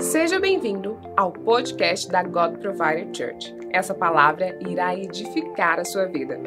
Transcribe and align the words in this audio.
Seja 0.00 0.38
bem-vindo 0.38 0.96
ao 1.16 1.32
podcast 1.32 2.08
da 2.08 2.22
God 2.22 2.60
Provider 2.60 3.06
Church. 3.12 3.52
Essa 3.72 3.92
palavra 3.92 4.56
irá 4.68 4.94
edificar 4.94 5.80
a 5.80 5.84
sua 5.84 6.06
vida. 6.06 6.38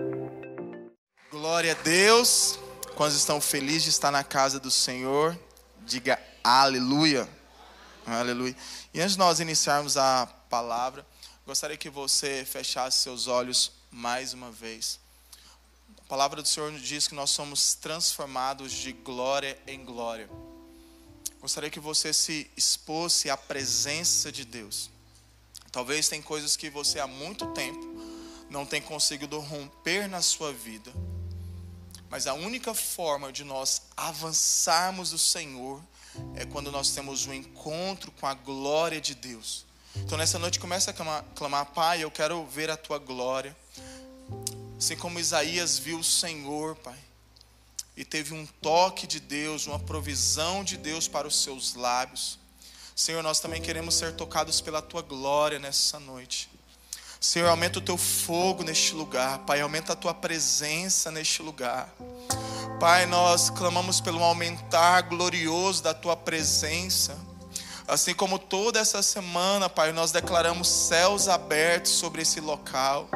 Glória 1.30 1.74
a 1.74 1.84
Deus. 1.84 2.58
Quantos 2.96 3.18
estão 3.18 3.42
felizes 3.42 3.84
de 3.84 3.90
estar 3.90 4.10
na 4.10 4.24
casa 4.24 4.58
do 4.58 4.72
Senhor? 4.72 5.38
Diga 5.86 6.18
aleluia. 6.42 7.28
Aleluia. 8.08 8.56
E 8.94 9.02
antes 9.02 9.14
de 9.14 9.20
nós 9.20 9.42
iniciarmos 9.42 9.98
a 9.98 10.28
palavra, 10.50 11.06
gostaria 11.46 11.76
que 11.76 11.90
você 11.90 12.46
fechasse 12.46 13.04
seus 13.04 13.28
olhos 13.28 13.74
mais 13.92 14.34
uma 14.34 14.50
vez. 14.50 14.98
A 16.00 16.08
palavra 16.08 16.42
do 16.42 16.48
Senhor 16.48 16.72
nos 16.72 16.82
diz 16.82 17.08
que 17.08 17.16
nós 17.16 17.32
somos 17.32 17.76
transformados 17.76 18.72
de 18.72 18.94
glória 18.94 19.58
em 19.68 19.84
glória. 19.84 20.30
Gostaria 21.46 21.70
que 21.70 21.80
você 21.80 22.12
se 22.12 22.50
expôsse 22.58 23.30
à 23.30 23.38
presença 23.38 24.32
de 24.32 24.44
Deus. 24.44 24.90
Talvez 25.72 26.10
tem 26.10 26.20
coisas 26.20 26.58
que 26.58 26.72
você 26.72 27.00
há 27.00 27.06
muito 27.06 27.46
tempo 27.52 27.86
não 28.50 28.66
tem 28.66 28.82
conseguido 28.82 29.40
romper 29.40 30.10
na 30.10 30.24
sua 30.24 30.52
vida. 30.52 30.92
Mas 32.10 32.26
a 32.26 32.34
única 32.34 32.74
forma 32.74 33.32
de 33.32 33.44
nós 33.44 33.84
avançarmos 33.96 35.14
o 35.14 35.20
Senhor 35.20 35.80
é 36.34 36.46
quando 36.48 36.72
nós 36.72 36.90
temos 36.90 37.28
um 37.28 37.34
encontro 37.34 38.12
com 38.14 38.26
a 38.26 38.34
glória 38.34 39.00
de 39.00 39.14
Deus. 39.14 39.68
Então 39.98 40.18
nessa 40.18 40.40
noite 40.40 40.60
começa 40.60 40.90
a 40.90 40.94
clamar, 40.96 41.24
clamar, 41.36 41.66
Pai, 41.68 42.04
eu 42.04 42.10
quero 42.10 42.44
ver 42.48 42.72
a 42.72 42.76
tua 42.76 42.98
glória. 42.98 43.56
Assim 44.80 44.98
como 44.98 45.20
Isaías 45.20 45.78
viu 45.78 46.00
o 46.00 46.04
Senhor, 46.04 46.76
Pai 46.78 47.05
e 47.96 48.04
teve 48.04 48.34
um 48.34 48.46
toque 48.62 49.08
de 49.08 49.20
Deus, 49.20 49.68
uma 49.68 49.80
provisão 49.80 50.64
de 50.64 50.78
Deus 50.78 51.08
para 51.08 51.28
os 51.28 51.42
seus 51.42 51.76
lábios. 51.76 52.38
Senhor, 52.96 53.22
nós 53.22 53.40
também 53.40 53.62
queremos 53.62 53.96
ser 53.96 54.14
tocados 54.14 54.62
pela 54.62 54.82
tua 54.82 55.02
glória 55.02 55.60
nessa 55.60 56.00
noite. 56.00 56.50
Senhor, 57.20 57.50
aumenta 57.50 57.80
o 57.80 57.82
teu 57.82 57.98
fogo 57.98 58.64
neste 58.64 58.94
lugar, 58.94 59.40
Pai, 59.40 59.62
aumenta 59.62 59.94
a 59.94 59.96
tua 59.96 60.14
presença 60.14 61.10
neste 61.10 61.42
lugar. 61.42 61.94
Pai, 62.80 63.06
nós 63.06 63.50
clamamos 63.50 64.02
pelo 64.02 64.22
aumentar 64.24 65.02
glorioso 65.02 65.82
da 65.82 65.94
tua 65.94 66.16
presença. 66.16 67.18
Assim 67.88 68.16
como 68.16 68.40
toda 68.40 68.80
essa 68.80 69.04
semana, 69.04 69.70
Pai, 69.70 69.92
nós 69.92 70.12
declaramos 70.12 70.68
céus 70.68 71.28
abertos 71.28 71.92
sobre 71.92 72.24
esse 72.24 72.42
local. 72.42 73.08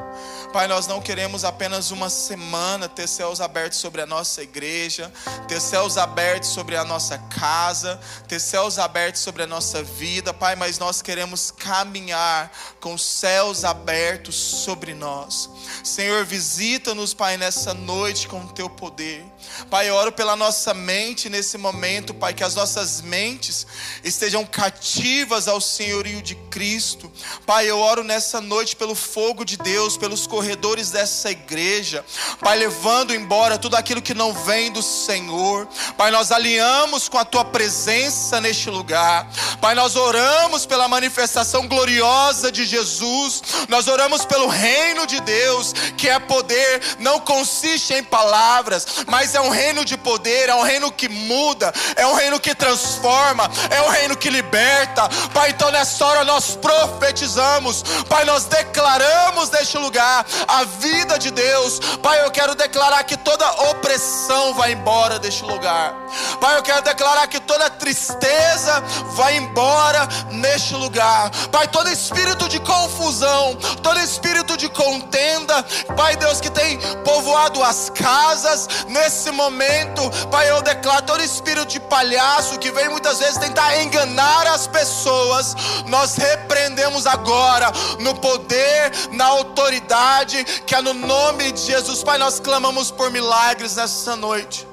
Pai, 0.54 0.68
nós 0.68 0.86
não 0.86 1.02
queremos 1.02 1.44
apenas 1.44 1.90
uma 1.90 2.08
semana 2.08 2.88
ter 2.88 3.08
céus 3.08 3.42
abertos 3.42 3.80
sobre 3.80 4.02
a 4.02 4.06
nossa 4.06 4.44
igreja, 4.44 5.12
ter 5.48 5.60
céus 5.60 5.98
abertos 5.98 6.50
sobre 6.50 6.76
a 6.76 6.86
nossa 6.86 7.18
casa, 7.18 8.00
ter 8.28 8.40
céus 8.40 8.78
abertos 8.78 9.22
sobre 9.22 9.42
a 9.42 9.48
nossa 9.48 9.82
vida, 9.82 10.34
Pai, 10.34 10.56
mas 10.56 10.78
nós 10.78 11.02
queremos 11.02 11.50
caminhar 11.50 12.52
com 12.80 12.96
céus 12.96 13.64
abertos 13.64 14.36
sobre 14.36 14.94
nós. 14.94 15.50
Senhor, 15.84 16.24
visita-nos, 16.26 17.14
Pai, 17.14 17.38
nessa 17.38 17.74
noite 17.74 18.28
com 18.28 18.42
o 18.42 18.54
teu 18.54 18.70
poder. 18.70 19.26
Pai, 19.70 19.90
eu 19.90 19.96
oro 19.96 20.12
pela 20.12 20.36
nossa 20.36 20.74
mente 20.74 21.30
nesse 21.30 21.58
momento, 21.58 22.14
Pai, 22.14 22.34
que 22.34 22.44
as 22.44 22.56
nossas 22.56 23.02
mentes 23.02 23.68
estejam 24.04 24.46
cativas 24.46 25.48
ao 25.48 25.60
senhorio 25.60 26.22
de 26.22 26.36
Cristo. 26.36 27.12
Pai, 27.46 27.70
eu 27.70 27.80
oro 27.80 28.04
nessa 28.04 28.42
noite 28.42 28.76
pelo 28.76 28.96
fogo 28.96 29.44
de 29.44 29.58
Deus, 29.58 29.98
pelos 29.98 30.26
corredores 30.26 30.92
dessa 30.92 31.32
igreja. 31.32 32.06
Pai, 32.40 32.58
levando 32.58 33.14
embora 33.14 33.58
tudo 33.58 33.76
aquilo 33.76 34.02
que 34.02 34.14
não 34.14 34.34
vem 34.34 34.72
do 34.72 34.82
Senhor. 34.82 35.68
Pai, 35.98 36.12
nós 36.12 36.32
alinhamos 36.32 37.10
com 37.10 37.18
a 37.18 37.26
tua 37.26 37.46
presença 37.46 38.40
neste 38.42 38.70
lugar. 38.70 39.30
Pai, 39.62 39.76
nós 39.76 39.96
oramos 39.96 40.66
pela 40.66 40.88
manifestação 40.88 41.68
gloriosa 41.68 42.52
de 42.52 42.66
Jesus. 42.66 43.42
Nós 43.68 43.88
oramos 43.88 44.26
pelo 44.26 44.48
reino 44.48 45.06
de 45.06 45.20
Deus, 45.22 45.74
que 45.98 46.08
é 46.10 46.20
poder, 46.20 46.82
não 47.00 47.20
consiste 47.20 47.94
em 47.94 48.04
palavras, 48.04 48.86
mas 49.08 49.29
é 49.36 49.42
um 49.42 49.50
reino 49.50 49.84
de 49.84 49.98
poder, 49.98 50.50
é 50.50 50.56
um 50.56 50.64
reino 50.64 50.92
que 50.92 51.10
muda, 51.10 51.74
é 51.96 52.06
um 52.06 52.14
reino 52.14 52.40
que 52.40 52.54
transforma, 52.56 53.50
é 53.70 53.82
um 53.82 53.90
reino 53.90 54.16
que 54.16 54.30
liberta. 54.30 55.10
Pai, 55.34 55.52
então 55.52 55.72
nessa 55.72 56.06
hora 56.06 56.24
nós 56.24 56.56
profetizamos, 56.56 57.84
Pai, 58.08 58.26
nós 58.26 58.46
declaramos 58.46 59.50
neste 59.50 59.78
lugar 59.78 60.26
a 60.48 60.64
vida 60.64 61.18
de 61.18 61.32
Deus. 61.32 61.80
Pai, 62.02 62.24
eu 62.24 62.32
quero 62.32 62.56
declarar 62.56 63.04
que 63.04 63.18
toda 63.18 63.50
opressão 63.70 64.54
vai 64.54 64.72
embora 64.72 65.20
deste 65.20 65.44
lugar. 65.44 65.94
Pai, 66.40 66.58
eu 66.58 66.64
quero 66.64 66.82
declarar 66.82 67.28
que 67.28 67.40
toda 67.40 67.70
tristeza 67.70 68.82
vai 69.16 69.38
embora 69.38 70.08
neste 70.32 70.74
lugar. 70.74 71.30
Pai, 71.52 71.68
todo 71.68 71.90
espírito 71.90 72.48
de 72.48 72.60
confusão, 72.60 73.56
todo 73.82 74.00
espírito 74.00 74.56
de 74.56 74.70
contenda, 74.70 75.64
Pai 75.96 76.16
Deus 76.16 76.40
que 76.40 76.50
tem 76.50 76.80
povoado 77.04 77.64
as 77.64 77.90
casas 77.90 78.68
nesse 78.88 79.19
momento, 79.32 80.02
Pai, 80.30 80.50
eu 80.50 80.62
declaro 80.62 81.06
todo 81.06 81.24
espírito 81.24 81.66
de 81.66 81.80
palhaço 81.80 82.60
que 82.60 82.72
vem 82.72 82.90
muitas 82.90 83.20
vezes 83.20 83.38
tentar 83.38 83.82
enganar 83.82 84.48
as 84.48 84.68
pessoas, 84.68 85.56
nós 85.88 86.16
repreendemos 86.16 87.06
agora 87.06 87.72
no 88.00 88.16
poder, 88.16 88.92
na 89.12 89.26
autoridade 89.26 90.44
que 90.66 90.76
é 90.76 90.82
no 90.82 90.94
nome 90.94 91.52
de 91.52 91.62
Jesus. 91.62 92.04
Pai, 92.04 92.18
nós 92.18 92.40
clamamos 92.40 92.92
por 92.92 93.12
milagres 93.12 93.76
nessa 93.76 94.16
noite. 94.16 94.68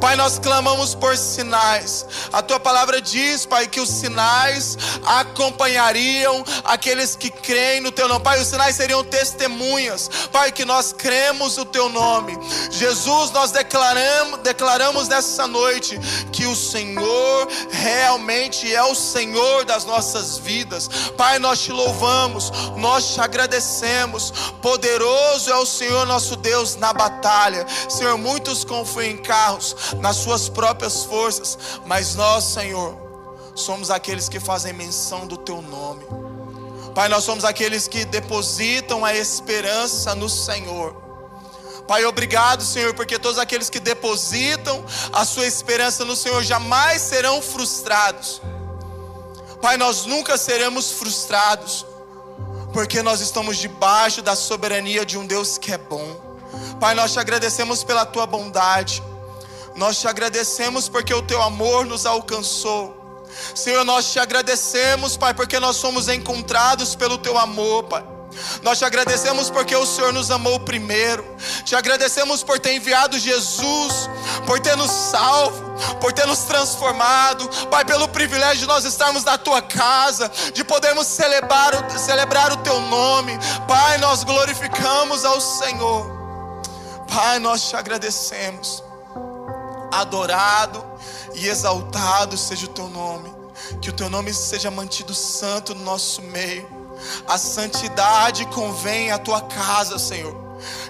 Pai, 0.00 0.16
nós 0.16 0.38
clamamos 0.38 0.94
por 0.94 1.16
sinais. 1.16 2.06
A 2.32 2.42
tua 2.42 2.60
palavra 2.60 3.00
diz, 3.00 3.46
Pai, 3.46 3.66
que 3.66 3.80
os 3.80 3.88
sinais 3.88 4.76
acompanhariam 5.04 6.44
aqueles 6.64 7.16
que 7.16 7.30
creem 7.30 7.80
no 7.80 7.92
teu 7.92 8.08
nome. 8.08 8.22
Pai, 8.22 8.40
os 8.40 8.48
sinais 8.48 8.76
seriam 8.76 9.04
testemunhas. 9.04 10.10
Pai, 10.32 10.52
que 10.52 10.64
nós 10.64 10.92
cremos 10.92 11.58
o 11.58 11.64
teu 11.64 11.88
nome. 11.88 12.36
Jesus, 12.70 13.30
nós 13.30 13.50
declaramos, 13.50 14.40
declaramos 14.40 15.08
nessa 15.08 15.46
noite 15.46 15.98
que 16.32 16.46
o 16.46 16.56
Senhor 16.56 17.48
realmente 17.70 18.74
é 18.74 18.82
o 18.82 18.94
Senhor 18.94 19.64
das 19.64 19.84
nossas 19.84 20.38
vidas. 20.38 20.88
Pai, 21.16 21.38
nós 21.38 21.60
te 21.60 21.72
louvamos, 21.72 22.50
nós 22.76 23.14
te 23.14 23.20
agradecemos. 23.20 24.32
Poderoso 24.60 25.50
é 25.50 25.56
o 25.56 25.66
Senhor 25.66 26.06
nosso 26.06 26.36
Deus 26.36 26.76
na 26.76 26.92
batalha. 26.92 27.66
Senhor, 27.88 28.16
muitos 28.18 28.64
confiam 28.64 29.04
em 29.04 29.16
carros 29.16 29.73
nas 30.00 30.16
suas 30.16 30.48
próprias 30.48 31.04
forças, 31.04 31.58
mas 31.86 32.14
nós, 32.14 32.44
Senhor, 32.44 32.96
somos 33.54 33.90
aqueles 33.90 34.28
que 34.28 34.40
fazem 34.40 34.72
menção 34.72 35.26
do 35.26 35.36
teu 35.36 35.62
nome. 35.62 36.04
Pai, 36.94 37.08
nós 37.08 37.24
somos 37.24 37.44
aqueles 37.44 37.88
que 37.88 38.04
depositam 38.04 39.04
a 39.04 39.14
esperança 39.14 40.14
no 40.14 40.28
Senhor. 40.28 41.02
Pai, 41.88 42.04
obrigado, 42.04 42.62
Senhor, 42.62 42.94
porque 42.94 43.18
todos 43.18 43.38
aqueles 43.38 43.68
que 43.68 43.80
depositam 43.80 44.84
a 45.12 45.24
sua 45.24 45.46
esperança 45.46 46.04
no 46.04 46.16
Senhor 46.16 46.42
jamais 46.42 47.02
serão 47.02 47.42
frustrados. 47.42 48.40
Pai, 49.60 49.76
nós 49.76 50.06
nunca 50.06 50.38
seremos 50.38 50.92
frustrados, 50.92 51.84
porque 52.72 53.02
nós 53.02 53.20
estamos 53.20 53.56
debaixo 53.56 54.22
da 54.22 54.36
soberania 54.36 55.04
de 55.04 55.18
um 55.18 55.26
Deus 55.26 55.58
que 55.58 55.72
é 55.72 55.78
bom. 55.78 56.38
Pai, 56.80 56.94
nós 56.94 57.12
te 57.12 57.18
agradecemos 57.18 57.82
pela 57.82 58.06
tua 58.06 58.26
bondade. 58.26 59.02
Nós 59.76 59.98
te 59.98 60.06
agradecemos 60.06 60.88
porque 60.88 61.12
o 61.12 61.22
teu 61.22 61.42
amor 61.42 61.84
nos 61.84 62.06
alcançou. 62.06 63.26
Senhor, 63.54 63.84
nós 63.84 64.12
te 64.12 64.18
agradecemos, 64.18 65.16
Pai, 65.16 65.34
porque 65.34 65.58
nós 65.58 65.76
somos 65.76 66.08
encontrados 66.08 66.94
pelo 66.94 67.18
teu 67.18 67.36
amor, 67.36 67.84
Pai. 67.84 68.04
Nós 68.62 68.78
te 68.78 68.84
agradecemos 68.84 69.50
porque 69.50 69.74
o 69.74 69.86
Senhor 69.86 70.12
nos 70.12 70.30
amou 70.30 70.60
primeiro. 70.60 71.24
Te 71.64 71.74
agradecemos 71.74 72.42
por 72.42 72.58
ter 72.58 72.74
enviado 72.74 73.18
Jesus, 73.18 74.08
por 74.46 74.60
ter 74.60 74.76
nos 74.76 74.90
salvo, 74.90 75.74
por 76.00 76.12
ter 76.12 76.26
nos 76.26 76.40
transformado. 76.40 77.48
Pai, 77.68 77.84
pelo 77.84 78.08
privilégio 78.08 78.60
de 78.60 78.66
nós 78.66 78.84
estarmos 78.84 79.24
na 79.24 79.38
tua 79.38 79.60
casa, 79.62 80.30
de 80.52 80.64
podermos 80.64 81.06
celebrar, 81.06 81.90
celebrar 81.98 82.52
o 82.52 82.56
teu 82.58 82.80
nome. 82.80 83.38
Pai, 83.66 83.98
nós 83.98 84.22
glorificamos 84.22 85.24
ao 85.24 85.40
Senhor. 85.40 86.12
Pai, 87.12 87.38
nós 87.38 87.68
te 87.68 87.76
agradecemos 87.76 88.83
adorado 90.00 90.84
e 91.34 91.48
exaltado 91.48 92.36
seja 92.36 92.66
o 92.66 92.70
teu 92.70 92.88
nome. 92.88 93.32
Que 93.80 93.90
o 93.90 93.92
teu 93.92 94.10
nome 94.10 94.32
seja 94.32 94.70
mantido 94.70 95.14
santo 95.14 95.74
no 95.74 95.84
nosso 95.84 96.22
meio. 96.22 96.68
A 97.26 97.38
santidade 97.38 98.46
convém 98.46 99.10
à 99.10 99.18
tua 99.18 99.40
casa, 99.40 99.98
Senhor. 99.98 100.34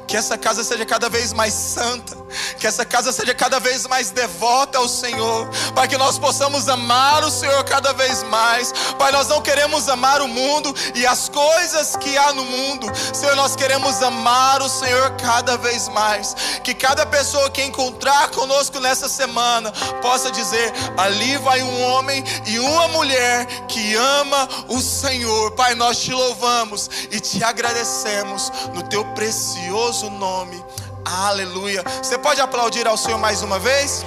Que 0.07 0.17
essa 0.17 0.37
casa 0.37 0.63
seja 0.63 0.85
cada 0.85 1.09
vez 1.09 1.33
mais 1.33 1.53
santa, 1.55 2.17
que 2.59 2.67
essa 2.67 2.85
casa 2.85 3.13
seja 3.13 3.35
cada 3.35 3.59
vez 3.61 3.87
mais 3.87 4.11
devota 4.11 4.79
ao 4.79 4.89
Senhor, 4.89 5.49
para 5.75 5.87
que 5.87 5.97
nós 5.97 6.19
possamos 6.19 6.69
amar 6.69 7.25
o 7.25 7.31
Senhor 7.31 7.63
cada 7.65 7.93
vez 7.93 8.23
mais. 8.25 8.73
Pai, 8.99 9.13
nós 9.13 9.29
não 9.29 9.41
queremos 9.41 9.89
amar 9.89 10.21
o 10.21 10.29
mundo 10.29 10.75
e 10.95 11.07
as 11.07 11.29
coisas 11.29 11.97
que 11.97 12.17
há 12.17 12.33
no 12.33 12.45
mundo, 12.45 12.87
Senhor, 13.13 13.37
nós 13.37 13.57
queremos 13.57 14.03
amar 14.03 14.63
o 14.63 14.69
Senhor 14.69 15.11
cada 15.17 15.57
vez 15.57 15.89
mais. 15.89 16.35
Que 16.63 16.75
cada 16.75 17.07
pessoa 17.07 17.51
que 17.51 17.63
encontrar 17.63 18.31
conosco 18.31 18.81
nessa 18.81 19.09
semana 19.09 19.73
possa 20.03 20.31
dizer: 20.31 20.73
ali 20.97 21.37
vai 21.39 21.63
um 21.63 21.83
homem 21.83 22.25
e 22.47 22.59
uma 22.59 22.89
mulher 22.89 23.47
que 23.69 23.95
ama 23.95 24.49
o 24.69 24.81
Senhor. 24.81 25.53
Pai, 25.53 25.75
nós 25.75 25.99
te 25.99 26.13
louvamos 26.13 26.89
e 27.11 27.21
te 27.21 27.43
agradecemos 27.43 28.51
no 28.75 28.83
teu 28.83 29.05
precioso 29.15 30.11
nome. 30.11 30.63
Aleluia. 31.05 31.83
Você 32.03 32.17
pode 32.17 32.41
aplaudir 32.41 32.87
ao 32.87 32.97
Senhor 32.97 33.19
mais 33.19 33.43
uma 33.43 33.59
vez? 33.59 34.03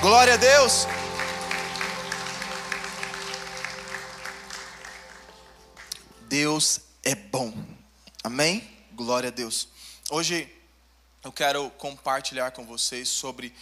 Glória 0.00 0.34
a 0.34 0.36
Deus. 0.36 0.86
Deus 6.28 6.80
é 7.02 7.16
bom. 7.16 7.52
Amém? 8.22 8.68
Glória 8.92 9.28
a 9.28 9.32
Deus. 9.32 9.68
Hoje 10.08 10.48
eu 11.24 11.32
quero 11.32 11.68
compartilhar 11.70 12.52
com 12.52 12.64
vocês 12.64 13.08
sobre 13.08 13.52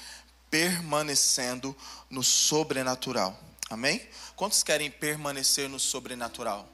permanecendo 0.50 1.74
no 2.10 2.22
sobrenatural. 2.22 3.38
Amém? 3.70 4.06
Quantos 4.36 4.62
querem 4.62 4.90
permanecer 4.90 5.70
no 5.70 5.80
sobrenatural? 5.80 6.68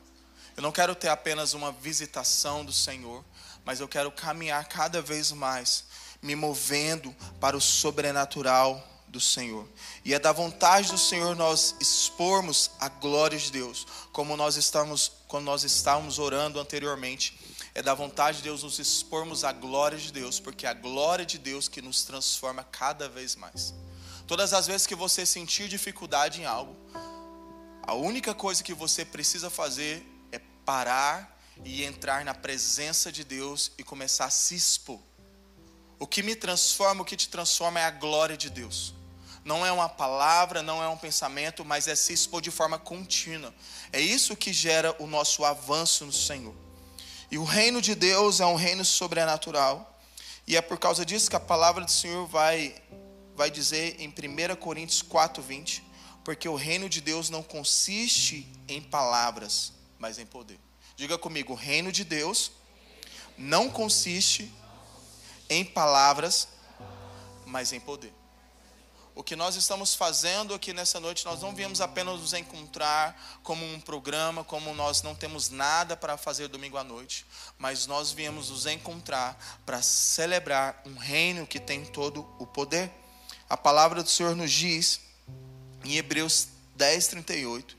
Eu 0.57 0.63
não 0.63 0.73
quero 0.73 0.95
ter 0.95 1.09
apenas 1.09 1.55
uma 1.55 1.71
visitação 1.71 2.65
do 2.65 2.73
Senhor, 2.73 3.25
mas 3.65 3.81
eu 3.81 3.89
quero 3.89 4.11
caminhar 4.11 4.65
cada 4.67 5.01
vez 5.01 5.33
mais, 5.33 5.85
me 6.23 6.35
movendo 6.35 7.15
para 7.41 7.57
o 7.57 7.61
sobrenatural 7.61 8.87
do 9.11 9.21
Senhor. 9.21 9.67
E 10.05 10.15
é 10.15 10.19
da 10.19 10.33
vontade 10.33 10.91
do 10.91 10.99
Senhor 10.99 11.35
nós 11.35 11.75
expormos 11.81 12.71
a 12.79 12.89
glória 12.89 13.39
de 13.39 13.51
Deus, 13.51 13.87
como 14.13 14.37
nós 14.37 14.57
estamos, 14.57 15.13
quando 15.27 15.45
nós 15.45 15.65
estávamos 15.65 16.19
orando 16.19 16.61
anteriormente. 16.61 17.39
É 17.75 17.83
da 17.83 17.95
vontade 17.95 18.39
de 18.39 18.45
Deus 18.45 18.63
nos 18.63 18.79
expormos 18.79 19.45
a 19.45 19.53
glória 19.53 19.99
de 19.99 20.13
Deus, 20.13 20.41
porque 20.41 20.67
é 20.67 20.69
a 20.69 20.75
glória 20.75 21.25
de 21.25 21.39
Deus 21.39 21.69
que 21.69 21.83
nos 21.83 22.03
transforma 22.03 22.65
cada 22.65 23.09
vez 23.09 23.37
mais. 23.37 23.75
Todas 24.27 24.53
as 24.53 24.67
vezes 24.67 24.87
que 24.87 24.95
você 24.95 25.27
sentir 25.27 25.69
dificuldade 25.69 26.41
em 26.41 26.47
algo, 26.47 26.77
a 27.83 27.95
única 27.95 28.35
coisa 28.35 28.63
que 28.63 28.75
você 28.75 29.05
precisa 29.05 29.51
fazer 29.51 30.07
é 30.31 30.39
parar 30.65 31.37
e 31.65 31.85
entrar 31.85 32.25
na 32.25 32.35
presença 32.35 33.11
de 33.11 33.25
Deus 33.25 33.73
e 33.77 33.83
começar 33.83 34.27
a 34.27 34.31
se 34.31 34.55
expor. 34.55 35.01
O 36.01 36.07
que 36.07 36.23
me 36.23 36.35
transforma, 36.35 37.03
o 37.03 37.05
que 37.05 37.17
te 37.17 37.29
transforma 37.29 37.79
é 37.79 37.85
a 37.85 37.91
glória 37.91 38.37
de 38.37 38.49
Deus. 38.49 38.95
Não 39.45 39.65
é 39.65 39.71
uma 39.71 39.89
palavra, 39.89 40.63
não 40.63 40.83
é 40.83 40.89
um 40.89 40.97
pensamento, 40.97 41.65
mas 41.65 41.87
é 41.87 41.95
se 41.95 42.15
expor 42.15 42.41
de 42.41 42.51
forma 42.51 42.79
contínua. 42.79 43.55
É 43.93 44.01
isso 44.01 44.35
que 44.35 44.53
gera 44.53 44.97
o 44.99 45.07
nosso 45.07 45.45
avanço 45.45 46.07
no 46.07 46.13
Senhor. 46.13 46.55
E 47.31 47.37
o 47.37 47.45
reino 47.45 47.83
de 47.83 47.95
Deus 47.95 48.41
é 48.41 48.47
um 48.47 48.55
reino 48.55 48.85
sobrenatural. 48.85 50.01
E 50.47 50.57
é 50.57 50.63
por 50.63 50.79
causa 50.79 51.05
disso 51.05 51.29
que 51.29 51.37
a 51.37 51.41
palavra 51.41 51.85
do 51.85 51.91
Senhor 51.91 52.27
vai 52.27 52.75
vai 53.37 53.51
dizer 53.51 53.97
em 53.99 54.09
1 54.09 54.57
Coríntios 54.57 55.03
4:20, 55.03 55.83
porque 56.25 56.49
o 56.49 56.57
reino 56.57 56.89
de 56.89 57.01
Deus 57.01 57.31
não 57.31 57.43
consiste 57.43 58.47
em 58.69 58.83
palavras, 58.83 59.73
mas 59.99 60.19
em 60.19 60.27
poder. 60.27 60.59
Diga 60.97 61.17
comigo, 61.17 61.53
o 61.53 61.57
reino 61.57 61.91
de 61.93 62.05
Deus 62.05 62.53
não 63.39 63.71
consiste 63.71 64.53
em 65.51 65.65
palavras, 65.65 66.49
mas 67.45 67.73
em 67.73 67.81
poder. 67.81 68.15
O 69.15 69.25
que 69.25 69.35
nós 69.35 69.57
estamos 69.57 69.95
fazendo 69.95 70.55
aqui 70.55 70.73
nessa 70.73 71.01
noite, 71.01 71.27
nós 71.27 71.43
não 71.43 71.53
viemos 71.53 71.81
apenas 71.81 72.21
nos 72.21 72.33
encontrar 72.33 73.41
como 73.43 73.67
um 73.67 73.81
programa, 73.81 74.45
como 74.45 74.73
nós 74.73 75.03
não 75.03 75.15
temos 75.15 75.51
nada 75.51 75.97
para 75.97 76.17
fazer 76.17 76.47
domingo 76.47 76.79
à 76.79 76.85
noite, 76.85 77.27
mas 77.59 77.87
nós 77.87 78.13
viemos 78.13 78.49
nos 78.49 78.65
encontrar 78.67 79.61
para 79.67 79.83
celebrar 79.83 80.81
um 80.87 80.97
reino 80.97 81.47
que 81.47 81.59
tem 81.59 81.85
todo 81.85 82.27
o 82.39 82.47
poder. 82.47 82.91
A 83.49 83.57
palavra 83.57 84.03
do 84.03 84.09
Senhor 84.09 84.37
nos 84.37 84.53
diz, 84.53 85.01
em 85.85 85.97
Hebreus 85.97 86.49
10, 86.77 87.09
38, 87.09 87.77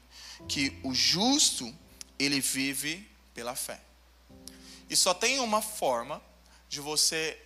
que 0.48 0.78
o 0.84 0.94
justo, 0.94 1.74
ele 2.20 2.42
vive 2.42 3.10
pela 3.34 3.56
fé. 3.56 3.80
E 4.90 4.96
só 4.96 5.14
tem 5.14 5.40
uma 5.40 5.62
forma 5.62 6.22
de 6.68 6.82
você 6.82 7.40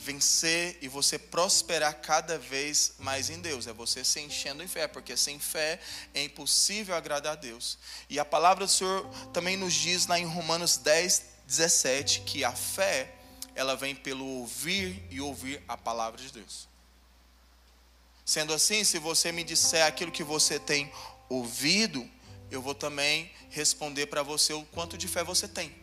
vencer 0.00 0.78
e 0.80 0.88
você 0.88 1.18
prosperar 1.18 2.00
cada 2.00 2.38
vez 2.38 2.94
mais 2.98 3.28
em 3.28 3.38
Deus, 3.38 3.66
é 3.66 3.72
você 3.72 4.02
se 4.02 4.18
enchendo 4.18 4.62
em 4.62 4.66
fé, 4.66 4.88
porque 4.88 5.14
sem 5.16 5.38
fé 5.38 5.78
é 6.14 6.24
impossível 6.24 6.94
agradar 6.94 7.34
a 7.34 7.36
Deus. 7.36 7.78
E 8.08 8.18
a 8.18 8.24
palavra 8.24 8.64
do 8.64 8.72
Senhor 8.72 9.06
também 9.32 9.56
nos 9.58 9.74
diz 9.74 10.06
lá 10.06 10.18
em 10.18 10.24
Romanos 10.24 10.78
10, 10.78 11.24
17, 11.46 12.22
que 12.22 12.42
a 12.44 12.52
fé, 12.52 13.14
ela 13.54 13.76
vem 13.76 13.94
pelo 13.94 14.24
ouvir 14.24 15.06
e 15.10 15.20
ouvir 15.20 15.62
a 15.68 15.76
palavra 15.76 16.20
de 16.20 16.32
Deus. 16.32 16.66
Sendo 18.24 18.54
assim, 18.54 18.82
se 18.84 18.98
você 18.98 19.30
me 19.30 19.44
disser 19.44 19.84
aquilo 19.84 20.10
que 20.10 20.24
você 20.24 20.58
tem 20.58 20.90
ouvido, 21.28 22.08
eu 22.50 22.62
vou 22.62 22.74
também 22.74 23.30
responder 23.50 24.06
para 24.06 24.22
você 24.22 24.54
o 24.54 24.64
quanto 24.64 24.96
de 24.96 25.06
fé 25.06 25.22
você 25.22 25.46
tem. 25.46 25.74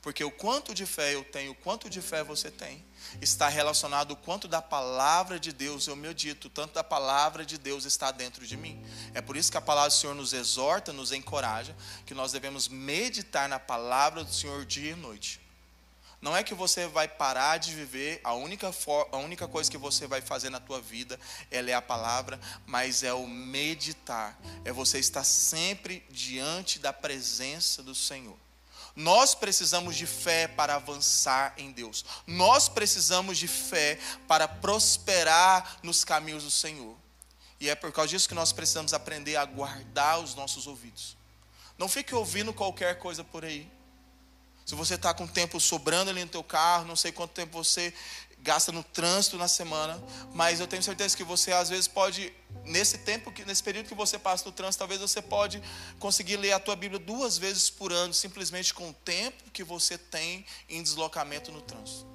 Porque 0.00 0.24
o 0.24 0.30
quanto 0.30 0.74
de 0.74 0.86
fé 0.86 1.14
eu 1.14 1.22
tenho, 1.22 1.52
o 1.52 1.54
quanto 1.54 1.90
de 1.90 2.00
fé 2.00 2.24
você 2.24 2.50
tem, 2.50 2.82
está 3.20 3.48
relacionado 3.48 4.16
quanto 4.16 4.46
da 4.46 4.60
palavra 4.60 5.38
de 5.38 5.52
Deus 5.52 5.86
eu 5.86 5.96
me 5.96 6.12
dito, 6.12 6.50
tanto 6.50 6.74
da 6.74 6.84
palavra 6.84 7.44
de 7.44 7.58
Deus 7.58 7.84
está 7.84 8.10
dentro 8.10 8.46
de 8.46 8.56
mim. 8.56 8.84
É 9.14 9.20
por 9.20 9.36
isso 9.36 9.50
que 9.50 9.58
a 9.58 9.60
palavra 9.60 9.90
do 9.90 9.94
Senhor 9.94 10.14
nos 10.14 10.32
exorta, 10.32 10.92
nos 10.92 11.12
encoraja, 11.12 11.76
que 12.04 12.14
nós 12.14 12.32
devemos 12.32 12.68
meditar 12.68 13.48
na 13.48 13.58
palavra 13.58 14.24
do 14.24 14.32
Senhor 14.32 14.64
dia 14.64 14.92
e 14.92 14.96
noite. 14.96 15.40
Não 16.20 16.36
é 16.36 16.42
que 16.42 16.52
você 16.52 16.86
vai 16.86 17.08
parar 17.08 17.56
de 17.56 17.74
viver, 17.74 18.20
a 18.22 18.34
única, 18.34 18.70
for, 18.72 19.08
a 19.10 19.16
única 19.16 19.48
coisa 19.48 19.70
que 19.70 19.78
você 19.78 20.06
vai 20.06 20.20
fazer 20.20 20.50
na 20.50 20.60
tua 20.60 20.78
vida, 20.78 21.18
ela 21.50 21.70
é 21.70 21.74
a 21.74 21.80
palavra, 21.80 22.38
mas 22.66 23.02
é 23.02 23.12
o 23.12 23.26
meditar, 23.26 24.38
é 24.62 24.70
você 24.70 24.98
estar 24.98 25.24
sempre 25.24 26.04
diante 26.10 26.78
da 26.78 26.92
presença 26.92 27.82
do 27.82 27.94
Senhor. 27.94 28.36
Nós 28.94 29.34
precisamos 29.34 29.96
de 29.96 30.06
fé 30.06 30.48
para 30.48 30.74
avançar 30.74 31.54
em 31.56 31.72
Deus. 31.72 32.04
Nós 32.26 32.68
precisamos 32.68 33.38
de 33.38 33.48
fé 33.48 33.98
para 34.26 34.48
prosperar 34.48 35.78
nos 35.82 36.04
caminhos 36.04 36.44
do 36.44 36.50
Senhor. 36.50 36.96
E 37.60 37.68
é 37.68 37.74
por 37.74 37.92
causa 37.92 38.08
disso 38.08 38.28
que 38.28 38.34
nós 38.34 38.52
precisamos 38.52 38.94
aprender 38.94 39.36
a 39.36 39.44
guardar 39.44 40.20
os 40.20 40.34
nossos 40.34 40.66
ouvidos. 40.66 41.16
Não 41.76 41.88
fique 41.88 42.14
ouvindo 42.14 42.52
qualquer 42.52 42.98
coisa 42.98 43.22
por 43.22 43.44
aí. 43.44 43.70
Se 44.64 44.74
você 44.74 44.94
está 44.94 45.12
com 45.12 45.26
tempo 45.26 45.58
sobrando 45.58 46.10
ali 46.10 46.22
no 46.22 46.30
teu 46.30 46.44
carro, 46.44 46.84
não 46.84 46.94
sei 46.94 47.10
quanto 47.10 47.32
tempo 47.32 47.52
você 47.52 47.92
gasta 48.42 48.72
no 48.72 48.82
trânsito 48.82 49.36
na 49.36 49.48
semana, 49.48 50.02
mas 50.32 50.60
eu 50.60 50.66
tenho 50.66 50.82
certeza 50.82 51.16
que 51.16 51.24
você 51.24 51.52
às 51.52 51.68
vezes 51.68 51.86
pode 51.86 52.32
nesse 52.64 52.98
tempo 52.98 53.30
que 53.32 53.44
nesse 53.44 53.62
período 53.62 53.88
que 53.88 53.94
você 53.94 54.18
passa 54.18 54.44
no 54.44 54.52
trânsito, 54.52 54.78
talvez 54.78 55.00
você 55.00 55.20
pode 55.20 55.62
conseguir 55.98 56.36
ler 56.36 56.52
a 56.52 56.60
tua 56.60 56.76
Bíblia 56.76 56.98
duas 56.98 57.36
vezes 57.36 57.68
por 57.68 57.92
ano, 57.92 58.14
simplesmente 58.14 58.72
com 58.72 58.90
o 58.90 58.92
tempo 58.92 59.50
que 59.50 59.64
você 59.64 59.98
tem 59.98 60.44
em 60.68 60.82
deslocamento 60.82 61.52
no 61.52 61.60
trânsito. 61.60 62.06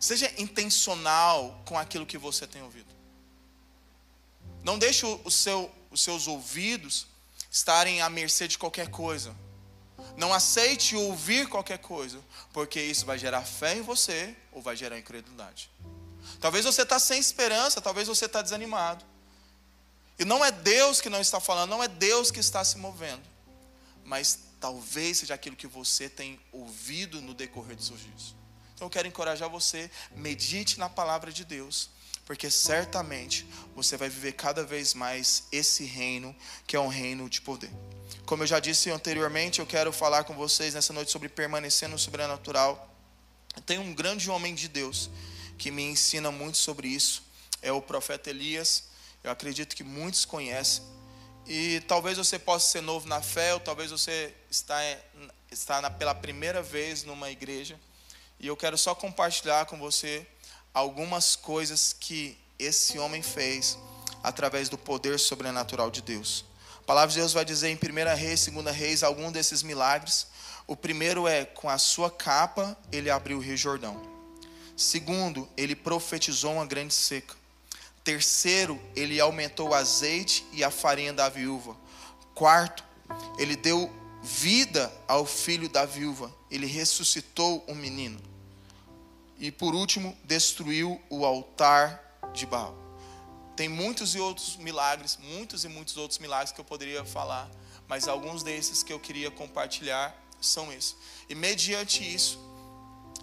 Seja 0.00 0.32
intencional 0.36 1.62
com 1.64 1.78
aquilo 1.78 2.04
que 2.04 2.18
você 2.18 2.46
tem 2.46 2.62
ouvido. 2.62 2.92
Não 4.64 4.78
deixe 4.78 5.04
o 5.06 5.30
seu, 5.30 5.70
os 5.90 6.00
seus 6.02 6.26
ouvidos 6.26 7.06
estarem 7.50 8.00
à 8.00 8.08
mercê 8.08 8.48
de 8.48 8.58
qualquer 8.58 8.88
coisa. 8.88 9.34
Não 10.16 10.32
aceite 10.32 10.94
ouvir 10.94 11.48
qualquer 11.48 11.78
coisa, 11.78 12.20
porque 12.52 12.80
isso 12.80 13.06
vai 13.06 13.18
gerar 13.18 13.42
fé 13.42 13.76
em 13.76 13.82
você 13.82 14.36
ou 14.52 14.60
vai 14.60 14.76
gerar 14.76 14.98
incredulidade. 14.98 15.70
Talvez 16.40 16.64
você 16.64 16.82
está 16.82 16.98
sem 16.98 17.18
esperança, 17.18 17.80
talvez 17.80 18.08
você 18.08 18.26
está 18.26 18.42
desanimado. 18.42 19.04
E 20.18 20.24
não 20.24 20.44
é 20.44 20.50
Deus 20.50 21.00
que 21.00 21.08
não 21.08 21.20
está 21.20 21.40
falando, 21.40 21.70
não 21.70 21.82
é 21.82 21.88
Deus 21.88 22.30
que 22.30 22.40
está 22.40 22.62
se 22.64 22.78
movendo. 22.78 23.22
Mas 24.04 24.38
talvez 24.60 25.18
seja 25.18 25.34
aquilo 25.34 25.56
que 25.56 25.66
você 25.66 26.08
tem 26.08 26.38
ouvido 26.52 27.20
no 27.20 27.34
decorrer 27.34 27.76
dos 27.76 27.86
seus 27.86 28.00
dias. 28.00 28.34
Então 28.74 28.86
eu 28.86 28.90
quero 28.90 29.08
encorajar 29.08 29.48
você, 29.48 29.90
medite 30.14 30.78
na 30.78 30.88
palavra 30.88 31.32
de 31.32 31.44
Deus, 31.44 31.90
porque 32.24 32.50
certamente 32.50 33.46
você 33.74 33.96
vai 33.96 34.08
viver 34.08 34.32
cada 34.32 34.64
vez 34.64 34.94
mais 34.94 35.44
esse 35.50 35.84
reino, 35.84 36.34
que 36.66 36.76
é 36.76 36.80
um 36.80 36.88
reino 36.88 37.28
de 37.28 37.40
poder. 37.40 37.70
Como 38.24 38.42
eu 38.42 38.46
já 38.46 38.60
disse 38.60 38.90
anteriormente, 38.90 39.58
eu 39.58 39.66
quero 39.66 39.92
falar 39.92 40.24
com 40.24 40.34
vocês 40.34 40.74
nessa 40.74 40.92
noite 40.92 41.10
sobre 41.10 41.28
permanecer 41.28 41.88
no 41.88 41.98
sobrenatural. 41.98 42.88
Tem 43.66 43.78
um 43.78 43.92
grande 43.92 44.30
homem 44.30 44.54
de 44.54 44.68
Deus 44.68 45.10
que 45.58 45.70
me 45.70 45.82
ensina 45.82 46.30
muito 46.30 46.58
sobre 46.58 46.88
isso, 46.88 47.22
é 47.60 47.70
o 47.72 47.82
profeta 47.82 48.30
Elias. 48.30 48.84
Eu 49.22 49.30
acredito 49.30 49.76
que 49.76 49.84
muitos 49.84 50.24
conhecem. 50.24 50.82
E 51.46 51.80
talvez 51.86 52.18
você 52.18 52.38
possa 52.38 52.70
ser 52.70 52.80
novo 52.80 53.06
na 53.08 53.20
fé, 53.20 53.54
ou 53.54 53.60
talvez 53.60 53.90
você 53.90 54.34
está, 54.50 54.76
está 55.50 55.90
pela 55.90 56.14
primeira 56.14 56.62
vez 56.62 57.04
numa 57.04 57.30
igreja. 57.30 57.78
E 58.38 58.46
eu 58.46 58.56
quero 58.56 58.76
só 58.76 58.94
compartilhar 58.94 59.66
com 59.66 59.78
você 59.78 60.26
algumas 60.72 61.36
coisas 61.36 61.94
que 61.98 62.38
esse 62.58 62.98
homem 62.98 63.22
fez 63.22 63.78
através 64.22 64.68
do 64.68 64.78
poder 64.78 65.18
sobrenatural 65.18 65.90
de 65.90 66.00
Deus. 66.00 66.44
A 66.78 66.84
palavra 66.84 67.12
de 67.12 67.18
Deus 67.18 67.32
vai 67.32 67.44
dizer 67.44 67.68
em 67.68 67.76
1 67.76 68.16
Reis, 68.16 68.46
2 68.46 68.76
Reis, 68.76 69.02
algum 69.02 69.30
desses 69.30 69.62
milagres. 69.62 70.26
O 70.66 70.76
primeiro 70.76 71.26
é 71.26 71.44
com 71.44 71.68
a 71.68 71.78
sua 71.78 72.10
capa 72.10 72.76
ele 72.90 73.10
abriu 73.10 73.38
o 73.38 73.40
Rio 73.40 73.56
Jordão. 73.56 74.00
Segundo, 74.76 75.48
ele 75.56 75.76
profetizou 75.76 76.54
uma 76.54 76.66
grande 76.66 76.94
seca. 76.94 77.34
Terceiro, 78.02 78.80
ele 78.96 79.20
aumentou 79.20 79.70
o 79.70 79.74
azeite 79.74 80.44
e 80.52 80.64
a 80.64 80.70
farinha 80.70 81.12
da 81.12 81.28
viúva. 81.28 81.76
Quarto, 82.34 82.82
ele 83.38 83.54
deu 83.54 83.92
vida 84.22 84.92
ao 85.06 85.24
filho 85.24 85.68
da 85.68 85.84
viúva. 85.84 86.34
Ele 86.50 86.66
ressuscitou 86.66 87.64
o 87.68 87.74
menino. 87.74 88.31
E 89.42 89.50
por 89.50 89.74
último, 89.74 90.16
destruiu 90.22 91.02
o 91.10 91.26
altar 91.26 92.00
de 92.32 92.46
Baal. 92.46 92.76
Tem 93.56 93.68
muitos 93.68 94.14
e 94.14 94.20
outros 94.20 94.54
milagres, 94.54 95.18
muitos 95.20 95.64
e 95.64 95.68
muitos 95.68 95.96
outros 95.96 96.20
milagres 96.20 96.52
que 96.52 96.60
eu 96.60 96.64
poderia 96.64 97.04
falar, 97.04 97.50
mas 97.88 98.06
alguns 98.06 98.44
desses 98.44 98.84
que 98.84 98.92
eu 98.92 99.00
queria 99.00 99.32
compartilhar 99.32 100.16
são 100.40 100.72
esses. 100.72 100.94
E 101.28 101.34
mediante 101.34 102.04
isso, 102.04 102.38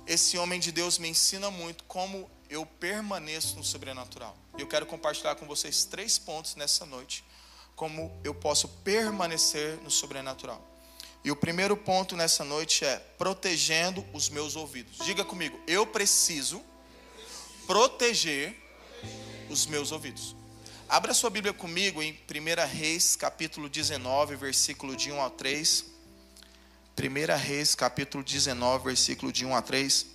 esse 0.05 0.37
homem 0.37 0.59
de 0.59 0.73
Deus 0.73 0.97
me 0.97 1.07
ensina 1.07 1.49
muito 1.49 1.85
como 1.85 2.29
eu 2.49 2.65
permaneço 2.65 3.55
no 3.55 3.63
sobrenatural. 3.63 4.35
Eu 4.57 4.67
quero 4.67 4.85
compartilhar 4.85 5.35
com 5.35 5.47
vocês 5.47 5.85
três 5.85 6.19
pontos 6.19 6.57
nessa 6.57 6.85
noite, 6.85 7.23
como 7.77 8.11
eu 8.25 8.35
posso 8.35 8.67
permanecer 8.67 9.81
no 9.83 9.89
sobrenatural. 9.89 10.68
E 11.23 11.31
o 11.31 11.35
primeiro 11.35 11.75
ponto 11.75 12.15
nessa 12.15 12.43
noite 12.43 12.85
é 12.85 12.97
protegendo 13.17 14.05
os 14.13 14.29
meus 14.29 14.55
ouvidos. 14.55 15.05
Diga 15.05 15.25
comigo, 15.25 15.59
eu 15.67 15.85
preciso 15.85 16.63
proteger 17.67 18.55
os 19.49 19.65
meus 19.65 19.91
ouvidos. 19.91 20.35
Abra 20.87 21.13
sua 21.13 21.29
Bíblia 21.29 21.53
comigo 21.53 22.01
em 22.01 22.13
1 22.13 22.67
Reis, 22.67 23.15
capítulo 23.15 23.69
19, 23.69 24.35
versículo 24.35 24.95
de 24.95 25.11
1 25.11 25.21
a 25.21 25.29
3. 25.29 25.85
1 26.97 27.37
Reis, 27.37 27.75
capítulo 27.75 28.23
19, 28.23 28.85
versículo 28.85 29.31
de 29.31 29.45
1 29.45 29.55
a 29.55 29.61
3. 29.61 30.07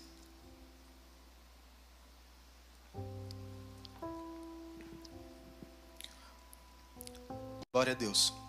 Glória 7.73 7.93
a 7.93 7.97
Deus. 7.97 8.44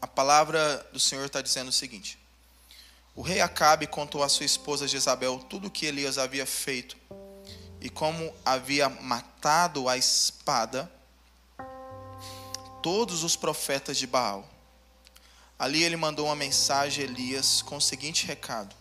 A 0.00 0.06
palavra 0.06 0.86
do 0.92 0.98
Senhor 0.98 1.26
está 1.26 1.42
dizendo 1.42 1.68
o 1.68 1.72
seguinte: 1.72 2.18
O 3.14 3.22
rei 3.22 3.40
Acabe 3.40 3.86
contou 3.86 4.22
à 4.22 4.28
sua 4.28 4.46
esposa 4.46 4.88
Jezabel 4.88 5.38
tudo 5.38 5.68
o 5.68 5.70
que 5.70 5.86
Elias 5.86 6.18
havia 6.18 6.46
feito 6.46 6.96
e 7.80 7.88
como 7.88 8.34
havia 8.44 8.88
matado 8.88 9.88
a 9.88 9.96
espada 9.96 10.90
todos 12.82 13.22
os 13.22 13.36
profetas 13.36 13.96
de 13.96 14.06
Baal. 14.06 14.48
Ali 15.58 15.82
ele 15.82 15.96
mandou 15.96 16.26
uma 16.26 16.36
mensagem 16.36 17.04
a 17.04 17.08
Elias 17.08 17.60
com 17.60 17.76
o 17.76 17.80
seguinte 17.80 18.26
recado: 18.26 18.74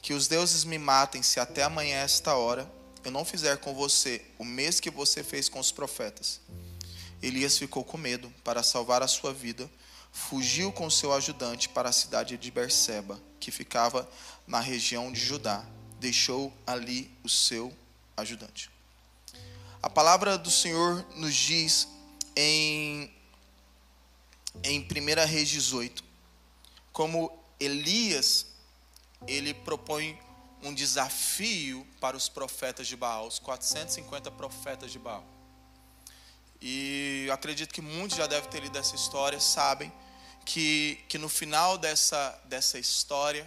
Que 0.00 0.14
os 0.14 0.28
deuses 0.28 0.64
me 0.64 0.78
matem 0.78 1.22
se 1.22 1.40
até 1.40 1.64
amanhã 1.64 1.98
esta 1.98 2.34
hora 2.34 2.70
eu 3.04 3.10
não 3.10 3.24
fizer 3.24 3.56
com 3.58 3.74
você 3.74 4.24
o 4.38 4.44
mês 4.44 4.80
que 4.80 4.90
você 4.90 5.24
fez 5.24 5.48
com 5.48 5.58
os 5.58 5.72
profetas. 5.72 6.40
Elias 7.20 7.58
ficou 7.58 7.82
com 7.84 7.96
medo 7.96 8.32
para 8.44 8.62
salvar 8.62 9.02
a 9.02 9.08
sua 9.08 9.32
vida, 9.32 9.68
fugiu 10.18 10.72
com 10.72 10.90
seu 10.90 11.12
ajudante 11.12 11.68
para 11.68 11.88
a 11.88 11.92
cidade 11.92 12.36
de 12.36 12.50
Berseba, 12.50 13.20
que 13.38 13.52
ficava 13.52 14.08
na 14.46 14.58
região 14.58 15.12
de 15.12 15.20
Judá. 15.20 15.64
Deixou 16.00 16.52
ali 16.66 17.10
o 17.22 17.28
seu 17.28 17.72
ajudante. 18.16 18.68
A 19.80 19.88
palavra 19.88 20.36
do 20.36 20.50
Senhor 20.50 21.06
nos 21.14 21.34
diz 21.34 21.88
em, 22.34 23.10
em 24.64 24.80
1 24.80 25.26
Reis 25.26 25.48
18, 25.48 26.02
como 26.92 27.32
Elias, 27.60 28.46
ele 29.26 29.54
propõe 29.54 30.18
um 30.62 30.74
desafio 30.74 31.86
para 32.00 32.16
os 32.16 32.28
profetas 32.28 32.88
de 32.88 32.96
Baal, 32.96 33.28
os 33.28 33.38
450 33.38 34.32
profetas 34.32 34.90
de 34.90 34.98
Baal. 34.98 35.24
E 36.60 37.28
acredito 37.32 37.72
que 37.72 37.80
muitos 37.80 38.18
já 38.18 38.26
devem 38.26 38.50
ter 38.50 38.60
lido 38.60 38.76
essa 38.76 38.96
história, 38.96 39.38
sabem 39.38 39.92
que, 40.48 40.98
que 41.10 41.18
no 41.18 41.28
final 41.28 41.76
dessa, 41.76 42.40
dessa 42.46 42.78
história, 42.78 43.46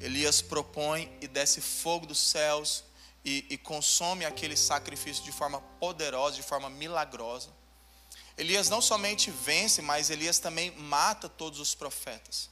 Elias 0.00 0.40
propõe 0.40 1.12
e 1.20 1.28
desce 1.28 1.60
fogo 1.60 2.06
dos 2.06 2.18
céus 2.18 2.84
e, 3.22 3.44
e 3.50 3.58
consome 3.58 4.24
aquele 4.24 4.56
sacrifício 4.56 5.22
de 5.22 5.30
forma 5.30 5.60
poderosa, 5.78 6.36
de 6.36 6.42
forma 6.42 6.70
milagrosa. 6.70 7.50
Elias 8.38 8.70
não 8.70 8.80
somente 8.80 9.30
vence, 9.30 9.82
mas 9.82 10.08
Elias 10.08 10.38
também 10.38 10.70
mata 10.70 11.28
todos 11.28 11.60
os 11.60 11.74
profetas. 11.74 12.48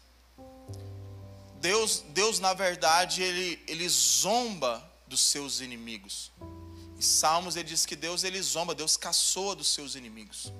Deus, 1.58 2.04
Deus 2.10 2.38
na 2.38 2.52
verdade, 2.52 3.22
ele, 3.22 3.64
ele 3.66 3.88
zomba 3.88 4.86
dos 5.06 5.22
seus 5.22 5.60
inimigos. 5.60 6.30
Em 6.98 7.00
Salmos 7.00 7.56
ele 7.56 7.70
diz 7.70 7.86
que 7.86 7.96
Deus 7.96 8.24
ele 8.24 8.42
zomba, 8.42 8.74
Deus 8.74 8.98
caçoa 8.98 9.56
dos 9.56 9.68
seus 9.68 9.94
inimigos. 9.94 10.52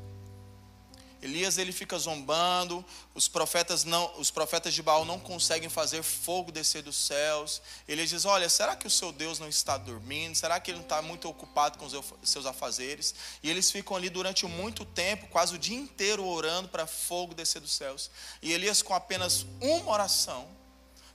Elias 1.22 1.58
ele 1.58 1.70
fica 1.70 1.98
zombando, 1.98 2.84
os 3.14 3.28
profetas 3.28 3.84
não, 3.84 4.18
os 4.18 4.30
profetas 4.30 4.72
de 4.72 4.82
Baal 4.82 5.04
não 5.04 5.20
conseguem 5.20 5.68
fazer 5.68 6.02
fogo 6.02 6.50
descer 6.50 6.82
dos 6.82 6.96
céus. 6.96 7.60
Ele 7.86 8.06
diz: 8.06 8.24
Olha, 8.24 8.48
será 8.48 8.74
que 8.74 8.86
o 8.86 8.90
seu 8.90 9.12
Deus 9.12 9.38
não 9.38 9.48
está 9.48 9.76
dormindo? 9.76 10.34
Será 10.34 10.58
que 10.58 10.70
ele 10.70 10.78
não 10.78 10.84
está 10.84 11.02
muito 11.02 11.28
ocupado 11.28 11.78
com 11.78 11.84
os 11.84 12.30
seus 12.30 12.46
afazeres? 12.46 13.14
E 13.42 13.50
eles 13.50 13.70
ficam 13.70 13.96
ali 13.96 14.08
durante 14.08 14.46
muito 14.46 14.84
tempo, 14.84 15.26
quase 15.28 15.54
o 15.54 15.58
dia 15.58 15.76
inteiro, 15.76 16.24
orando 16.24 16.68
para 16.68 16.86
fogo 16.86 17.34
descer 17.34 17.60
dos 17.60 17.72
céus. 17.72 18.10
E 18.40 18.52
Elias, 18.52 18.80
com 18.80 18.94
apenas 18.94 19.44
uma 19.60 19.92
oração, 19.92 20.48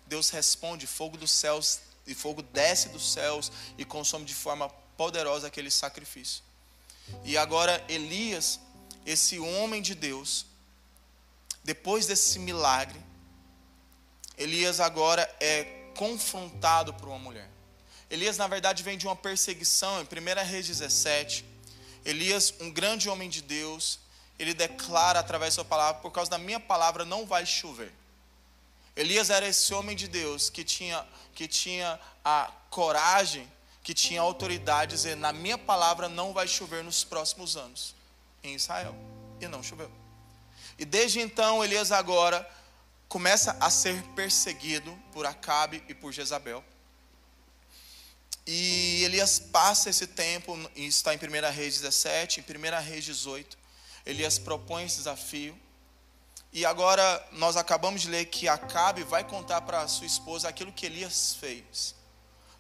Deus 0.05 0.29
responde: 0.29 0.85
fogo 0.85 1.17
dos 1.17 1.31
céus, 1.31 1.79
e 2.05 2.13
fogo 2.13 2.43
desce 2.43 2.89
dos 2.89 3.12
céus 3.12 3.51
e 3.77 3.83
consome 3.83 4.25
de 4.25 4.35
forma 4.35 4.69
poderosa 4.95 5.47
aquele 5.47 5.71
sacrifício. 5.71 6.43
E 7.24 7.38
agora 7.38 7.83
Elias 7.88 8.59
esse 9.05 9.38
homem 9.39 9.81
de 9.81 9.93
Deus, 9.93 10.45
depois 11.63 12.07
desse 12.07 12.39
milagre, 12.39 13.00
Elias 14.38 14.79
agora 14.79 15.24
é 15.39 15.63
confrontado 15.95 16.93
por 16.93 17.07
uma 17.07 17.19
mulher. 17.19 17.50
Elias, 18.09 18.38
na 18.38 18.47
verdade, 18.47 18.83
vem 18.83 18.97
de 18.97 19.07
uma 19.07 19.15
perseguição, 19.15 20.01
em 20.01 20.03
1 20.03 20.45
Reis 20.45 20.67
17. 20.67 21.45
Elias, 22.03 22.53
um 22.59 22.71
grande 22.71 23.09
homem 23.09 23.29
de 23.29 23.41
Deus, 23.41 24.00
ele 24.38 24.53
declara 24.53 25.19
através 25.19 25.53
da 25.53 25.63
sua 25.63 25.65
palavra: 25.65 26.01
por 26.01 26.12
causa 26.12 26.29
da 26.29 26.38
minha 26.38 26.59
palavra 26.59 27.05
não 27.05 27.25
vai 27.25 27.45
chover. 27.45 27.91
Elias 28.95 29.29
era 29.29 29.47
esse 29.47 29.74
homem 29.74 29.95
de 29.95 30.07
Deus 30.07 30.50
que 30.50 30.63
tinha, 30.63 31.05
que 31.33 31.47
tinha 31.47 32.00
a 32.24 32.51
coragem, 32.69 33.51
que 33.83 33.93
tinha 33.93 34.21
a 34.21 34.24
autoridade 34.24 34.91
de 34.91 34.97
dizer: 34.97 35.15
na 35.15 35.31
minha 35.31 35.57
palavra 35.57 36.09
não 36.09 36.33
vai 36.33 36.47
chover 36.47 36.83
nos 36.83 37.03
próximos 37.03 37.55
anos 37.55 37.94
em 38.45 38.55
Israel. 38.55 38.95
E 39.39 39.47
não 39.47 39.61
choveu. 39.61 39.91
E 40.77 40.85
desde 40.85 41.19
então, 41.19 41.63
Elias 41.63 41.91
agora 41.91 42.47
começa 43.07 43.55
a 43.59 43.69
ser 43.69 44.01
perseguido 44.15 44.91
por 45.11 45.25
Acabe 45.25 45.83
e 45.87 45.93
por 45.93 46.11
Jezabel. 46.11 46.63
E 48.47 49.03
Elias 49.03 49.39
passa 49.39 49.89
esse 49.89 50.05
tempo, 50.05 50.57
está 50.75 51.13
em 51.13 51.17
1 51.17 51.51
Reis 51.51 51.79
17, 51.79 52.41
em 52.41 52.43
1 52.43 52.83
Reis 52.83 53.03
18. 53.05 53.57
Elias 54.05 54.37
propõe 54.37 54.85
esse 54.85 54.97
desafio. 54.97 55.59
E 56.53 56.65
agora 56.65 57.27
nós 57.33 57.57
acabamos 57.57 58.01
de 58.01 58.09
ler 58.09 58.25
que 58.25 58.47
Acabe 58.47 59.03
vai 59.03 59.23
contar 59.23 59.61
para 59.61 59.87
sua 59.87 60.05
esposa 60.05 60.47
aquilo 60.47 60.71
que 60.71 60.85
Elias 60.85 61.35
fez. 61.39 61.95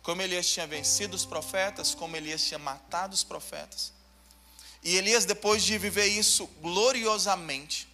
Como 0.01 0.21
Elias 0.21 0.47
tinha 0.47 0.67
vencido 0.67 1.15
os 1.15 1.25
profetas, 1.25 1.93
como 1.93 2.15
Elias 2.15 2.43
tinha 2.43 2.59
matado 2.59 3.13
os 3.13 3.23
profetas. 3.23 3.93
E 4.85 4.97
Elias, 4.97 5.25
depois 5.25 5.63
de 5.63 5.79
viver 5.79 6.05
isso 6.05 6.45
gloriosamente, 6.61 7.89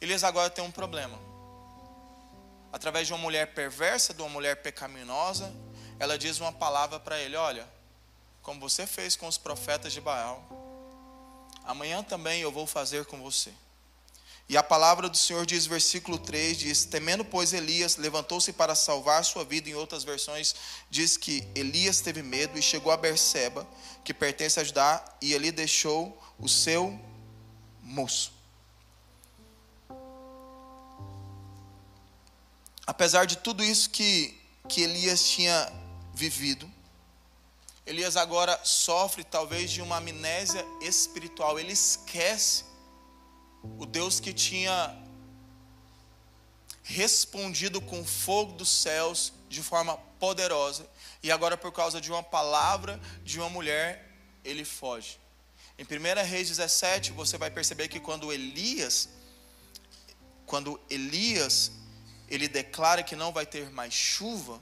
Elias 0.00 0.22
agora 0.22 0.48
tem 0.48 0.62
um 0.62 0.70
problema. 0.70 1.18
Através 2.72 3.08
de 3.08 3.12
uma 3.12 3.18
mulher 3.18 3.52
perversa, 3.52 4.14
de 4.14 4.22
uma 4.22 4.28
mulher 4.28 4.62
pecaminosa, 4.62 5.52
ela 5.98 6.16
diz 6.16 6.38
uma 6.38 6.52
palavra 6.52 7.00
para 7.00 7.18
ele: 7.18 7.34
Olha, 7.34 7.68
como 8.42 8.60
você 8.60 8.86
fez 8.86 9.16
com 9.16 9.26
os 9.26 9.36
profetas 9.36 9.92
de 9.92 10.00
Baal, 10.00 10.46
amanhã 11.64 12.00
também 12.00 12.40
eu 12.40 12.52
vou 12.52 12.64
fazer 12.64 13.04
com 13.06 13.20
você. 13.20 13.52
E 14.48 14.56
a 14.56 14.62
palavra 14.62 15.08
do 15.08 15.16
Senhor 15.16 15.46
diz, 15.46 15.66
versículo 15.66 16.18
3, 16.18 16.58
diz: 16.58 16.84
Temendo, 16.84 17.24
pois, 17.24 17.52
Elias 17.52 17.96
levantou-se 17.96 18.52
para 18.52 18.74
salvar 18.74 19.24
sua 19.24 19.44
vida. 19.44 19.70
Em 19.70 19.74
outras 19.74 20.04
versões, 20.04 20.54
diz 20.90 21.16
que 21.16 21.46
Elias 21.54 22.00
teve 22.00 22.22
medo 22.22 22.58
e 22.58 22.62
chegou 22.62 22.92
a 22.92 22.96
Berseba, 22.96 23.66
que 24.04 24.12
pertence 24.12 24.60
a 24.60 24.64
Judá, 24.64 25.02
e 25.20 25.34
ali 25.34 25.50
deixou 25.50 26.20
o 26.38 26.48
seu 26.48 26.98
moço. 27.82 28.32
Apesar 32.86 33.24
de 33.26 33.38
tudo 33.38 33.62
isso 33.64 33.88
que, 33.90 34.38
que 34.68 34.82
Elias 34.82 35.28
tinha 35.28 35.72
vivido. 36.12 36.70
Elias 37.86 38.16
agora 38.16 38.60
sofre 38.64 39.24
talvez 39.24 39.70
de 39.70 39.80
uma 39.80 39.96
amnésia 39.96 40.64
espiritual. 40.80 41.58
Ele 41.58 41.72
esquece 41.72 42.64
o 43.62 43.86
Deus 43.86 44.18
que 44.18 44.32
tinha 44.32 44.98
respondido 46.82 47.80
com 47.80 48.04
fogo 48.04 48.52
dos 48.52 48.68
céus 48.68 49.32
de 49.48 49.62
forma 49.62 49.96
poderosa. 50.18 50.88
E 51.22 51.30
agora, 51.30 51.56
por 51.56 51.72
causa 51.72 52.00
de 52.00 52.10
uma 52.10 52.22
palavra 52.22 53.00
de 53.24 53.38
uma 53.38 53.48
mulher, 53.48 54.10
ele 54.44 54.64
foge. 54.64 55.18
Em 55.78 55.84
1 55.84 56.24
Reis 56.26 56.48
17, 56.48 57.12
você 57.12 57.38
vai 57.38 57.50
perceber 57.50 57.88
que 57.88 58.00
quando 58.00 58.32
Elias, 58.32 59.08
quando 60.44 60.80
Elias, 60.90 61.72
ele 62.28 62.48
declara 62.48 63.02
que 63.02 63.16
não 63.16 63.32
vai 63.32 63.46
ter 63.46 63.70
mais 63.70 63.94
chuva, 63.94 64.60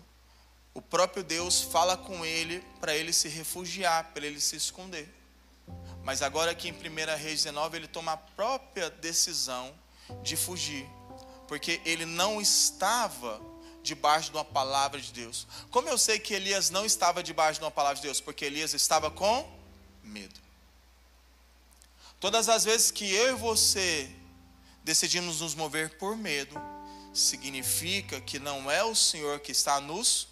o 0.72 0.80
próprio 0.80 1.24
Deus 1.24 1.62
fala 1.62 1.96
com 1.96 2.24
ele 2.24 2.64
para 2.80 2.94
ele 2.94 3.12
se 3.12 3.28
refugiar, 3.28 4.12
para 4.12 4.26
ele 4.26 4.40
se 4.40 4.56
esconder. 4.56 5.08
Mas 6.02 6.22
agora 6.22 6.50
aqui 6.50 6.68
em 6.68 6.72
1 6.72 7.16
Reis 7.18 7.44
19, 7.44 7.76
ele 7.76 7.88
toma 7.88 8.12
a 8.12 8.16
própria 8.16 8.90
decisão 8.90 9.72
de 10.22 10.36
fugir, 10.36 10.88
porque 11.46 11.80
ele 11.84 12.04
não 12.04 12.40
estava 12.40 13.40
debaixo 13.82 14.30
de 14.30 14.36
uma 14.36 14.44
palavra 14.44 15.00
de 15.00 15.12
Deus. 15.12 15.46
Como 15.70 15.88
eu 15.88 15.98
sei 15.98 16.18
que 16.18 16.34
Elias 16.34 16.70
não 16.70 16.84
estava 16.84 17.22
debaixo 17.22 17.60
de 17.60 17.64
uma 17.64 17.70
palavra 17.70 17.96
de 17.96 18.02
Deus? 18.02 18.20
Porque 18.20 18.44
Elias 18.44 18.74
estava 18.74 19.10
com 19.10 19.48
medo. 20.02 20.40
Todas 22.18 22.48
as 22.48 22.64
vezes 22.64 22.90
que 22.90 23.10
eu 23.10 23.30
e 23.30 23.38
você 23.38 24.10
decidimos 24.84 25.40
nos 25.40 25.54
mover 25.54 25.96
por 25.98 26.16
medo, 26.16 26.60
significa 27.12 28.20
que 28.20 28.38
não 28.38 28.70
é 28.70 28.84
o 28.84 28.94
Senhor 28.94 29.40
que 29.40 29.52
está 29.52 29.80
nos 29.80 30.28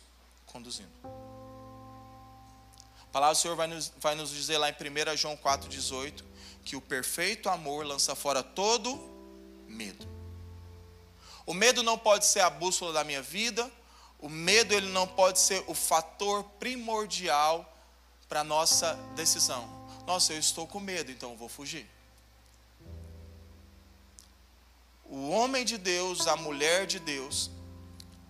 conduzindo. 0.47 1.18
A 3.09 3.11
palavra 3.11 3.35
do 3.35 3.41
Senhor 3.41 3.57
vai 3.57 3.67
nos, 3.67 3.93
vai 3.99 4.15
nos 4.15 4.31
dizer 4.31 4.59
lá 4.59 4.69
em 4.69 4.73
1 4.73 5.17
João 5.17 5.37
4,18 5.37 6.23
que 6.63 6.77
o 6.77 6.81
perfeito 6.81 7.49
amor 7.49 7.87
lança 7.87 8.15
fora 8.15 8.43
todo 8.43 8.99
medo. 9.67 10.07
O 11.47 11.55
medo 11.55 11.83
não 11.83 11.99
pode 11.99 12.27
ser 12.27 12.41
a 12.41 12.51
bússola 12.51 12.93
da 12.93 13.03
minha 13.03 13.23
vida, 13.23 13.71
o 14.19 14.29
medo 14.29 14.75
ele 14.75 14.89
não 14.89 15.07
pode 15.07 15.39
ser 15.39 15.65
o 15.67 15.75
fator 15.75 16.45
primordial 16.61 17.75
para 18.29 18.45
nossa 18.45 18.93
decisão. 19.17 19.67
Nossa, 20.07 20.35
eu 20.35 20.39
estou 20.39 20.67
com 20.67 20.79
medo, 20.79 21.11
então 21.11 21.31
eu 21.31 21.37
vou 21.37 21.49
fugir. 21.49 21.89
O 25.05 25.31
homem 25.31 25.65
de 25.65 25.79
Deus, 25.79 26.27
a 26.27 26.37
mulher 26.37 26.87
de 26.87 26.99
Deus, 26.99 27.51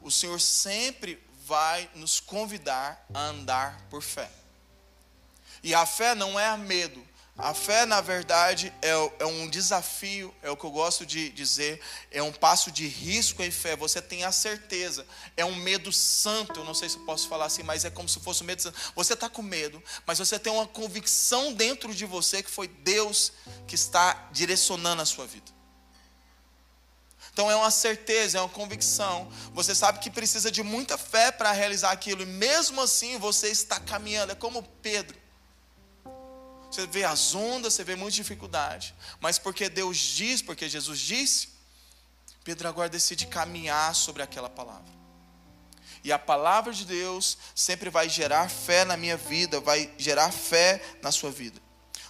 o 0.01 0.13
Senhor 0.13 0.41
sempre 0.41 1.21
vai 1.45 1.91
nos 1.97 2.21
convidar 2.21 3.05
a 3.13 3.21
andar 3.21 3.85
por 3.91 4.01
fé. 4.03 4.31
E 5.63 5.75
a 5.75 5.85
fé 5.87 6.15
não 6.15 6.39
é 6.39 6.57
medo. 6.57 7.07
A 7.41 7.55
fé, 7.55 7.87
na 7.87 8.01
verdade, 8.01 8.73
é, 8.83 8.91
é, 9.21 9.25
um 9.25 9.49
desafio, 9.49 10.35
é 10.43 10.51
o 10.51 10.57
que 10.57 10.65
eu 10.65 10.73
gosto 10.73 11.07
de 11.07 11.31
dizer, 11.31 11.81
é 12.11 12.21
um 12.21 12.33
passo 12.33 12.69
de 12.69 12.89
risco 12.89 13.45
em 13.45 13.51
fé. 13.53 13.77
Você 13.77 14.03
tem 14.03 14.25
a 14.25 14.33
certeza, 14.33 15.07
é 15.37 15.45
um 15.45 15.55
medo 15.55 15.93
santo. 15.93 16.59
Eu 16.59 16.65
não 16.65 16.75
sei 16.75 16.89
se 16.89 16.97
eu 16.97 17.05
posso 17.05 17.29
falar 17.29 17.45
assim, 17.45 17.63
mas 17.63 17.85
é 17.85 17.91
como 17.91 18.09
se 18.09 18.19
fosse 18.19 18.43
um 18.43 18.47
medo 18.47 18.61
santo. 18.61 18.77
Você 18.97 19.15
está 19.15 19.29
com 19.29 19.41
medo, 19.41 19.81
mas 20.05 20.19
você 20.19 20.37
tem 20.37 20.53
uma 20.53 20.67
convicção 20.67 21.53
dentro 21.53 21.95
de 21.95 22.05
você 22.05 22.43
que 22.43 22.51
foi 22.51 22.67
Deus 22.67 23.33
que 23.69 23.77
está 23.77 24.29
direcionando 24.33 25.03
a 25.03 25.07
sua 25.07 25.25
vida. 25.25 25.53
Então 27.33 27.49
é 27.49 27.55
uma 27.55 27.71
certeza, 27.71 28.39
é 28.39 28.41
uma 28.41 28.49
convicção. 28.49 29.31
Você 29.55 29.77
sabe 29.77 30.01
que 30.01 30.11
precisa 30.11 30.51
de 30.51 30.65
muita 30.65 30.99
fé 30.99 31.31
para 31.31 31.53
realizar 31.53 31.93
aquilo, 31.93 32.23
e 32.23 32.27
mesmo 32.27 32.81
assim 32.81 33.17
você 33.17 33.47
está 33.47 33.79
caminhando. 33.79 34.33
É 34.33 34.35
como 34.35 34.61
Pedro. 34.83 35.28
Você 36.71 36.87
vê 36.87 37.05
as 37.05 37.35
ondas, 37.35 37.75
você 37.75 37.85
vê 37.85 37.97
muita 37.97 38.17
dificuldade, 38.17 38.95
mas 39.21 39.39
porque 39.39 39.69
Deus 39.69 39.97
diz, 39.97 40.43
porque 40.43 40.69
Jesus 40.69 40.99
disse, 40.99 41.49
Pedro 42.45 42.69
agora 42.69 42.89
decide 42.89 43.27
caminhar 43.27 43.95
sobre 43.95 44.23
aquela 44.23 44.51
palavra. 44.51 44.99
E 46.05 46.13
a 46.13 46.19
palavra 46.19 46.73
de 46.73 46.85
Deus 46.85 47.37
sempre 47.55 47.91
vai 47.91 48.09
gerar 48.09 48.49
fé 48.49 48.85
na 48.85 48.97
minha 48.97 49.17
vida, 49.17 49.61
vai 49.61 49.93
gerar 49.99 50.31
fé 50.31 50.81
na 51.03 51.11
sua 51.11 51.31
vida. 51.31 51.61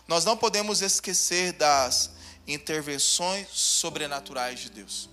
Nós 0.07 0.25
não 0.25 0.37
podemos 0.37 0.83
esquecer 0.83 1.53
das 1.53 2.11
intervenções 2.47 3.49
sobrenaturais 3.51 4.61
de 4.61 4.71
Deus. 4.71 5.09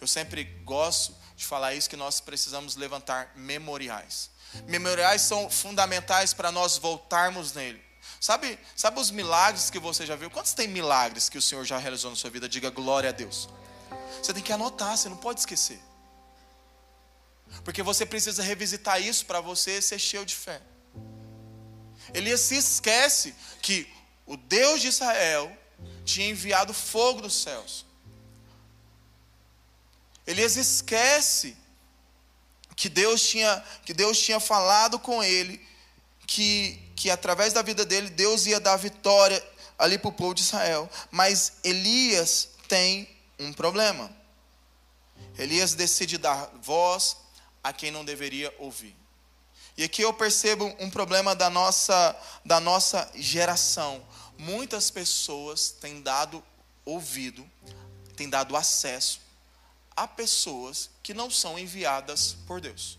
Eu 0.00 0.06
sempre 0.06 0.44
gosto 0.64 1.14
de 1.36 1.44
falar 1.44 1.74
isso 1.74 1.88
que 1.88 1.96
nós 1.96 2.20
precisamos 2.20 2.76
levantar 2.76 3.32
memoriais. 3.36 4.30
Memoriais 4.66 5.22
são 5.22 5.48
fundamentais 5.48 6.34
para 6.34 6.52
nós 6.52 6.76
voltarmos 6.76 7.52
nele. 7.52 7.82
Sabe, 8.22 8.56
sabe 8.76 9.00
os 9.00 9.10
milagres 9.10 9.68
que 9.68 9.80
você 9.80 10.06
já 10.06 10.14
viu? 10.14 10.30
Quantos 10.30 10.52
tem 10.54 10.68
milagres 10.68 11.28
que 11.28 11.36
o 11.36 11.42
Senhor 11.42 11.64
já 11.64 11.76
realizou 11.76 12.08
na 12.08 12.16
sua 12.16 12.30
vida? 12.30 12.48
Diga 12.48 12.70
glória 12.70 13.08
a 13.10 13.12
Deus. 13.12 13.48
Você 14.22 14.32
tem 14.32 14.40
que 14.40 14.52
anotar, 14.52 14.96
você 14.96 15.08
não 15.08 15.16
pode 15.16 15.40
esquecer. 15.40 15.80
Porque 17.64 17.82
você 17.82 18.06
precisa 18.06 18.40
revisitar 18.40 19.02
isso 19.02 19.26
para 19.26 19.40
você 19.40 19.82
ser 19.82 19.98
cheio 19.98 20.24
de 20.24 20.36
fé. 20.36 20.62
Elias 22.14 22.42
se 22.42 22.54
esquece 22.54 23.34
que 23.60 23.92
o 24.24 24.36
Deus 24.36 24.80
de 24.80 24.86
Israel 24.86 25.50
tinha 26.04 26.28
enviado 26.28 26.72
fogo 26.72 27.22
dos 27.22 27.42
céus. 27.42 27.84
Elias 30.24 30.54
esquece 30.54 31.56
que 32.76 32.88
Deus 32.88 33.20
tinha, 33.20 33.64
que 33.84 33.92
Deus 33.92 34.16
tinha 34.16 34.38
falado 34.38 34.96
com 35.00 35.24
ele 35.24 35.60
que, 36.24 36.80
que 37.02 37.10
através 37.10 37.52
da 37.52 37.62
vida 37.62 37.84
dele 37.84 38.08
Deus 38.08 38.46
ia 38.46 38.60
dar 38.60 38.76
vitória 38.76 39.44
ali 39.76 39.98
para 39.98 40.08
o 40.08 40.12
povo 40.12 40.32
de 40.34 40.42
Israel. 40.42 40.88
Mas 41.10 41.54
Elias 41.64 42.50
tem 42.68 43.08
um 43.40 43.52
problema. 43.52 44.08
Elias 45.36 45.74
decide 45.74 46.16
dar 46.16 46.48
voz 46.62 47.16
a 47.60 47.72
quem 47.72 47.90
não 47.90 48.04
deveria 48.04 48.54
ouvir. 48.56 48.94
E 49.76 49.82
aqui 49.82 50.00
eu 50.02 50.12
percebo 50.14 50.64
um 50.78 50.88
problema 50.88 51.34
da 51.34 51.50
nossa, 51.50 52.16
da 52.44 52.60
nossa 52.60 53.10
geração. 53.16 54.00
Muitas 54.38 54.88
pessoas 54.88 55.72
têm 55.72 56.02
dado 56.02 56.40
ouvido, 56.84 57.44
têm 58.14 58.30
dado 58.30 58.56
acesso 58.56 59.20
a 59.96 60.06
pessoas 60.06 60.88
que 61.02 61.12
não 61.12 61.28
são 61.28 61.58
enviadas 61.58 62.36
por 62.46 62.60
Deus. 62.60 62.96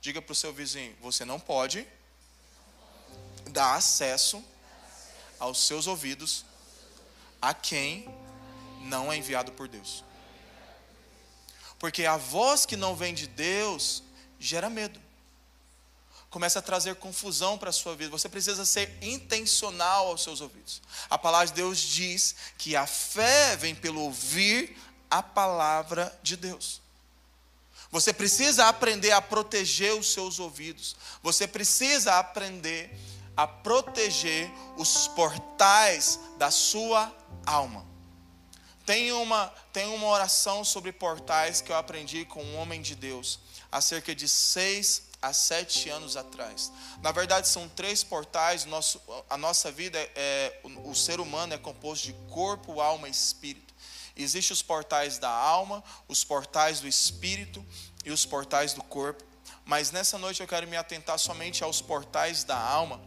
Diga 0.00 0.22
para 0.22 0.32
o 0.32 0.34
seu 0.34 0.50
vizinho: 0.50 0.96
você 1.02 1.26
não 1.26 1.38
pode 1.38 1.86
dar 3.48 3.74
acesso 3.74 4.44
aos 5.38 5.66
seus 5.66 5.86
ouvidos 5.86 6.44
a 7.40 7.54
quem 7.54 8.08
não 8.82 9.12
é 9.12 9.16
enviado 9.16 9.52
por 9.52 9.68
Deus. 9.68 10.04
Porque 11.78 12.04
a 12.04 12.16
voz 12.16 12.66
que 12.66 12.76
não 12.76 12.96
vem 12.96 13.14
de 13.14 13.26
Deus 13.26 14.02
gera 14.38 14.68
medo. 14.68 15.00
Começa 16.30 16.58
a 16.58 16.62
trazer 16.62 16.96
confusão 16.96 17.56
para 17.56 17.70
a 17.70 17.72
sua 17.72 17.96
vida. 17.96 18.10
Você 18.10 18.28
precisa 18.28 18.64
ser 18.66 18.98
intencional 19.00 20.08
aos 20.08 20.22
seus 20.22 20.40
ouvidos. 20.40 20.82
A 21.08 21.16
palavra 21.16 21.46
de 21.46 21.54
Deus 21.54 21.78
diz 21.78 22.34
que 22.58 22.76
a 22.76 22.86
fé 22.86 23.56
vem 23.56 23.74
pelo 23.74 24.02
ouvir 24.02 24.76
a 25.10 25.22
palavra 25.22 26.16
de 26.22 26.36
Deus. 26.36 26.82
Você 27.90 28.12
precisa 28.12 28.68
aprender 28.68 29.12
a 29.12 29.22
proteger 29.22 29.94
os 29.94 30.12
seus 30.12 30.38
ouvidos. 30.38 30.94
Você 31.22 31.46
precisa 31.46 32.18
aprender 32.18 32.94
a 33.38 33.46
proteger 33.46 34.50
os 34.76 35.06
portais 35.06 36.18
da 36.38 36.50
sua 36.50 37.14
alma. 37.46 37.86
Tem 38.84 39.12
uma, 39.12 39.46
tem 39.72 39.86
uma 39.86 40.08
oração 40.08 40.64
sobre 40.64 40.90
portais 40.90 41.60
que 41.60 41.70
eu 41.70 41.76
aprendi 41.76 42.24
com 42.24 42.42
um 42.42 42.56
homem 42.58 42.82
de 42.82 42.96
Deus 42.96 43.38
há 43.70 43.80
cerca 43.80 44.12
de 44.12 44.28
seis 44.28 45.04
a 45.22 45.32
sete 45.32 45.88
anos 45.88 46.16
atrás. 46.16 46.72
Na 47.00 47.12
verdade, 47.12 47.46
são 47.46 47.68
três 47.68 48.02
portais. 48.02 48.64
Nosso, 48.64 49.00
a 49.30 49.36
nossa 49.36 49.70
vida, 49.70 49.96
é, 50.16 50.60
o, 50.64 50.90
o 50.90 50.94
ser 50.96 51.20
humano 51.20 51.54
é 51.54 51.58
composto 51.58 52.06
de 52.08 52.14
corpo, 52.32 52.80
alma 52.80 53.06
e 53.06 53.12
espírito. 53.12 53.72
Existem 54.16 54.52
os 54.52 54.62
portais 54.62 55.16
da 55.18 55.30
alma, 55.30 55.84
os 56.08 56.24
portais 56.24 56.80
do 56.80 56.88
espírito 56.88 57.64
e 58.04 58.10
os 58.10 58.26
portais 58.26 58.72
do 58.72 58.82
corpo. 58.82 59.22
Mas 59.64 59.92
nessa 59.92 60.18
noite 60.18 60.40
eu 60.40 60.48
quero 60.48 60.66
me 60.66 60.76
atentar 60.76 61.20
somente 61.20 61.62
aos 61.62 61.80
portais 61.80 62.42
da 62.42 62.58
alma. 62.58 63.00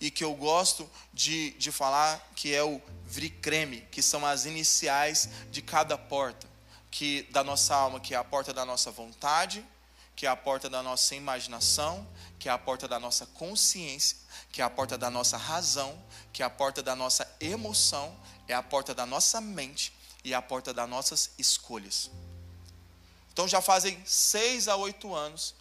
E 0.00 0.10
que 0.10 0.22
eu 0.22 0.34
gosto 0.34 0.88
de, 1.12 1.50
de 1.52 1.72
falar 1.72 2.30
que 2.34 2.54
é 2.54 2.62
o 2.62 2.80
vricreme, 3.04 3.82
que 3.90 4.02
são 4.02 4.24
as 4.26 4.44
iniciais 4.44 5.28
de 5.50 5.62
cada 5.62 5.96
porta 5.96 6.46
que 6.90 7.22
da 7.30 7.44
nossa 7.44 7.74
alma, 7.74 8.00
que 8.00 8.14
é 8.14 8.16
a 8.16 8.24
porta 8.24 8.54
da 8.54 8.64
nossa 8.64 8.90
vontade, 8.90 9.64
que 10.14 10.24
é 10.24 10.28
a 10.28 10.36
porta 10.36 10.70
da 10.70 10.82
nossa 10.82 11.14
imaginação, 11.14 12.06
que 12.38 12.48
é 12.48 12.52
a 12.52 12.56
porta 12.56 12.88
da 12.88 12.98
nossa 12.98 13.26
consciência, 13.26 14.16
que 14.50 14.62
é 14.62 14.64
a 14.64 14.70
porta 14.70 14.96
da 14.96 15.10
nossa 15.10 15.36
razão, 15.36 16.02
que 16.32 16.42
é 16.42 16.46
a 16.46 16.50
porta 16.50 16.82
da 16.82 16.96
nossa 16.96 17.30
emoção 17.38 18.16
é 18.48 18.54
a 18.54 18.62
porta 18.62 18.94
da 18.94 19.04
nossa 19.04 19.40
mente 19.40 19.92
e 20.24 20.32
é 20.32 20.36
a 20.36 20.42
porta 20.42 20.72
das 20.72 20.88
nossas 20.88 21.30
escolhas. 21.38 22.10
Então 23.32 23.46
já 23.46 23.60
fazem 23.60 24.00
seis 24.04 24.68
a 24.68 24.76
oito 24.76 25.14
anos 25.14 25.54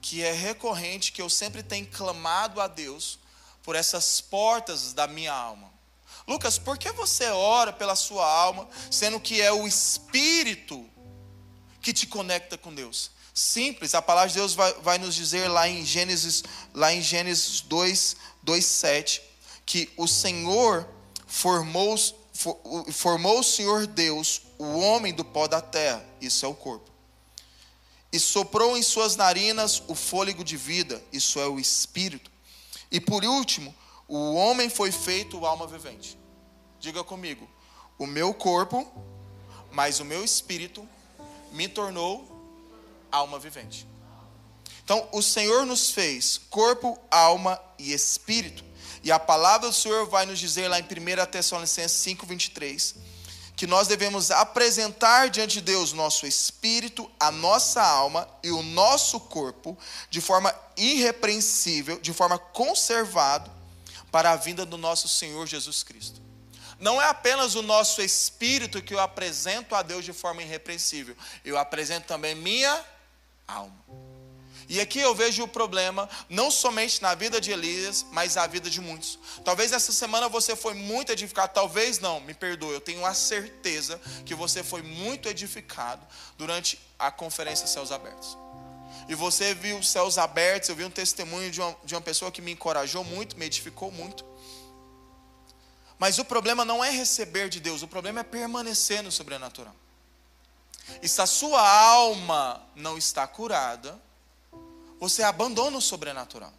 que 0.00 0.22
é 0.22 0.32
recorrente 0.32 1.12
que 1.12 1.22
eu 1.22 1.30
sempre 1.30 1.62
tenho 1.62 1.86
clamado 1.86 2.60
a 2.60 2.66
Deus 2.66 3.18
por 3.64 3.74
essas 3.74 4.20
portas 4.20 4.92
da 4.92 5.08
minha 5.08 5.32
alma. 5.32 5.72
Lucas, 6.28 6.58
por 6.58 6.78
que 6.78 6.92
você 6.92 7.26
ora 7.30 7.72
pela 7.72 7.96
sua 7.96 8.30
alma, 8.30 8.68
sendo 8.90 9.18
que 9.18 9.40
é 9.40 9.50
o 9.50 9.66
Espírito 9.66 10.88
que 11.80 11.92
te 11.92 12.06
conecta 12.06 12.56
com 12.56 12.72
Deus? 12.72 13.10
Simples, 13.32 13.94
a 13.94 14.02
palavra 14.02 14.28
de 14.28 14.36
Deus 14.36 14.54
vai, 14.54 14.72
vai 14.74 14.98
nos 14.98 15.14
dizer 15.14 15.48
lá 15.48 15.68
em 15.68 15.84
Gênesis, 15.84 16.44
lá 16.72 16.92
em 16.92 17.02
Gênesis 17.02 17.62
2, 17.62 18.16
2, 18.42 18.64
7, 18.64 19.22
que 19.66 19.90
o 19.96 20.06
Senhor 20.06 20.88
formou, 21.26 21.96
for, 22.32 22.60
formou 22.92 23.40
o 23.40 23.44
Senhor 23.44 23.86
Deus, 23.86 24.42
o 24.58 24.78
homem 24.78 25.12
do 25.12 25.24
pó 25.24 25.48
da 25.48 25.60
terra, 25.60 26.04
isso 26.20 26.46
é 26.46 26.48
o 26.48 26.54
corpo, 26.54 26.90
e 28.12 28.20
soprou 28.20 28.76
em 28.76 28.82
suas 28.82 29.16
narinas 29.16 29.82
o 29.88 29.94
fôlego 29.94 30.44
de 30.44 30.56
vida, 30.56 31.02
isso 31.12 31.40
é 31.40 31.46
o 31.46 31.58
espírito. 31.58 32.33
E 32.90 33.00
por 33.00 33.24
último, 33.24 33.74
o 34.06 34.34
homem 34.34 34.68
foi 34.68 34.92
feito 34.92 35.44
alma 35.44 35.66
vivente. 35.66 36.18
Diga 36.78 37.02
comigo, 37.02 37.48
o 37.98 38.06
meu 38.06 38.34
corpo, 38.34 38.86
mas 39.72 40.00
o 40.00 40.04
meu 40.04 40.24
espírito 40.24 40.86
me 41.52 41.68
tornou 41.68 42.30
alma 43.10 43.38
vivente. 43.38 43.86
Então, 44.84 45.08
o 45.12 45.22
Senhor 45.22 45.64
nos 45.64 45.90
fez 45.90 46.38
corpo, 46.50 46.98
alma 47.10 47.60
e 47.78 47.92
espírito. 47.92 48.62
E 49.02 49.10
a 49.10 49.18
palavra 49.18 49.68
do 49.68 49.74
Senhor 49.74 50.06
vai 50.06 50.26
nos 50.26 50.38
dizer 50.38 50.68
lá 50.68 50.78
em 50.78 50.82
1 50.82 50.86
Tessalonicenses 51.30 51.96
5, 51.98 52.26
23, 52.26 52.94
que 53.56 53.66
nós 53.66 53.86
devemos 53.86 54.30
apresentar 54.30 55.30
diante 55.30 55.54
de 55.54 55.60
Deus 55.60 55.92
nosso 55.92 56.26
espírito, 56.26 57.10
a 57.20 57.30
nossa 57.30 57.82
alma 57.82 58.28
e 58.42 58.50
o 58.50 58.62
nosso 58.62 59.20
corpo 59.20 59.78
de 60.10 60.20
forma 60.20 60.54
irrepreensível, 60.76 62.00
de 62.00 62.12
forma 62.12 62.38
conservado 62.38 63.50
para 64.10 64.32
a 64.32 64.36
vinda 64.36 64.66
do 64.66 64.76
nosso 64.76 65.08
Senhor 65.08 65.46
Jesus 65.46 65.82
Cristo. 65.82 66.20
Não 66.78 67.00
é 67.00 67.06
apenas 67.06 67.54
o 67.54 67.62
nosso 67.62 68.02
espírito 68.02 68.82
que 68.82 68.92
eu 68.92 69.00
apresento 69.00 69.74
a 69.74 69.82
Deus 69.82 70.04
de 70.04 70.12
forma 70.12 70.42
irrepreensível, 70.42 71.16
eu 71.44 71.56
apresento 71.56 72.06
também 72.08 72.34
minha 72.34 72.84
alma. 73.46 74.13
E 74.68 74.80
aqui 74.80 74.98
eu 74.98 75.14
vejo 75.14 75.42
o 75.42 75.48
problema, 75.48 76.08
não 76.28 76.50
somente 76.50 77.02
na 77.02 77.14
vida 77.14 77.40
de 77.40 77.50
Elias, 77.50 78.04
mas 78.12 78.34
na 78.34 78.46
vida 78.46 78.70
de 78.70 78.80
muitos. 78.80 79.18
Talvez 79.44 79.72
essa 79.72 79.92
semana 79.92 80.28
você 80.28 80.56
foi 80.56 80.74
muito 80.74 81.12
edificado, 81.12 81.52
talvez 81.52 81.98
não, 81.98 82.20
me 82.20 82.34
perdoe, 82.34 82.72
eu 82.72 82.80
tenho 82.80 83.04
a 83.04 83.14
certeza 83.14 84.00
que 84.24 84.34
você 84.34 84.62
foi 84.62 84.82
muito 84.82 85.28
edificado 85.28 86.06
durante 86.38 86.80
a 86.98 87.10
conferência 87.10 87.66
Céus 87.66 87.92
Abertos. 87.92 88.38
E 89.08 89.14
você 89.14 89.54
viu 89.54 89.82
céus 89.82 90.16
abertos, 90.16 90.68
eu 90.68 90.76
vi 90.76 90.84
um 90.84 90.90
testemunho 90.90 91.50
de 91.50 91.60
uma, 91.60 91.76
de 91.84 91.94
uma 91.94 92.00
pessoa 92.00 92.32
que 92.32 92.40
me 92.40 92.52
encorajou 92.52 93.04
muito, 93.04 93.36
me 93.36 93.44
edificou 93.44 93.90
muito. 93.90 94.24
Mas 95.98 96.18
o 96.18 96.24
problema 96.24 96.64
não 96.64 96.82
é 96.82 96.90
receber 96.90 97.48
de 97.48 97.60
Deus, 97.60 97.82
o 97.82 97.88
problema 97.88 98.20
é 98.20 98.22
permanecer 98.22 99.02
no 99.02 99.12
sobrenatural. 99.12 99.74
E 101.02 101.08
se 101.08 101.20
a 101.20 101.26
sua 101.26 101.66
alma 101.66 102.62
não 102.74 102.96
está 102.96 103.26
curada, 103.26 104.00
você 104.98 105.22
abandona 105.22 105.76
o 105.76 105.82
sobrenatural. 105.82 106.52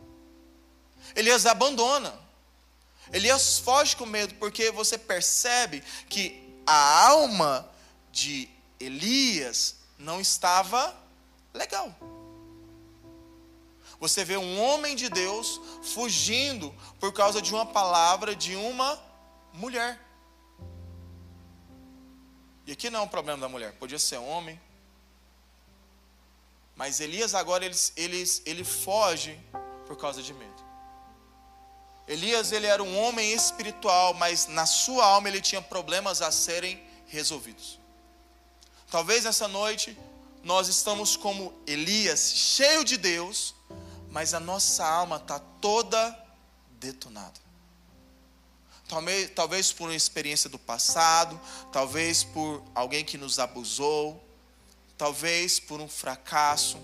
Elias 1.15 1.45
abandona. 1.45 2.13
Elias 3.11 3.59
foge 3.59 3.95
com 3.95 4.05
medo 4.05 4.33
porque 4.35 4.71
você 4.71 4.97
percebe 4.97 5.83
que 6.09 6.59
a 6.65 7.07
alma 7.07 7.69
de 8.11 8.49
Elias 8.79 9.75
não 9.97 10.19
estava 10.19 10.95
legal. 11.53 11.93
Você 13.99 14.25
vê 14.25 14.37
um 14.37 14.61
homem 14.61 14.95
de 14.95 15.09
Deus 15.09 15.59
fugindo 15.81 16.73
por 16.99 17.13
causa 17.13 17.41
de 17.41 17.53
uma 17.53 17.65
palavra 17.65 18.35
de 18.35 18.55
uma 18.55 19.01
mulher. 19.53 19.99
E 22.65 22.71
aqui 22.71 22.89
não 22.89 23.01
é 23.01 23.03
um 23.03 23.07
problema 23.07 23.39
da 23.39 23.47
mulher, 23.47 23.73
podia 23.73 23.99
ser 23.99 24.17
homem, 24.17 24.59
mas 26.75 26.99
Elias 26.99 27.33
agora 27.33 27.65
ele, 27.65 27.75
ele, 27.95 28.23
ele 28.45 28.63
foge 28.63 29.39
por 29.85 29.97
causa 29.97 30.21
de 30.21 30.33
medo. 30.33 30.65
Elias 32.07 32.51
ele 32.51 32.67
era 32.67 32.83
um 32.83 32.99
homem 32.99 33.33
espiritual, 33.33 34.13
mas 34.13 34.47
na 34.47 34.65
sua 34.65 35.05
alma 35.05 35.27
ele 35.27 35.41
tinha 35.41 35.61
problemas 35.61 36.21
a 36.21 36.31
serem 36.31 36.81
resolvidos. 37.07 37.79
Talvez 38.91 39.23
nessa 39.23 39.47
noite 39.47 39.97
nós 40.43 40.67
estamos 40.67 41.17
como 41.17 41.53
Elias, 41.65 42.33
cheio 42.35 42.83
de 42.83 42.97
Deus, 42.97 43.55
mas 44.11 44.33
a 44.33 44.39
nossa 44.39 44.85
alma 44.85 45.15
está 45.15 45.39
toda 45.39 46.17
detonada. 46.79 47.45
Talvez, 48.87 49.31
talvez 49.33 49.73
por 49.73 49.85
uma 49.85 49.95
experiência 49.95 50.47
do 50.47 50.59
passado, 50.59 51.39
talvez 51.71 52.23
por 52.23 52.63
alguém 52.75 53.03
que 53.03 53.17
nos 53.17 53.39
abusou, 53.39 54.23
talvez 54.97 55.59
por 55.59 55.81
um 55.81 55.87
fracasso, 55.87 56.77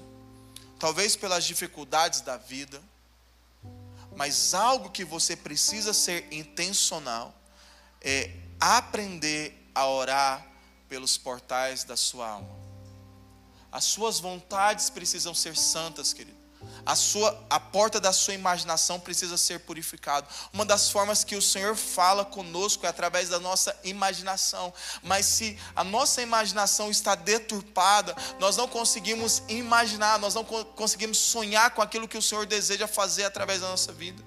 talvez 0.79 1.15
pelas 1.15 1.45
dificuldades 1.45 2.21
da 2.21 2.37
vida, 2.37 2.81
mas 4.15 4.53
algo 4.53 4.89
que 4.89 5.05
você 5.05 5.35
precisa 5.35 5.93
ser 5.93 6.27
intencional 6.33 7.33
é 8.01 8.31
aprender 8.59 9.69
a 9.73 9.87
orar 9.87 10.45
pelos 10.89 11.17
portais 11.17 11.83
da 11.83 11.95
sua 11.95 12.27
alma. 12.27 12.59
As 13.71 13.85
suas 13.85 14.19
vontades 14.19 14.89
precisam 14.89 15.33
ser 15.33 15.55
santas, 15.55 16.11
querido 16.11 16.40
a, 16.85 16.95
sua, 16.95 17.45
a 17.49 17.59
porta 17.59 17.99
da 17.99 18.11
sua 18.11 18.33
imaginação 18.33 18.99
precisa 18.99 19.37
ser 19.37 19.59
purificada. 19.61 20.27
Uma 20.53 20.65
das 20.65 20.89
formas 20.89 21.23
que 21.23 21.35
o 21.35 21.41
Senhor 21.41 21.75
fala 21.75 22.25
conosco 22.25 22.85
é 22.85 22.89
através 22.89 23.29
da 23.29 23.39
nossa 23.39 23.77
imaginação. 23.83 24.73
Mas 25.03 25.25
se 25.25 25.57
a 25.75 25.83
nossa 25.83 26.21
imaginação 26.21 26.89
está 26.89 27.15
deturpada, 27.15 28.15
nós 28.39 28.57
não 28.57 28.67
conseguimos 28.67 29.43
imaginar, 29.47 30.19
nós 30.19 30.33
não 30.33 30.43
conseguimos 30.43 31.17
sonhar 31.17 31.71
com 31.71 31.81
aquilo 31.81 32.07
que 32.07 32.17
o 32.17 32.21
Senhor 32.21 32.45
deseja 32.45 32.87
fazer 32.87 33.25
através 33.25 33.61
da 33.61 33.69
nossa 33.69 33.91
vida. 33.91 34.23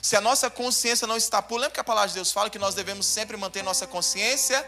Se 0.00 0.16
a 0.16 0.20
nossa 0.20 0.48
consciência 0.48 1.06
não 1.06 1.16
está 1.16 1.42
pura, 1.42 1.62
lembra 1.62 1.74
que 1.74 1.80
a 1.80 1.84
palavra 1.84 2.08
de 2.08 2.14
Deus 2.14 2.30
fala 2.32 2.48
que 2.48 2.58
nós 2.58 2.74
devemos 2.74 3.04
sempre 3.04 3.36
manter 3.36 3.62
nossa 3.62 3.86
consciência 3.86 4.64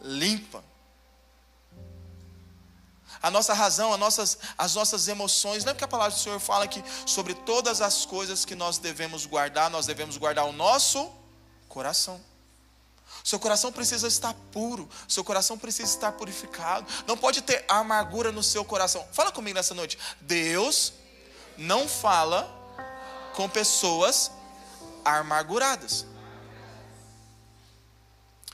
limpa 0.00 0.62
a 3.22 3.30
nossa 3.30 3.54
razão, 3.54 3.92
as 3.92 3.98
nossas, 3.98 4.38
as 4.56 4.74
nossas 4.74 5.08
emoções. 5.08 5.64
Lembra 5.64 5.78
que 5.78 5.84
a 5.84 5.88
palavra 5.88 6.14
do 6.14 6.20
Senhor 6.20 6.38
fala 6.38 6.66
que 6.66 6.82
sobre 7.06 7.34
todas 7.34 7.80
as 7.80 8.06
coisas 8.06 8.44
que 8.44 8.54
nós 8.54 8.78
devemos 8.78 9.26
guardar, 9.26 9.70
nós 9.70 9.86
devemos 9.86 10.16
guardar 10.16 10.44
o 10.46 10.52
nosso 10.52 11.10
coração. 11.68 12.20
Seu 13.24 13.38
coração 13.38 13.72
precisa 13.72 14.06
estar 14.06 14.34
puro, 14.52 14.88
seu 15.06 15.24
coração 15.24 15.58
precisa 15.58 15.92
estar 15.92 16.12
purificado. 16.12 16.86
Não 17.06 17.16
pode 17.16 17.42
ter 17.42 17.64
amargura 17.68 18.32
no 18.32 18.42
seu 18.42 18.64
coração. 18.64 19.06
Fala 19.12 19.32
comigo 19.32 19.54
nessa 19.54 19.74
noite. 19.74 19.98
Deus 20.20 20.92
não 21.56 21.88
fala 21.88 22.48
com 23.34 23.48
pessoas 23.48 24.30
amarguradas. 25.04 26.06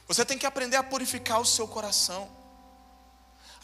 Você 0.06 0.24
tem 0.24 0.36
que 0.36 0.46
aprender 0.46 0.76
a 0.76 0.82
purificar 0.82 1.40
o 1.40 1.46
seu 1.46 1.66
coração. 1.66 2.28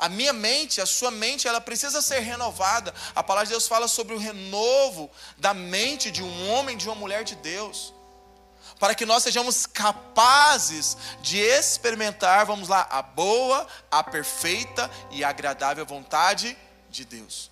A 0.01 0.09
minha 0.09 0.33
mente, 0.33 0.81
a 0.81 0.87
sua 0.87 1.11
mente, 1.11 1.47
ela 1.47 1.61
precisa 1.61 2.01
ser 2.01 2.21
renovada. 2.21 2.95
A 3.15 3.23
palavra 3.23 3.47
de 3.47 3.53
Deus 3.53 3.69
fala 3.69 3.87
sobre 3.87 4.15
o 4.15 4.19
renovo 4.19 5.11
da 5.37 5.53
mente 5.53 6.11
de 6.11 6.23
um 6.23 6.51
homem, 6.51 6.75
de 6.75 6.89
uma 6.89 6.95
mulher 6.95 7.23
de 7.23 7.37
Deus. 7.37 7.93
Para 8.79 8.95
que 8.95 9.05
nós 9.05 9.23
sejamos 9.23 9.67
capazes 9.67 10.97
de 11.21 11.39
experimentar, 11.39 12.47
vamos 12.47 12.67
lá, 12.67 12.89
a 12.91 13.03
boa, 13.03 13.67
a 13.91 14.03
perfeita 14.03 14.91
e 15.11 15.23
agradável 15.23 15.85
vontade 15.85 16.57
de 16.89 17.05
Deus. 17.05 17.51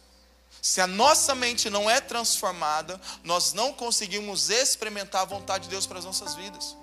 Se 0.63 0.81
a 0.81 0.87
nossa 0.87 1.35
mente 1.35 1.69
não 1.69 1.89
é 1.89 2.01
transformada, 2.01 2.99
nós 3.23 3.53
não 3.53 3.75
conseguimos 3.75 4.49
experimentar 4.49 5.21
a 5.21 5.27
vontade 5.27 5.65
de 5.65 5.71
Deus 5.71 5.87
para 5.87 5.99
as 5.99 6.05
nossas 6.07 6.35
vidas. 6.35 6.75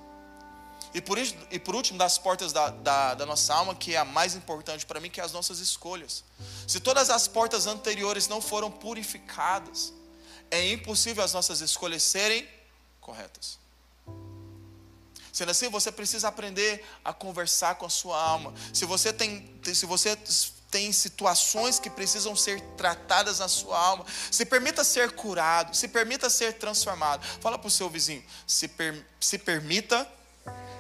E 0.96 1.02
por, 1.02 1.18
isso, 1.18 1.36
e 1.52 1.60
por 1.60 1.76
último, 1.76 2.00
das 2.00 2.18
portas 2.18 2.54
da, 2.54 2.70
da, 2.70 3.16
da 3.16 3.26
nossa 3.26 3.54
alma, 3.54 3.76
que 3.76 3.96
é 3.96 3.98
a 3.98 4.06
mais 4.06 4.34
importante 4.34 4.86
para 4.86 4.98
mim, 5.02 5.10
que 5.10 5.20
é 5.20 5.24
as 5.26 5.34
nossas 5.34 5.60
escolhas. 5.60 6.24
Se 6.66 6.80
todas 6.80 7.10
as 7.10 7.28
portas 7.28 7.68
anteriores 7.68 8.30
não 8.30 8.42
foram 8.42 8.72
purificadas, 8.72 9.92
é 10.50 10.72
impossível 10.72 11.22
as 11.22 11.34
nossas 11.34 11.60
escolhas 11.60 12.02
serem 12.02 12.48
corretas. 13.02 13.60
Sendo 15.34 15.52
assim, 15.52 15.68
você 15.68 15.92
precisa 15.92 16.30
aprender 16.30 16.82
a 17.04 17.12
conversar 17.12 17.76
com 17.76 17.86
a 17.86 17.90
sua 17.90 18.18
alma. 18.18 18.54
Se 18.74 18.86
você 18.86 19.12
tem, 19.12 19.54
se 19.66 19.86
você 19.86 20.18
tem 20.72 20.94
situações 20.94 21.78
que 21.78 21.90
precisam 21.90 22.38
ser 22.38 22.62
tratadas 22.78 23.40
na 23.40 23.50
sua 23.50 23.78
alma, 23.78 24.06
se 24.32 24.46
permita 24.46 24.82
ser 24.86 25.12
curado, 25.12 25.76
se 25.76 25.90
permita 25.90 26.30
ser 26.30 26.54
transformado. 26.54 27.22
Fala 27.42 27.58
para 27.58 27.68
o 27.68 27.72
seu 27.72 27.90
vizinho, 27.90 28.24
se, 28.48 28.70
per, 28.70 29.06
se 29.20 29.38
permita 29.38 30.10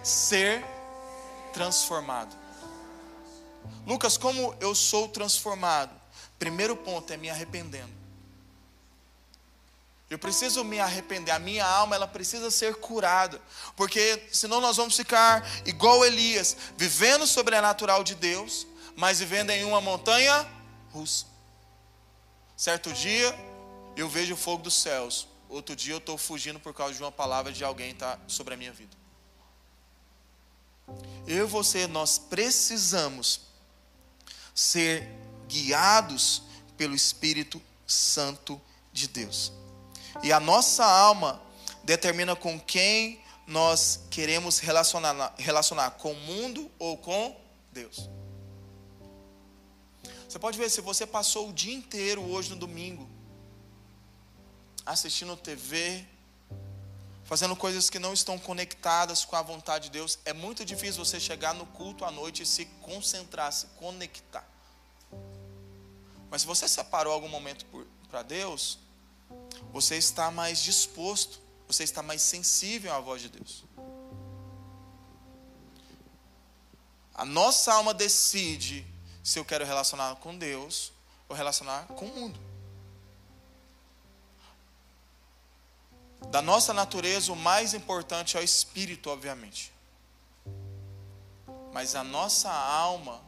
ser 0.05 0.63
transformado. 1.51 2.35
Lucas, 3.87 4.17
como 4.17 4.55
eu 4.59 4.75
sou 4.75 5.07
transformado? 5.07 5.91
Primeiro 6.37 6.75
ponto 6.75 7.11
é 7.11 7.17
me 7.17 7.29
arrependendo. 7.29 7.93
Eu 10.07 10.19
preciso 10.19 10.63
me 10.63 10.79
arrepender, 10.79 11.31
a 11.31 11.39
minha 11.39 11.65
alma 11.65 11.95
ela 11.95 12.07
precisa 12.07 12.51
ser 12.51 12.75
curada, 12.75 13.41
porque 13.75 14.23
senão 14.31 14.61
nós 14.61 14.77
vamos 14.77 14.95
ficar 14.95 15.43
igual 15.65 16.05
Elias, 16.05 16.55
vivendo 16.77 17.23
o 17.23 17.27
sobrenatural 17.27 18.03
de 18.03 18.13
Deus, 18.13 18.67
mas 18.95 19.19
vivendo 19.19 19.49
em 19.49 19.63
uma 19.63 19.81
montanha 19.81 20.47
russa. 20.91 21.25
Certo 22.55 22.93
dia 22.93 23.35
eu 23.97 24.07
vejo 24.07 24.35
o 24.35 24.37
fogo 24.37 24.61
dos 24.61 24.75
céus, 24.75 25.27
outro 25.49 25.75
dia 25.75 25.95
eu 25.95 25.97
estou 25.97 26.17
fugindo 26.17 26.59
por 26.59 26.73
causa 26.73 26.93
de 26.93 27.01
uma 27.01 27.11
palavra 27.11 27.51
de 27.51 27.63
alguém 27.63 27.95
tá 27.95 28.19
sobre 28.27 28.53
a 28.53 28.57
minha 28.57 28.71
vida. 28.71 29.04
Eu 31.27 31.45
e 31.45 31.49
você, 31.49 31.87
nós 31.87 32.17
precisamos 32.17 33.41
ser 34.53 35.09
guiados 35.47 36.43
pelo 36.77 36.95
Espírito 36.95 37.61
Santo 37.85 38.61
de 38.91 39.07
Deus. 39.07 39.51
E 40.23 40.31
a 40.31 40.39
nossa 40.39 40.85
alma 40.85 41.41
determina 41.83 42.35
com 42.35 42.59
quem 42.59 43.21
nós 43.47 44.01
queremos 44.09 44.59
relacionar, 44.59 45.33
relacionar 45.37 45.91
com 45.91 46.13
o 46.13 46.19
mundo 46.21 46.71
ou 46.79 46.97
com 46.97 47.35
Deus. 47.71 48.09
Você 50.27 50.39
pode 50.39 50.57
ver 50.57 50.69
se 50.69 50.81
você 50.81 51.05
passou 51.05 51.49
o 51.49 51.53
dia 51.53 51.73
inteiro 51.73 52.21
hoje 52.21 52.49
no 52.49 52.55
domingo 52.55 53.09
assistindo 54.85 55.35
TV, 55.35 56.05
fazendo 57.25 57.55
coisas 57.55 57.89
que 57.89 57.99
não 57.99 58.13
estão 58.13 58.37
conectadas 58.37 59.25
com 59.25 59.35
a 59.35 59.41
vontade 59.41 59.85
de 59.85 59.91
Deus, 59.91 60.19
é 60.23 60.31
muito 60.31 60.63
difícil 60.63 61.03
você 61.03 61.19
chegar 61.19 61.53
no 61.53 61.65
culto 61.65 62.05
à 62.05 62.11
noite 62.11 62.43
e 62.43 62.45
se 62.45 62.65
concentrar, 62.81 63.51
se 63.51 63.65
conectar. 63.77 64.47
Mas 66.29 66.41
se 66.41 66.47
você 66.47 66.67
separou 66.67 67.11
algum 67.11 67.27
momento 67.27 67.65
para 68.09 68.21
Deus, 68.21 68.77
você 69.73 69.97
está 69.97 70.29
mais 70.29 70.61
disposto, 70.61 71.41
você 71.67 71.83
está 71.83 72.03
mais 72.03 72.21
sensível 72.21 72.93
à 72.93 72.99
voz 72.99 73.21
de 73.21 73.29
Deus. 73.29 73.63
A 77.13 77.25
nossa 77.25 77.73
alma 77.73 77.93
decide 77.93 78.85
se 79.23 79.39
eu 79.39 79.45
quero 79.45 79.65
relacionar 79.65 80.15
com 80.17 80.37
Deus 80.37 80.91
ou 81.27 81.35
relacionar 81.35 81.87
com 81.87 82.05
o 82.05 82.15
mundo. 82.15 82.44
Da 86.31 86.41
nossa 86.41 86.73
natureza, 86.73 87.31
o 87.31 87.35
mais 87.35 87.73
importante 87.73 88.37
é 88.37 88.39
o 88.39 88.43
espírito, 88.43 89.09
obviamente. 89.09 89.71
Mas 91.71 91.95
a 91.95 92.03
nossa 92.03 92.49
alma, 92.51 93.21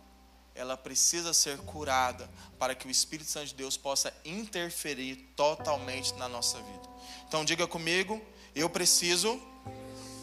ela 0.55 0.75
precisa 0.77 1.33
ser 1.33 1.57
curada 1.59 2.29
para 2.57 2.73
que 2.73 2.87
o 2.87 2.91
Espírito 2.91 3.29
Santo 3.29 3.47
de 3.47 3.55
Deus 3.55 3.77
possa 3.77 4.13
interferir 4.25 5.17
totalmente 5.35 6.13
na 6.15 6.27
nossa 6.27 6.57
vida. 6.57 6.89
Então 7.27 7.45
diga 7.45 7.67
comigo, 7.67 8.21
eu 8.55 8.69
preciso 8.69 9.39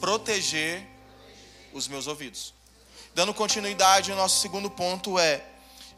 proteger 0.00 0.86
os 1.72 1.86
meus 1.86 2.06
ouvidos. 2.06 2.54
Dando 3.14 3.32
continuidade, 3.32 4.10
o 4.10 4.16
nosso 4.16 4.40
segundo 4.40 4.70
ponto 4.70 5.18
é: 5.18 5.44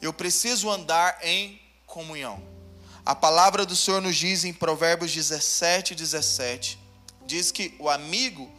eu 0.03 0.13
preciso 0.13 0.71
andar 0.71 1.19
em 1.23 1.61
comunhão. 1.87 2.56
A 3.07 3.15
palavra 3.15 3.65
do 3.65 3.77
Senhor 3.77 4.03
nos 4.03 4.17
diz 4.17 4.43
em 4.43 4.53
Provérbios 4.53 5.13
17, 5.15 5.95
17, 5.95 6.77
diz 7.25 7.53
que 7.53 7.73
o 7.79 7.89
amigo, 7.89 8.51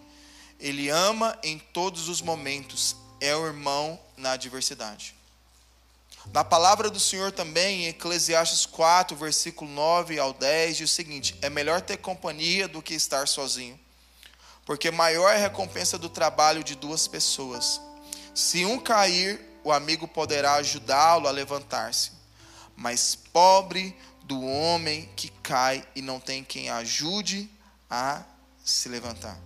ele 0.57 0.87
ama 0.87 1.37
em 1.43 1.59
todos 1.59 2.07
os 2.07 2.21
momentos, 2.21 2.95
é 3.19 3.35
o 3.35 3.45
irmão 3.45 3.99
na 4.15 4.31
adversidade. 4.31 5.13
Na 6.31 6.45
palavra 6.45 6.89
do 6.89 6.97
Senhor 6.97 7.33
também, 7.33 7.83
em 7.83 7.87
Eclesiastes 7.87 8.65
4, 8.65 9.17
versículo 9.17 9.69
9 9.69 10.17
ao 10.17 10.31
10, 10.31 10.77
diz 10.77 10.91
o 10.91 10.95
seguinte: 10.95 11.37
É 11.41 11.49
melhor 11.49 11.81
ter 11.81 11.97
companhia 11.97 12.69
do 12.69 12.81
que 12.81 12.93
estar 12.93 13.27
sozinho, 13.27 13.77
porque 14.65 14.89
maior 14.91 15.29
é 15.29 15.35
a 15.35 15.39
recompensa 15.39 15.97
do 15.97 16.07
trabalho 16.07 16.63
de 16.63 16.73
duas 16.73 17.05
pessoas. 17.05 17.81
Se 18.33 18.63
um 18.63 18.79
cair, 18.79 19.41
o 19.61 19.73
amigo 19.73 20.07
poderá 20.07 20.53
ajudá-lo 20.53 21.27
a 21.27 21.31
levantar-se, 21.31 22.11
mas 22.77 23.13
pobre 23.13 23.93
do 24.27 24.43
homem 24.43 25.09
que 25.15 25.29
cai 25.41 25.87
e 25.95 26.01
não 26.01 26.19
tem 26.19 26.43
quem 26.43 26.69
ajude 26.69 27.49
a 27.89 28.25
se 28.63 28.89
levantar. 28.89 29.39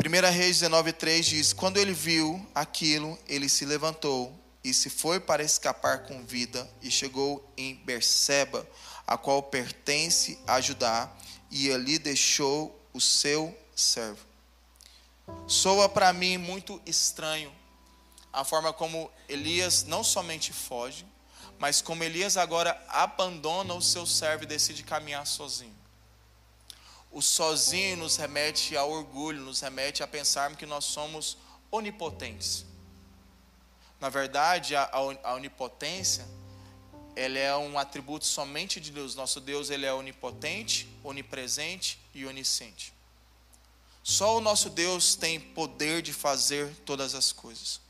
1 0.00 0.32
Reis 0.32 0.62
19,3 0.62 1.22
diz: 1.22 1.52
Quando 1.52 1.78
ele 1.78 1.92
viu 1.92 2.44
aquilo, 2.54 3.18
ele 3.26 3.48
se 3.48 3.64
levantou 3.64 4.32
e 4.62 4.72
se 4.72 4.88
foi 4.88 5.18
para 5.18 5.42
escapar 5.42 6.04
com 6.04 6.24
vida 6.24 6.70
e 6.80 6.90
chegou 6.90 7.44
em 7.56 7.74
Berseba, 7.74 8.66
a 9.04 9.18
qual 9.18 9.42
pertence 9.42 10.38
a 10.46 10.60
Judá, 10.60 11.12
e 11.50 11.70
ali 11.70 11.98
deixou 11.98 12.80
o 12.92 13.00
seu 13.00 13.56
servo. 13.74 14.24
Soa 15.48 15.88
para 15.88 16.12
mim 16.12 16.38
muito 16.38 16.80
estranho 16.86 17.52
a 18.32 18.44
forma 18.44 18.72
como 18.72 19.10
Elias 19.28 19.84
não 19.84 20.02
somente 20.02 20.52
foge, 20.52 21.04
mas 21.62 21.80
como 21.80 22.02
Elias 22.02 22.36
agora 22.36 22.76
abandona 22.88 23.72
o 23.72 23.80
seu 23.80 24.04
servo 24.04 24.42
e 24.42 24.48
decide 24.48 24.82
caminhar 24.82 25.24
sozinho. 25.24 25.72
O 27.08 27.22
sozinho 27.22 27.98
nos 27.98 28.16
remete 28.16 28.76
ao 28.76 28.90
orgulho, 28.90 29.40
nos 29.40 29.60
remete 29.60 30.02
a 30.02 30.08
pensarmos 30.08 30.58
que 30.58 30.66
nós 30.66 30.84
somos 30.84 31.38
onipotentes. 31.70 32.66
Na 34.00 34.08
verdade, 34.08 34.74
a, 34.74 34.90
a 35.22 35.34
onipotência, 35.34 36.26
ela 37.14 37.38
é 37.38 37.56
um 37.56 37.78
atributo 37.78 38.26
somente 38.26 38.80
de 38.80 38.90
Deus. 38.90 39.14
Nosso 39.14 39.40
Deus, 39.40 39.70
ele 39.70 39.86
é 39.86 39.94
onipotente, 39.94 40.88
onipresente 41.04 41.96
e 42.12 42.26
onisciente. 42.26 42.92
Só 44.02 44.36
o 44.36 44.40
nosso 44.40 44.68
Deus 44.68 45.14
tem 45.14 45.38
poder 45.38 46.02
de 46.02 46.12
fazer 46.12 46.74
todas 46.84 47.14
as 47.14 47.30
coisas. 47.30 47.80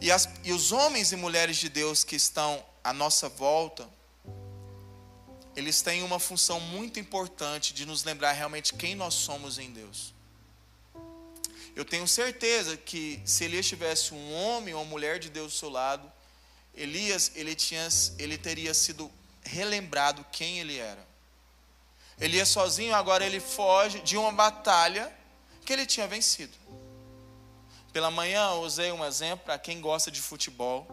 E, 0.00 0.10
as, 0.10 0.28
e 0.44 0.52
os 0.52 0.72
homens 0.72 1.12
e 1.12 1.16
mulheres 1.16 1.56
de 1.56 1.68
Deus 1.68 2.04
que 2.04 2.16
estão 2.16 2.64
à 2.82 2.92
nossa 2.92 3.28
volta, 3.28 3.88
eles 5.54 5.82
têm 5.82 6.02
uma 6.02 6.18
função 6.18 6.58
muito 6.60 6.98
importante 6.98 7.74
de 7.74 7.84
nos 7.84 8.04
lembrar 8.04 8.32
realmente 8.32 8.74
quem 8.74 8.94
nós 8.94 9.14
somos 9.14 9.58
em 9.58 9.70
Deus. 9.70 10.14
Eu 11.74 11.84
tenho 11.84 12.06
certeza 12.06 12.76
que 12.76 13.20
se 13.24 13.44
Elias 13.44 13.66
tivesse 13.66 14.12
um 14.12 14.32
homem 14.34 14.74
ou 14.74 14.82
uma 14.82 14.90
mulher 14.90 15.18
de 15.18 15.30
Deus 15.30 15.52
do 15.52 15.58
seu 15.58 15.70
lado, 15.70 16.10
Elias 16.74 17.32
ele, 17.34 17.54
tinha, 17.54 17.86
ele 18.18 18.36
teria 18.36 18.74
sido 18.74 19.10
relembrado 19.42 20.24
quem 20.30 20.58
ele 20.58 20.78
era. 20.78 21.06
Elias 22.20 22.48
sozinho 22.48 22.94
agora 22.94 23.24
ele 23.24 23.40
foge 23.40 24.00
de 24.00 24.16
uma 24.16 24.32
batalha 24.32 25.12
que 25.64 25.72
ele 25.72 25.86
tinha 25.86 26.06
vencido. 26.06 26.61
Pela 27.92 28.10
manhã 28.10 28.52
usei 28.52 28.90
um 28.90 29.04
exemplo 29.04 29.44
para 29.44 29.58
quem 29.58 29.80
gosta 29.80 30.10
de 30.10 30.20
futebol. 30.20 30.86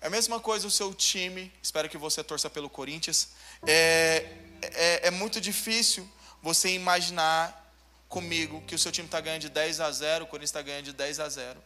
É 0.00 0.06
a 0.06 0.10
mesma 0.10 0.40
coisa 0.40 0.66
o 0.66 0.70
seu 0.70 0.94
time, 0.94 1.52
espero 1.62 1.88
que 1.88 1.98
você 1.98 2.24
torça 2.24 2.48
pelo 2.48 2.70
Corinthians. 2.70 3.28
É, 3.66 4.26
é, 4.62 5.08
é 5.08 5.10
muito 5.10 5.40
difícil 5.40 6.08
você 6.40 6.70
imaginar 6.70 7.62
comigo 8.08 8.62
que 8.62 8.74
o 8.74 8.78
seu 8.78 8.90
time 8.90 9.06
está 9.06 9.20
ganhando 9.20 9.42
de 9.42 9.50
10 9.50 9.80
a 9.80 9.92
0, 9.92 10.24
o 10.24 10.26
Corinthians 10.26 10.50
está 10.50 10.62
ganhando 10.62 10.86
de 10.86 10.92
10 10.92 11.20
a 11.20 11.28
0. 11.28 11.62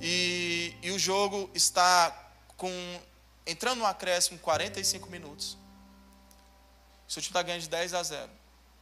E, 0.00 0.74
e 0.82 0.90
o 0.90 0.98
jogo 0.98 1.50
está 1.54 2.32
com 2.56 2.70
entrando 3.46 3.78
no 3.78 3.86
acréscimo 3.86 4.38
45 4.40 5.08
minutos. 5.08 5.56
O 7.08 7.12
seu 7.12 7.22
time 7.22 7.30
está 7.30 7.42
ganhando 7.42 7.62
de 7.62 7.68
10 7.68 7.94
a 7.94 8.02
0. 8.02 8.30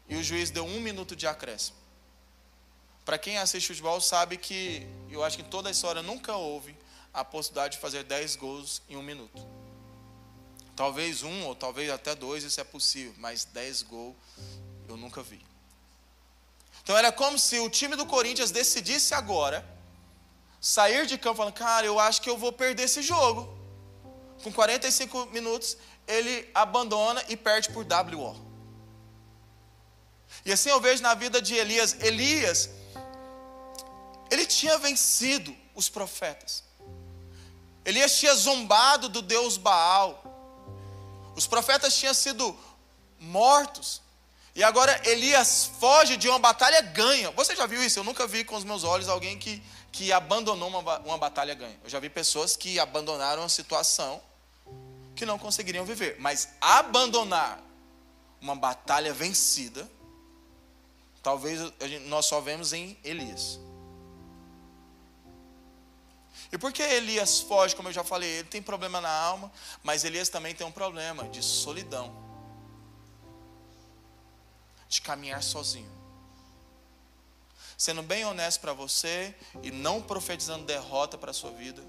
E 0.08 0.16
o 0.16 0.24
juiz 0.24 0.50
deu 0.50 0.64
um 0.64 0.80
minuto 0.80 1.14
de 1.14 1.26
acréscimo. 1.26 1.85
Para 3.06 3.18
quem 3.18 3.38
assiste 3.38 3.68
futebol 3.68 4.00
sabe 4.00 4.36
que 4.36 4.84
eu 5.08 5.22
acho 5.22 5.36
que 5.36 5.42
em 5.44 5.48
toda 5.48 5.68
a 5.68 5.72
história 5.72 6.02
nunca 6.02 6.34
houve 6.34 6.76
a 7.14 7.24
possibilidade 7.24 7.76
de 7.76 7.80
fazer 7.80 8.02
10 8.02 8.34
gols 8.34 8.82
em 8.88 8.96
um 8.96 9.02
minuto. 9.02 9.46
Talvez 10.74 11.22
um 11.22 11.44
ou 11.44 11.54
talvez 11.54 11.88
até 11.88 12.16
dois, 12.16 12.42
isso 12.42 12.60
é 12.60 12.64
possível, 12.64 13.14
mas 13.16 13.44
10 13.44 13.82
gols 13.82 14.16
eu 14.88 14.96
nunca 14.96 15.22
vi. 15.22 15.40
Então 16.82 16.98
era 16.98 17.12
como 17.12 17.38
se 17.38 17.60
o 17.60 17.70
time 17.70 17.94
do 17.94 18.04
Corinthians 18.06 18.50
decidisse 18.50 19.14
agora 19.14 19.64
sair 20.60 21.06
de 21.06 21.16
campo 21.16 21.36
falando, 21.36 21.54
cara, 21.54 21.86
eu 21.86 22.00
acho 22.00 22.20
que 22.20 22.28
eu 22.28 22.36
vou 22.36 22.52
perder 22.52 22.82
esse 22.82 23.02
jogo. 23.02 23.56
Com 24.42 24.52
45 24.52 25.26
minutos, 25.26 25.76
ele 26.08 26.50
abandona 26.52 27.24
e 27.28 27.36
perde 27.36 27.70
por 27.70 27.86
WO. 27.86 28.34
E 30.44 30.52
assim 30.52 30.70
eu 30.70 30.80
vejo 30.80 31.02
na 31.04 31.14
vida 31.14 31.40
de 31.40 31.54
Elias. 31.54 31.96
Elias, 32.00 32.68
ele 34.30 34.46
tinha 34.46 34.78
vencido 34.78 35.54
os 35.74 35.88
profetas. 35.88 36.64
Elias 37.84 38.18
tinha 38.18 38.34
zombado 38.34 39.08
do 39.08 39.22
Deus 39.22 39.56
Baal. 39.56 40.22
Os 41.36 41.46
profetas 41.46 41.96
tinham 41.96 42.12
sido 42.12 42.56
mortos. 43.20 44.02
E 44.54 44.64
agora 44.64 45.00
Elias 45.08 45.70
foge 45.78 46.16
de 46.16 46.28
uma 46.28 46.38
batalha 46.38 46.80
ganha. 46.80 47.30
Você 47.32 47.54
já 47.54 47.66
viu 47.66 47.84
isso? 47.84 47.98
Eu 47.98 48.04
nunca 48.04 48.26
vi 48.26 48.42
com 48.42 48.56
os 48.56 48.64
meus 48.64 48.82
olhos 48.82 49.08
alguém 49.08 49.38
que, 49.38 49.62
que 49.92 50.12
abandonou 50.12 50.68
uma, 50.68 50.98
uma 51.00 51.18
batalha 51.18 51.54
ganha. 51.54 51.78
Eu 51.84 51.90
já 51.90 52.00
vi 52.00 52.08
pessoas 52.08 52.56
que 52.56 52.80
abandonaram 52.80 53.42
uma 53.42 53.48
situação 53.48 54.20
que 55.14 55.26
não 55.26 55.38
conseguiriam 55.38 55.84
viver. 55.84 56.16
Mas 56.18 56.48
abandonar 56.60 57.62
uma 58.40 58.56
batalha 58.56 59.12
vencida, 59.12 59.88
talvez 61.22 61.60
nós 62.06 62.26
só 62.26 62.40
vemos 62.40 62.72
em 62.72 62.98
Elias. 63.04 63.60
E 66.52 66.58
por 66.58 66.72
que 66.72 66.82
Elias 66.82 67.40
foge, 67.40 67.74
como 67.74 67.88
eu 67.88 67.92
já 67.92 68.04
falei? 68.04 68.28
Ele 68.28 68.48
tem 68.48 68.62
problema 68.62 69.00
na 69.00 69.10
alma, 69.10 69.50
mas 69.82 70.04
Elias 70.04 70.28
também 70.28 70.54
tem 70.54 70.66
um 70.66 70.72
problema 70.72 71.28
de 71.28 71.42
solidão 71.42 72.24
de 74.88 75.00
caminhar 75.00 75.42
sozinho. 75.42 75.90
Sendo 77.76 78.02
bem 78.02 78.24
honesto 78.24 78.60
para 78.60 78.72
você 78.72 79.34
e 79.62 79.70
não 79.70 80.00
profetizando 80.00 80.64
derrota 80.64 81.18
para 81.18 81.30
a 81.30 81.34
sua 81.34 81.50
vida, 81.50 81.82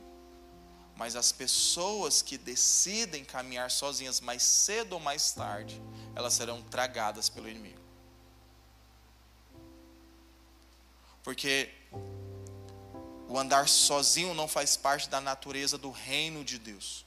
mas 0.96 1.16
as 1.16 1.32
pessoas 1.32 2.22
que 2.22 2.38
decidem 2.38 3.24
caminhar 3.24 3.70
sozinhas 3.70 4.20
mais 4.20 4.42
cedo 4.42 4.94
ou 4.94 5.00
mais 5.00 5.32
tarde, 5.32 5.82
elas 6.16 6.34
serão 6.34 6.62
tragadas 6.64 7.30
pelo 7.30 7.48
inimigo. 7.48 7.80
Porque 11.24 11.70
o 13.28 13.38
andar 13.38 13.68
sozinho 13.68 14.34
não 14.34 14.48
faz 14.48 14.78
parte 14.78 15.10
da 15.10 15.20
natureza 15.20 15.78
do 15.78 15.92
reino 15.92 16.44
de 16.44 16.58
Deus. 16.58 17.06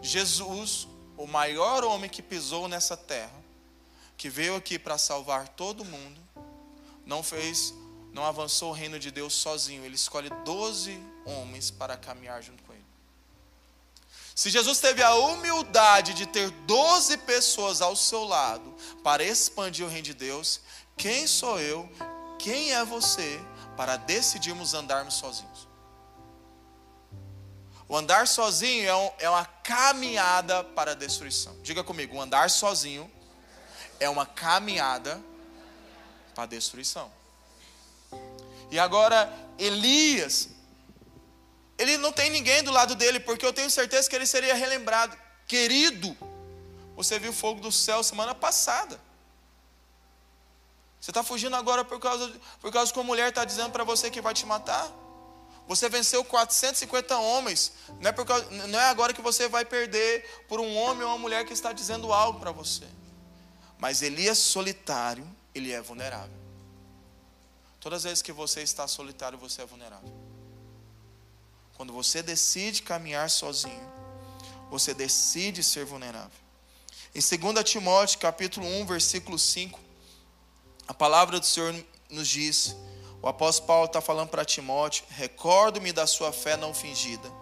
Jesus, 0.00 0.88
o 1.16 1.26
maior 1.26 1.84
homem 1.84 2.10
que 2.10 2.22
pisou 2.22 2.66
nessa 2.66 2.96
terra, 2.96 3.42
que 4.16 4.28
veio 4.28 4.56
aqui 4.56 4.78
para 4.78 4.98
salvar 4.98 5.48
todo 5.48 5.84
mundo, 5.84 6.20
não 7.04 7.22
fez, 7.22 7.74
não 8.12 8.24
avançou 8.24 8.70
o 8.70 8.74
reino 8.74 8.98
de 8.98 9.10
Deus 9.10 9.34
sozinho. 9.34 9.84
Ele 9.84 9.94
escolhe 9.94 10.30
doze 10.44 10.98
homens 11.24 11.70
para 11.70 11.96
caminhar 11.96 12.42
junto 12.42 12.62
com 12.62 12.72
ele. 12.72 12.82
Se 14.34 14.48
Jesus 14.48 14.78
teve 14.78 15.02
a 15.02 15.14
humildade 15.14 16.14
de 16.14 16.26
ter 16.26 16.50
doze 16.66 17.18
pessoas 17.18 17.82
ao 17.82 17.94
seu 17.94 18.24
lado 18.24 18.74
para 19.02 19.22
expandir 19.22 19.84
o 19.84 19.88
reino 19.88 20.06
de 20.06 20.14
Deus, 20.14 20.60
quem 20.96 21.26
sou 21.26 21.60
eu, 21.60 21.88
quem 22.42 22.72
é 22.72 22.84
você 22.84 23.40
para 23.76 23.96
decidirmos 23.96 24.74
andarmos 24.74 25.14
sozinhos? 25.14 25.68
O 27.88 27.96
andar 27.96 28.26
sozinho 28.26 28.88
é, 28.88 28.96
um, 28.96 29.10
é 29.20 29.30
uma 29.30 29.44
caminhada 29.44 30.64
para 30.64 30.90
a 30.90 30.94
destruição. 30.94 31.56
Diga 31.62 31.84
comigo, 31.84 32.16
o 32.16 32.20
andar 32.20 32.50
sozinho 32.50 33.08
é 34.00 34.08
uma 34.08 34.26
caminhada 34.26 35.22
para 36.34 36.44
a 36.44 36.46
destruição. 36.46 37.12
E 38.72 38.78
agora, 38.78 39.32
Elias, 39.56 40.48
ele 41.78 41.96
não 41.96 42.10
tem 42.10 42.28
ninguém 42.28 42.62
do 42.64 42.72
lado 42.72 42.96
dele, 42.96 43.20
porque 43.20 43.46
eu 43.46 43.52
tenho 43.52 43.70
certeza 43.70 44.10
que 44.10 44.16
ele 44.16 44.26
seria 44.26 44.54
relembrado. 44.54 45.16
Querido, 45.46 46.16
você 46.96 47.20
viu 47.20 47.32
fogo 47.32 47.60
do 47.60 47.70
céu 47.70 48.02
semana 48.02 48.34
passada. 48.34 48.98
Você 51.02 51.10
está 51.10 51.24
fugindo 51.24 51.56
agora 51.56 51.84
por 51.84 51.98
causa, 51.98 52.32
por 52.60 52.70
causa 52.70 52.92
que 52.92 52.98
uma 53.00 53.04
mulher 53.04 53.30
está 53.30 53.44
dizendo 53.44 53.72
para 53.72 53.82
você 53.82 54.08
que 54.08 54.20
vai 54.20 54.32
te 54.32 54.46
matar? 54.46 54.88
Você 55.66 55.88
venceu 55.88 56.24
450 56.24 57.18
homens. 57.18 57.72
Não 57.98 58.08
é, 58.08 58.12
por 58.12 58.24
causa, 58.24 58.48
não 58.68 58.78
é 58.78 58.84
agora 58.84 59.12
que 59.12 59.20
você 59.20 59.48
vai 59.48 59.64
perder 59.64 60.24
por 60.46 60.60
um 60.60 60.76
homem 60.76 61.02
ou 61.02 61.08
uma 61.08 61.18
mulher 61.18 61.44
que 61.44 61.52
está 61.52 61.72
dizendo 61.72 62.12
algo 62.12 62.38
para 62.38 62.52
você. 62.52 62.86
Mas 63.78 64.00
Elias 64.00 64.38
solitário, 64.38 65.28
ele 65.52 65.72
é 65.72 65.80
vulnerável. 65.80 66.36
Todas 67.80 67.96
as 67.98 68.04
vezes 68.04 68.22
que 68.22 68.30
você 68.30 68.62
está 68.62 68.86
solitário, 68.86 69.36
você 69.36 69.62
é 69.62 69.66
vulnerável. 69.66 70.08
Quando 71.76 71.92
você 71.92 72.22
decide 72.22 72.80
caminhar 72.80 73.28
sozinho, 73.28 73.92
você 74.70 74.94
decide 74.94 75.64
ser 75.64 75.84
vulnerável. 75.84 76.30
Em 77.12 77.20
2 77.20 77.64
Timóteo, 77.64 78.20
capítulo 78.20 78.64
1, 78.64 78.86
versículo 78.86 79.36
5, 79.36 79.80
a 80.92 80.94
palavra 80.94 81.40
do 81.40 81.46
Senhor 81.46 81.74
nos 82.10 82.28
diz, 82.28 82.76
o 83.22 83.26
apóstolo 83.26 83.66
Paulo 83.66 83.86
está 83.86 84.02
falando 84.02 84.28
para 84.28 84.44
Timóteo, 84.44 85.06
recordo-me 85.08 85.90
da 85.90 86.06
sua 86.06 86.34
fé 86.34 86.54
não 86.54 86.74
fingida, 86.74 87.32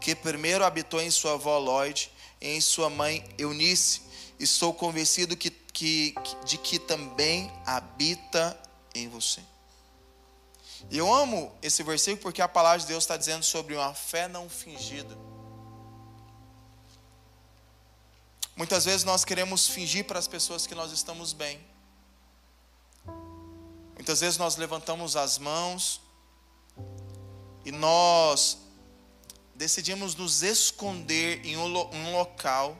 que 0.00 0.14
primeiro 0.14 0.64
habitou 0.64 1.02
em 1.02 1.10
sua 1.10 1.32
avó 1.32 1.58
Lloyd 1.58 2.12
e 2.40 2.46
em 2.46 2.60
sua 2.60 2.88
mãe 2.88 3.28
Eunice, 3.36 4.02
e 4.38 4.46
sou 4.46 4.72
convencido 4.72 5.36
que 5.36 5.50
que, 5.50 6.14
de 6.44 6.58
que 6.58 6.78
também 6.78 7.52
habita 7.66 8.56
em 8.94 9.08
você. 9.08 9.40
Eu 10.88 11.12
amo 11.12 11.52
esse 11.60 11.82
versículo 11.82 12.22
porque 12.22 12.40
a 12.40 12.46
palavra 12.46 12.78
de 12.78 12.86
Deus 12.86 13.02
está 13.02 13.16
dizendo 13.16 13.42
sobre 13.42 13.74
uma 13.74 13.92
fé 13.94 14.28
não 14.28 14.48
fingida. 14.48 15.18
Muitas 18.54 18.84
vezes 18.84 19.02
nós 19.02 19.24
queremos 19.24 19.66
fingir 19.66 20.04
para 20.04 20.20
as 20.20 20.28
pessoas 20.28 20.68
que 20.68 20.74
nós 20.74 20.92
estamos 20.92 21.32
bem. 21.32 21.71
Muitas 24.02 24.20
vezes 24.20 24.36
nós 24.36 24.56
levantamos 24.56 25.14
as 25.14 25.38
mãos 25.38 26.00
e 27.64 27.70
nós 27.70 28.58
decidimos 29.54 30.16
nos 30.16 30.42
esconder 30.42 31.46
em 31.46 31.56
um 31.56 32.10
local 32.10 32.76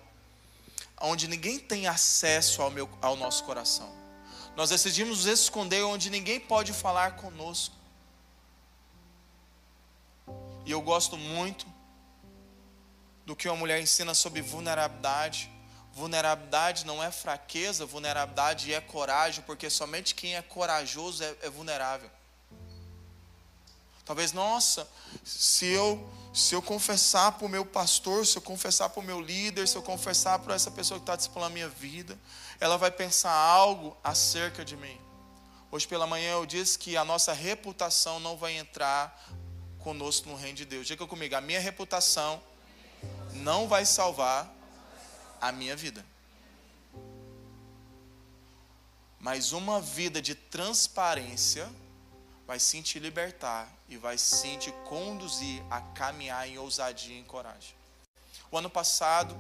onde 1.01 1.29
ninguém 1.29 1.61
tem 1.61 1.87
acesso 1.87 2.61
ao, 2.61 2.73
meu, 2.73 2.91
ao 3.01 3.15
nosso 3.15 3.45
coração. 3.45 3.89
Nós 4.57 4.71
decidimos 4.71 5.19
nos 5.19 5.27
esconder 5.27 5.85
onde 5.85 6.11
ninguém 6.11 6.41
pode 6.41 6.73
falar 6.73 7.15
conosco. 7.15 7.77
E 10.67 10.73
eu 10.73 10.81
gosto 10.81 11.17
muito 11.17 11.69
do 13.25 13.37
que 13.37 13.47
uma 13.47 13.57
mulher 13.57 13.81
ensina 13.81 14.13
sobre 14.13 14.43
vulnerabilidade. 14.43 15.49
Vulnerabilidade 15.95 16.87
não 16.87 17.03
é 17.03 17.11
fraqueza, 17.11 17.85
vulnerabilidade 17.85 18.73
é 18.73 18.81
coragem, 18.81 19.45
porque 19.45 19.69
somente 19.69 20.15
quem 20.15 20.37
é 20.37 20.43
corajoso 20.43 21.23
é, 21.23 21.37
é 21.43 21.51
vulnerável. 21.51 22.11
Talvez, 24.05 24.33
nossa, 24.33 24.89
se 25.25 25.67
eu 25.67 26.11
se 26.33 26.55
eu 26.55 26.63
confessar 26.63 27.33
para 27.33 27.47
o 27.47 27.49
meu 27.49 27.65
pastor, 27.65 28.27
se 28.27 28.39
eu 28.39 28.43
confessar 28.43 28.89
para 28.89 29.01
o 29.01 29.03
meu 29.03 29.21
líder, 29.21 29.69
se 29.69 29.77
eu 29.77 29.83
confessar 29.83 30.39
para 30.39 30.55
essa 30.55 30.71
pessoa 30.71 30.99
que 30.99 31.03
está 31.03 31.15
discipulando 31.15 31.53
a 31.53 31.55
minha 31.55 31.69
vida, 31.69 32.19
ela 32.59 32.79
vai 32.79 32.91
pensar 32.91 33.33
algo 33.33 33.95
acerca 34.03 34.65
de 34.65 34.77
mim. 34.77 34.99
Hoje 35.71 35.87
pela 35.87 36.07
manhã 36.07 36.33
eu 36.33 36.47
disse 36.47 36.79
que 36.79 36.97
a 36.97 37.05
nossa 37.05 37.35
reputação 37.35 38.19
não 38.19 38.37
vai 38.37 38.57
entrar 38.57 39.31
conosco 39.79 40.29
no 40.31 40.37
reino 40.37 40.57
de 40.57 40.65
Deus. 40.65 40.87
Diga 40.87 41.07
comigo, 41.07 41.37
a 41.37 41.41
minha 41.41 41.61
reputação 41.61 42.43
não 43.35 43.69
vai 43.69 43.85
salvar 43.85 44.51
a 45.43 45.51
minha 45.51 45.75
vida. 45.75 46.07
Mas 49.19 49.53
uma 49.53 49.81
vida 49.81 50.23
de 50.23 50.37
transparência 50.37 51.69
vai 52.47 52.61
sim 52.61 52.81
te 52.81 53.01
libertar 53.01 53.69
e 53.89 53.97
vai 53.97 54.17
sim 54.17 54.57
te 54.57 54.71
conduzir 54.85 55.63
a 55.69 55.81
caminhar 55.81 56.49
em 56.49 56.59
ousadia 56.59 57.17
e 57.17 57.19
em 57.19 57.25
coragem. 57.25 57.75
O 58.53 58.57
ano 58.57 58.71
passado, 58.71 59.37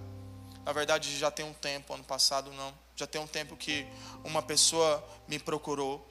na 0.64 0.72
verdade 0.72 1.16
já 1.16 1.30
tem 1.30 1.44
um 1.44 1.54
tempo, 1.54 1.94
ano 1.94 2.04
passado 2.04 2.52
não, 2.52 2.74
já 2.96 3.06
tem 3.06 3.20
um 3.20 3.26
tempo 3.26 3.56
que 3.56 3.86
uma 4.24 4.42
pessoa 4.42 5.06
me 5.28 5.38
procurou 5.38 6.08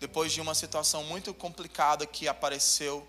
depois 0.00 0.32
de 0.32 0.40
uma 0.40 0.54
situação 0.54 1.04
muito 1.04 1.34
complicada 1.34 2.06
que 2.06 2.28
apareceu 2.28 3.06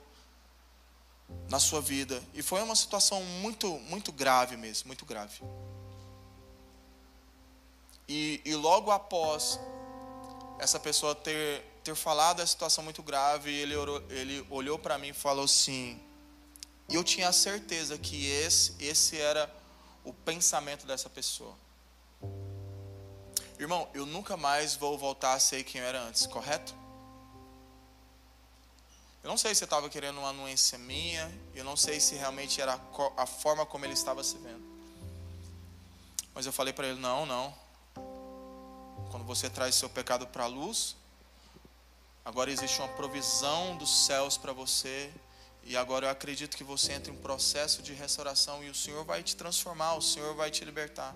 na 1.49 1.59
sua 1.59 1.81
vida 1.81 2.21
e 2.33 2.41
foi 2.41 2.61
uma 2.61 2.75
situação 2.75 3.23
muito 3.23 3.67
muito 3.89 4.11
grave 4.11 4.55
mesmo, 4.57 4.87
muito 4.87 5.05
grave. 5.05 5.41
E, 8.07 8.41
e 8.43 8.55
logo 8.55 8.91
após 8.91 9.59
essa 10.59 10.79
pessoa 10.79 11.13
ter 11.15 11.63
ter 11.83 11.95
falado 11.95 12.41
a 12.41 12.47
situação 12.47 12.83
muito 12.83 13.01
grave, 13.01 13.51
ele, 13.51 13.75
orou, 13.75 14.03
ele 14.09 14.45
olhou 14.49 14.77
para 14.77 14.97
mim 14.97 15.09
e 15.09 15.13
falou 15.13 15.45
assim. 15.45 15.99
E 16.87 16.95
eu 16.95 17.03
tinha 17.03 17.31
certeza 17.31 17.97
que 17.97 18.27
esse, 18.27 18.75
esse 18.79 19.19
era 19.19 19.49
o 20.03 20.13
pensamento 20.13 20.85
dessa 20.85 21.09
pessoa. 21.09 21.55
Irmão, 23.59 23.87
eu 23.93 24.05
nunca 24.05 24.37
mais 24.37 24.75
vou 24.75 24.97
voltar 24.97 25.33
a 25.33 25.39
ser 25.39 25.63
quem 25.63 25.81
eu 25.81 25.87
era 25.87 26.01
antes, 26.01 26.25
correto? 26.25 26.73
Eu 29.23 29.29
não 29.29 29.37
sei 29.37 29.53
se 29.53 29.63
estava 29.63 29.89
querendo 29.89 30.19
uma 30.19 30.29
anuência 30.29 30.77
minha, 30.77 31.31
eu 31.53 31.63
não 31.63 31.75
sei 31.75 31.99
se 31.99 32.15
realmente 32.15 32.61
era 32.61 32.79
a 33.17 33.25
forma 33.25 33.65
como 33.65 33.85
ele 33.85 33.93
estava 33.93 34.23
se 34.23 34.37
vendo. 34.37 34.63
Mas 36.33 36.45
eu 36.45 36.53
falei 36.53 36.73
para 36.73 36.87
ele: 36.87 36.99
não, 36.99 37.25
não. 37.25 37.53
Quando 39.11 39.25
você 39.25 39.49
traz 39.49 39.75
seu 39.75 39.89
pecado 39.89 40.25
para 40.27 40.43
a 40.43 40.47
luz, 40.47 40.95
Agora 42.29 42.51
existe 42.51 42.79
uma 42.79 42.87
provisão 42.89 43.75
dos 43.77 44.05
céus 44.05 44.37
para 44.37 44.53
você. 44.53 45.11
E 45.63 45.75
agora 45.75 46.05
eu 46.05 46.11
acredito 46.11 46.55
que 46.55 46.63
você 46.63 46.93
entra 46.93 47.11
em 47.11 47.15
um 47.15 47.19
processo 47.19 47.81
de 47.81 47.91
restauração 47.91 48.63
e 48.63 48.69
o 48.69 48.75
Senhor 48.75 49.03
vai 49.03 49.23
te 49.23 49.35
transformar, 49.35 49.95
o 49.95 50.01
Senhor 50.01 50.35
vai 50.35 50.51
te 50.51 50.63
libertar. 50.63 51.15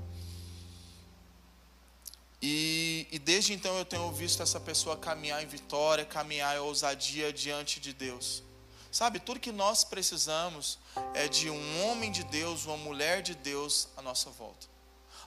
E, 2.45 3.07
e, 3.09 3.19
desde 3.19 3.53
então 3.53 3.77
eu 3.77 3.85
tenho 3.85 4.11
visto 4.11 4.43
essa 4.43 4.59
pessoa 4.59 4.97
caminhar 4.97 5.41
em 5.41 5.47
vitória, 5.47 6.03
caminhar 6.03 6.53
em 6.57 6.59
ousadia 6.59 7.31
diante 7.31 7.79
de 7.79 7.93
Deus. 7.93 8.43
Sabe, 8.91 9.17
tudo 9.17 9.39
que 9.39 9.53
nós 9.53 9.85
precisamos 9.85 10.77
é 11.13 11.29
de 11.29 11.49
um 11.49 11.85
homem 11.85 12.11
de 12.11 12.21
Deus, 12.25 12.65
uma 12.65 12.75
mulher 12.75 13.21
de 13.21 13.33
Deus 13.33 13.87
à 13.95 14.01
nossa 14.01 14.29
volta. 14.29 14.67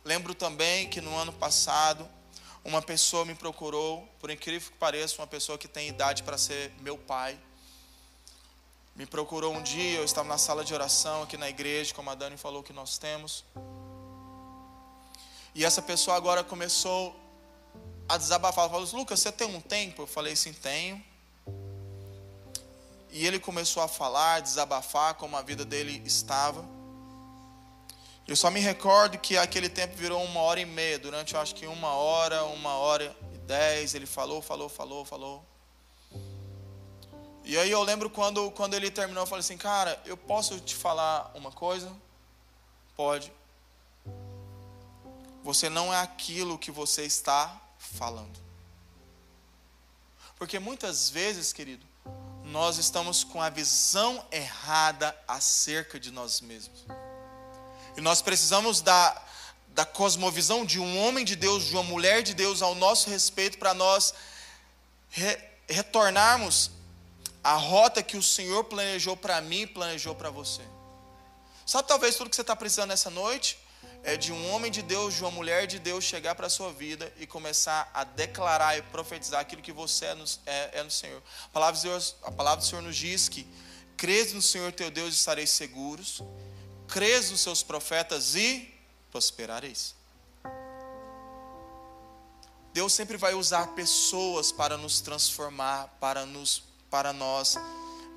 Lembro 0.05 0.35
também 0.35 0.91
que 0.91 1.01
no 1.01 1.17
ano 1.17 1.33
passado, 1.33 2.07
uma 2.63 2.83
pessoa 2.83 3.25
me 3.25 3.35
procurou, 3.35 4.07
por 4.21 4.31
incrível 4.31 4.71
que 4.71 4.77
pareça, 4.77 5.17
uma 5.17 5.27
pessoa 5.27 5.57
que 5.57 5.67
tem 5.67 5.89
idade 5.89 6.23
para 6.23 6.37
ser 6.37 6.71
meu 6.83 6.99
pai. 6.99 7.39
Me 8.95 9.07
procurou 9.07 9.55
um 9.55 9.63
dia, 9.63 10.01
eu 10.01 10.05
estava 10.05 10.29
na 10.29 10.37
sala 10.37 10.63
de 10.63 10.75
oração 10.75 11.23
aqui 11.23 11.39
na 11.39 11.49
igreja, 11.49 11.95
como 11.95 12.11
a 12.11 12.15
Dani 12.15 12.37
falou 12.37 12.63
que 12.63 12.75
nós 12.75 12.99
temos. 12.99 13.43
E 15.57 15.65
essa 15.65 15.81
pessoa 15.81 16.19
agora 16.19 16.45
começou 16.45 17.17
a 18.07 18.19
desabafar. 18.19 18.69
Falou, 18.69 18.87
Lucas, 18.93 19.21
você 19.21 19.33
tem 19.33 19.47
um 19.47 19.59
tempo? 19.59 20.03
Eu 20.03 20.07
falei, 20.07 20.37
sim, 20.37 20.53
tenho. 20.53 21.03
E 23.11 23.27
ele 23.27 23.39
começou 23.39 23.83
a 23.83 23.89
falar, 23.89 24.41
desabafar 24.41 25.15
como 25.15 25.35
a 25.35 25.41
vida 25.41 25.65
dele 25.65 26.03
estava. 26.05 26.63
Eu 28.29 28.37
só 28.37 28.51
me 28.51 28.61
recordo 28.61 29.17
que 29.17 29.39
aquele 29.39 29.71
tempo 29.71 29.97
virou 29.97 30.23
uma 30.25 30.41
hora 30.41 30.61
e 30.61 30.67
meia. 30.67 30.99
Durante, 30.99 31.33
eu 31.33 31.41
acho 31.41 31.55
que 31.55 31.67
uma 31.67 31.95
hora, 31.95 32.45
uma 32.45 32.75
hora 32.75 33.17
e 33.33 33.39
dez, 33.39 33.95
ele 33.95 34.05
falou, 34.05 34.43
falou, 34.43 34.69
falou, 34.69 35.07
falou. 35.07 35.43
E 37.45 37.57
aí 37.57 37.71
eu 37.71 37.83
lembro 37.83 38.11
quando, 38.11 38.51
quando 38.51 38.75
ele 38.75 38.91
terminou, 38.91 39.23
eu 39.23 39.27
falei 39.27 39.41
assim, 39.41 39.57
cara, 39.57 39.99
eu 40.05 40.19
posso 40.19 40.61
te 40.61 40.75
falar 40.75 41.33
uma 41.35 41.51
coisa? 41.51 41.91
Pode. 42.95 43.33
Você 45.47 45.71
não 45.71 45.95
é 45.95 46.01
aquilo 46.01 46.59
que 46.59 46.73
você 46.73 47.05
está 47.05 47.57
falando. 47.79 48.37
Porque 50.37 50.59
muitas 50.59 51.09
vezes, 51.09 51.53
querido, 51.53 51.87
nós 52.43 52.79
estamos 52.79 53.23
com 53.23 53.41
a 53.41 53.49
visão 53.49 54.27
errada 54.33 55.17
acerca 55.29 56.01
de 56.01 56.11
nós 56.11 56.41
mesmos. 56.41 56.85
E 57.97 58.01
nós 58.01 58.21
precisamos 58.21 58.81
da, 58.81 59.23
da 59.69 59.87
cosmovisão 59.87 60.67
de 60.67 60.81
um 60.81 60.99
homem 60.99 61.25
de 61.25 61.37
Deus, 61.37 61.65
de 61.65 61.75
uma 61.75 61.85
mulher 61.85 62.25
de 62.25 62.35
Deus 62.35 62.61
ao 62.61 62.75
nosso 62.75 63.09
respeito, 63.09 63.57
para 63.57 63.73
nós 63.73 64.15
re, 65.11 65.39
retornarmos 65.69 66.73
à 67.45 67.55
rota 67.55 68.03
que 68.03 68.17
o 68.17 68.23
Senhor 68.23 68.65
planejou 68.65 69.17
para 69.17 69.41
mim 69.41 69.61
e 69.61 69.67
planejou 69.69 70.13
para 70.13 70.29
você. 70.29 70.63
Sabe 71.65 71.87
talvez 71.87 72.17
tudo 72.17 72.31
que 72.31 72.35
você 72.35 72.43
está 72.43 72.57
precisando 72.57 72.89
nessa 72.89 73.11
noite? 73.11 73.65
É 74.07 74.17
de 74.17 74.33
um 74.33 74.53
homem 74.53 74.71
de 74.71 74.83
Deus, 74.83 75.15
de 75.15 75.21
uma 75.23 75.33
mulher 75.33 75.67
de 75.67 75.81
Deus 75.81 76.05
chegar 76.05 76.37
para 76.37 76.47
a 76.47 76.51
sua 76.51 76.73
vida 76.73 77.13
e 77.19 77.27
começar 77.27 77.91
a 77.93 78.05
declarar 78.05 78.79
e 78.79 78.83
profetizar 78.83 79.41
aquilo 79.41 79.61
que 79.61 79.73
você 79.73 80.05
é 80.05 80.15
no, 80.15 80.25
é, 80.47 80.79
é 80.79 80.83
no 80.85 80.91
Senhor. 80.93 81.21
A 81.47 81.49
palavra, 81.49 81.81
Deus, 81.81 82.15
a 82.23 82.31
palavra 82.31 82.63
do 82.63 82.67
Senhor 82.69 82.83
nos 82.83 82.97
diz 82.97 83.29
que 83.29 83.45
crês 83.97 84.33
no 84.33 84.41
Senhor 84.41 84.71
teu 84.71 84.93
Deus 84.93 85.13
e 85.13 85.17
estareis 85.17 85.51
seguros, 85.51 86.23
crês 86.87 87.33
nos 87.33 87.41
seus 87.41 87.65
profetas 87.65 88.37
e 88.37 88.73
prosperareis. 89.11 89.97
Deus 92.73 92.93
sempre 92.93 93.17
vai 93.17 93.35
usar 93.35 93.75
pessoas 93.75 94.53
para 94.53 94.79
nos 94.79 95.01
transformar, 95.01 95.89
para, 95.99 96.25
nos, 96.25 96.63
para 96.89 97.13
nós 97.13 97.57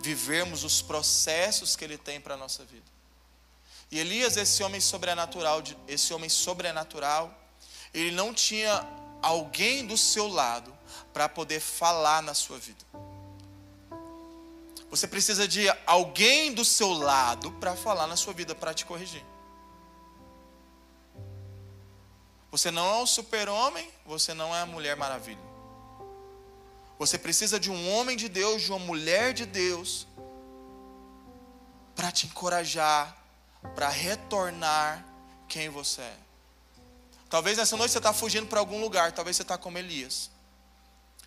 vivermos 0.01 0.63
os 0.63 0.83
processos 0.83 1.75
que 1.75 1.83
Ele 1.83 1.97
tem 1.97 2.21
para 2.21 2.35
a 2.35 2.37
nossa 2.37 2.63
vida. 2.63 2.98
E 3.91 3.99
Elias, 3.99 4.37
esse 4.37 4.61
homem 4.63 4.79
sobrenatural, 4.79 5.63
esse 5.87 6.13
homem 6.13 6.29
sobrenatural, 6.29 7.33
ele 7.93 8.11
não 8.11 8.33
tinha 8.33 8.87
alguém 9.21 9.85
do 9.85 9.97
seu 9.97 10.27
lado 10.27 10.75
para 11.11 11.27
poder 11.27 11.59
falar 11.59 12.21
na 12.21 12.33
sua 12.33 12.57
vida. 12.57 12.85
Você 14.89 15.07
precisa 15.07 15.47
de 15.47 15.67
alguém 15.85 16.53
do 16.53 16.65
seu 16.65 16.91
lado 16.91 17.51
para 17.53 17.75
falar 17.75 18.07
na 18.07 18.15
sua 18.15 18.33
vida, 18.33 18.55
para 18.55 18.73
te 18.73 18.85
corrigir. 18.85 19.23
Você 22.51 22.71
não 22.71 22.95
é 22.95 22.97
um 23.03 23.05
super-homem, 23.05 23.87
você 24.05 24.33
não 24.33 24.55
é 24.55 24.61
a 24.61 24.65
mulher 24.65 24.95
maravilha. 24.95 25.49
Você 26.97 27.17
precisa 27.17 27.59
de 27.59 27.69
um 27.69 27.91
homem 27.93 28.17
de 28.17 28.27
Deus, 28.27 28.63
de 28.63 28.71
uma 28.71 28.79
mulher 28.79 29.33
de 29.33 29.45
Deus, 29.45 30.07
para 31.95 32.11
te 32.11 32.25
encorajar, 32.25 33.18
para 33.75 33.89
retornar 33.89 35.05
quem 35.47 35.69
você 35.69 36.01
é. 36.01 36.17
Talvez 37.29 37.57
nessa 37.57 37.77
noite 37.77 37.91
você 37.91 37.99
está 37.99 38.13
fugindo 38.13 38.47
para 38.47 38.59
algum 38.59 38.81
lugar, 38.81 39.11
talvez 39.11 39.35
você 39.35 39.43
está 39.43 39.57
como 39.57 39.77
Elias. 39.77 40.31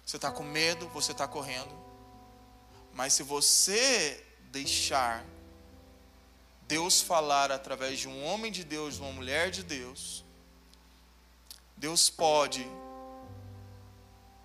Você 0.05 0.16
está 0.16 0.30
com 0.30 0.43
medo, 0.43 0.89
você 0.89 1.12
está 1.12 1.28
correndo. 1.28 1.70
Mas 2.93 3.12
se 3.12 3.22
você 3.22 4.24
deixar 4.51 5.24
Deus 6.66 7.01
falar 7.01 7.53
através 7.53 8.01
de 8.01 8.09
um 8.09 8.24
homem 8.24 8.51
de 8.51 8.64
Deus, 8.64 8.97
de 8.97 9.01
uma 9.01 9.12
mulher 9.12 9.51
de 9.51 9.62
Deus, 9.62 10.24
Deus 11.76 12.11
pode 12.11 12.66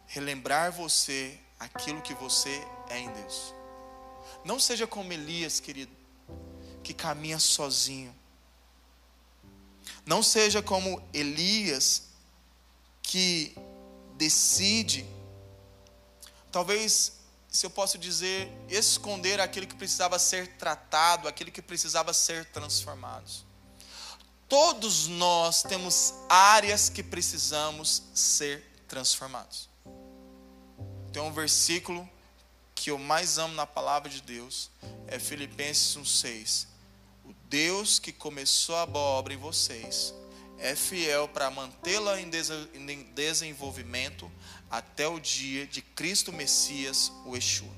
relembrar 0.06 0.72
você 0.72 1.40
aquilo 1.60 2.02
que 2.02 2.14
você 2.14 2.64
é 2.90 3.00
em 3.00 3.12
Deus. 3.12 3.54
Não 4.46 4.60
seja 4.60 4.86
como 4.86 5.12
Elias, 5.12 5.60
querido 5.60 5.97
que 6.88 6.94
caminha 6.94 7.38
sozinho. 7.38 8.16
Não 10.06 10.24
seja 10.24 10.62
como 10.62 11.04
Elias, 11.14 12.04
que 13.02 13.54
decide, 14.16 15.06
talvez, 16.50 17.20
se 17.50 17.66
eu 17.66 17.70
posso 17.70 17.98
dizer, 17.98 18.50
esconder 18.70 19.42
aquilo 19.42 19.68
que 19.68 19.76
precisava 19.76 20.18
ser 20.18 20.56
tratado, 20.56 21.28
aquilo 21.28 21.52
que 21.52 21.62
precisava 21.62 22.14
ser 22.14 22.46
transformado. 22.52 23.30
Todos 24.48 25.08
nós 25.08 25.64
temos 25.64 26.14
áreas 26.30 26.88
que 26.88 27.04
precisamos 27.04 28.02
ser 28.14 28.64
transformados. 28.88 29.70
Tem 31.12 31.22
um 31.22 31.34
versículo 31.34 32.10
que 32.74 32.92
eu 32.92 32.98
mais 32.98 33.38
amo 33.38 33.56
na 33.56 33.68
palavra 33.68 34.10
de 34.10 34.22
Deus, 34.22 34.70
é 35.06 35.20
Filipenses 35.20 35.98
1,6 35.98 36.77
o 36.77 36.77
Deus 37.50 37.98
que 37.98 38.12
começou 38.12 38.76
a 38.76 38.86
boa 38.86 39.06
obra 39.06 39.34
em 39.34 39.38
vocês 39.38 40.14
é 40.60 40.76
fiel 40.76 41.28
para 41.28 41.52
mantê-la 41.52 42.20
em 42.20 42.30
desenvolvimento 43.14 44.30
até 44.70 45.08
o 45.08 45.20
dia 45.20 45.66
de 45.66 45.82
Cristo 45.82 46.34
Messias, 46.34 47.12
o 47.26 47.36
Yeshua. 47.36 47.70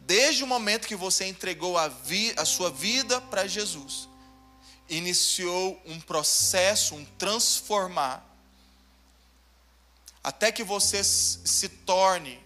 Desde 0.00 0.42
o 0.42 0.46
momento 0.46 0.88
que 0.88 0.96
você 0.96 1.26
entregou 1.26 1.78
a, 1.78 1.88
vi, 1.88 2.34
a 2.36 2.44
sua 2.44 2.70
vida 2.70 3.20
para 3.20 3.46
Jesus, 3.46 4.08
iniciou 4.88 5.80
um 5.86 6.00
processo, 6.00 6.94
um 6.94 7.04
transformar, 7.16 8.26
até 10.22 10.50
que 10.50 10.64
você 10.64 11.02
se 11.04 11.68
torne 11.68 12.38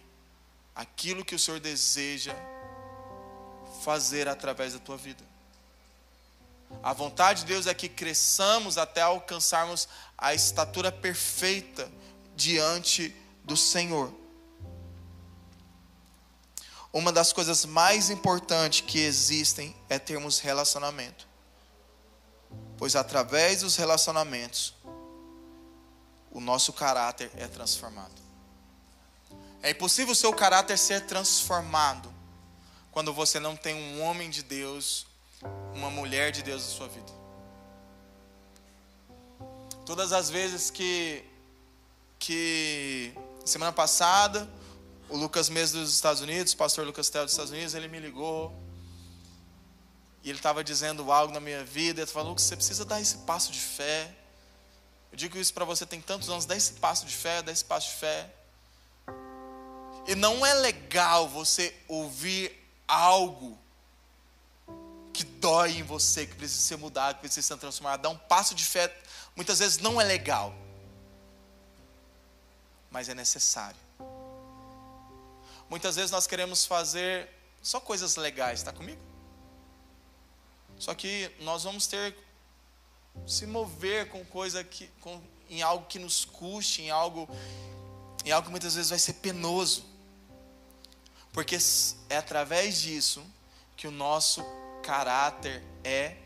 aquilo 0.75 1.25
que 1.25 1.35
o 1.35 1.39
Senhor 1.39 1.59
deseja 1.59 2.35
fazer 3.83 4.29
através 4.29 4.73
da 4.75 4.79
tua 4.79 4.97
vida. 4.97 5.32
A 6.83 6.93
vontade 6.93 7.41
de 7.41 7.47
Deus 7.47 7.67
é 7.67 7.75
que 7.75 7.89
cresçamos 7.89 8.79
até 8.79 9.01
alcançarmos 9.01 9.89
a 10.17 10.35
estatura 10.35 10.93
perfeita 10.93 11.91
diante 12.37 13.15
do 13.45 13.57
Senhor. 13.57 14.13
Uma 16.93 17.11
das 17.11 17.33
coisas 17.33 17.65
mais 17.65 18.11
importantes 18.11 18.83
que 18.83 18.99
existem 18.99 19.75
é 19.89 19.99
termos 19.99 20.39
relacionamento. 20.39 21.27
Pois 22.77 22.95
através 22.95 23.63
dos 23.63 23.77
relacionamentos, 23.77 24.75
o 26.31 26.41
nosso 26.41 26.73
caráter 26.73 27.31
é 27.37 27.47
transformado. 27.47 28.21
É 29.63 29.71
impossível 29.71 30.13
o 30.13 30.17
seu 30.17 30.33
caráter 30.33 30.77
ser 30.77 31.07
transformado 31.07 32.13
quando 32.91 33.13
você 33.13 33.39
não 33.39 33.57
tem 33.57 33.75
um 33.75 34.03
homem 34.03 34.29
de 34.29 34.43
Deus 34.43 35.07
uma 35.75 35.91
mulher 35.91 36.33
de 36.33 36.43
Deus 36.43 36.63
na 36.63 36.69
sua 36.69 36.89
vida. 36.89 37.13
Todas 39.85 40.13
as 40.13 40.31
vezes 40.31 40.71
que, 40.71 41.25
que 42.19 43.13
semana 43.45 43.73
passada, 43.73 44.49
o 45.09 45.17
Lucas 45.17 45.49
Mesmo 45.49 45.81
dos 45.81 45.93
Estados 45.93 46.23
Unidos, 46.23 46.53
o 46.53 46.57
pastor 46.57 46.87
Lucas 46.87 47.11
Tel 47.11 47.25
dos 47.25 47.33
Estados 47.33 47.53
Unidos, 47.53 47.75
ele 47.75 47.89
me 47.89 47.99
ligou. 47.99 48.53
E 50.23 50.31
ele 50.31 50.39
estava 50.39 50.63
dizendo 50.63 51.11
algo 51.11 51.35
na 51.35 51.41
minha 51.41 51.65
vida. 51.65 52.01
Ele 52.03 52.11
falou: 52.11 52.35
que 52.35 52.43
você 52.43 52.57
precisa 52.57 52.85
dar 52.85 53.01
esse 53.01 53.19
passo 53.19 53.51
de 53.51 53.59
fé. 53.59 54.15
Eu 55.11 55.19
digo 55.19 55.37
isso 55.37 55.53
para 55.53 55.65
você 55.65 55.85
tem 55.85 56.01
tantos 56.01 56.31
anos, 56.31 56.47
dá 56.47 56.57
esse 56.57 56.75
passo 56.75 57.05
de 57.05 57.15
fé, 57.15 57.43
dá 57.43 57.53
esse 57.53 57.65
passo 57.65 57.91
de 57.91 57.97
fé. 57.97 58.33
E 60.07 60.15
não 60.15 60.45
é 60.45 60.55
legal 60.55 61.29
você 61.29 61.75
ouvir 61.87 62.57
algo 62.89 63.59
que 65.13 65.25
dói 65.25 65.79
em 65.79 65.83
você, 65.83 66.27
que 66.27 66.35
precisa 66.35 66.61
ser 66.61 66.77
mudado, 66.77 67.17
que 67.17 67.21
precisa 67.21 67.47
ser 67.47 67.57
transformado. 67.59 68.03
Dar 68.03 68.09
um 68.11 68.19
passo 68.19 68.55
de 68.55 68.65
fé 68.65 68.95
muitas 69.37 69.59
vezes 69.59 69.79
não 69.79 70.01
é 70.01 70.05
legal. 70.05 70.55
mas 72.93 73.09
é 73.09 73.15
necessário. 73.15 73.81
Muitas 75.69 75.97
vezes 75.97 76.11
nós 76.11 76.27
queremos 76.27 76.67
fazer 76.67 77.29
só 77.63 77.81
coisas 77.81 78.17
legais, 78.17 78.61
está 78.61 78.73
comigo? 78.73 79.01
Só 80.79 80.95
que 80.95 81.31
nós 81.41 81.65
vamos 81.65 81.87
ter 81.87 82.15
se 83.27 83.47
mover 83.47 84.11
com 84.11 84.25
coisa 84.27 84.63
que 84.63 84.89
com, 85.01 85.23
em 85.49 85.63
algo 85.63 85.87
que 85.87 85.99
nos 85.99 86.25
custe, 86.25 86.83
em 86.83 86.91
algo 86.91 87.29
em 88.25 88.31
algo 88.31 88.47
que 88.47 88.51
muitas 88.51 88.75
vezes 88.75 88.91
vai 88.91 88.99
ser 88.99 89.15
penoso. 89.15 89.85
Porque 91.33 91.57
é 92.11 92.19
através 92.19 92.81
disso 92.81 93.25
que 93.75 93.89
o 93.89 93.91
nosso 93.91 94.45
caráter 94.83 95.63
é 95.83 96.17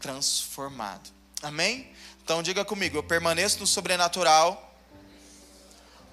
transformado. 0.00 1.10
Amém? 1.42 1.92
Então 2.22 2.42
diga 2.42 2.64
comigo, 2.64 2.96
eu 2.96 3.02
permaneço 3.02 3.60
no 3.60 3.66
sobrenatural 3.66 4.64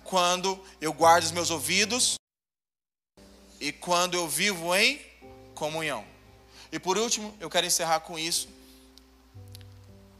quando 0.04 0.64
eu 0.80 0.94
guardo 0.94 1.24
os 1.24 1.32
meus 1.32 1.50
ouvidos 1.50 2.16
e 3.60 3.72
quando 3.72 4.14
eu 4.14 4.28
vivo 4.28 4.76
em 4.76 5.02
comunhão. 5.56 6.06
E 6.72 6.78
por 6.78 6.98
último, 6.98 7.36
eu 7.40 7.50
quero 7.50 7.66
encerrar 7.66 8.02
com 8.02 8.20
isso. 8.20 8.48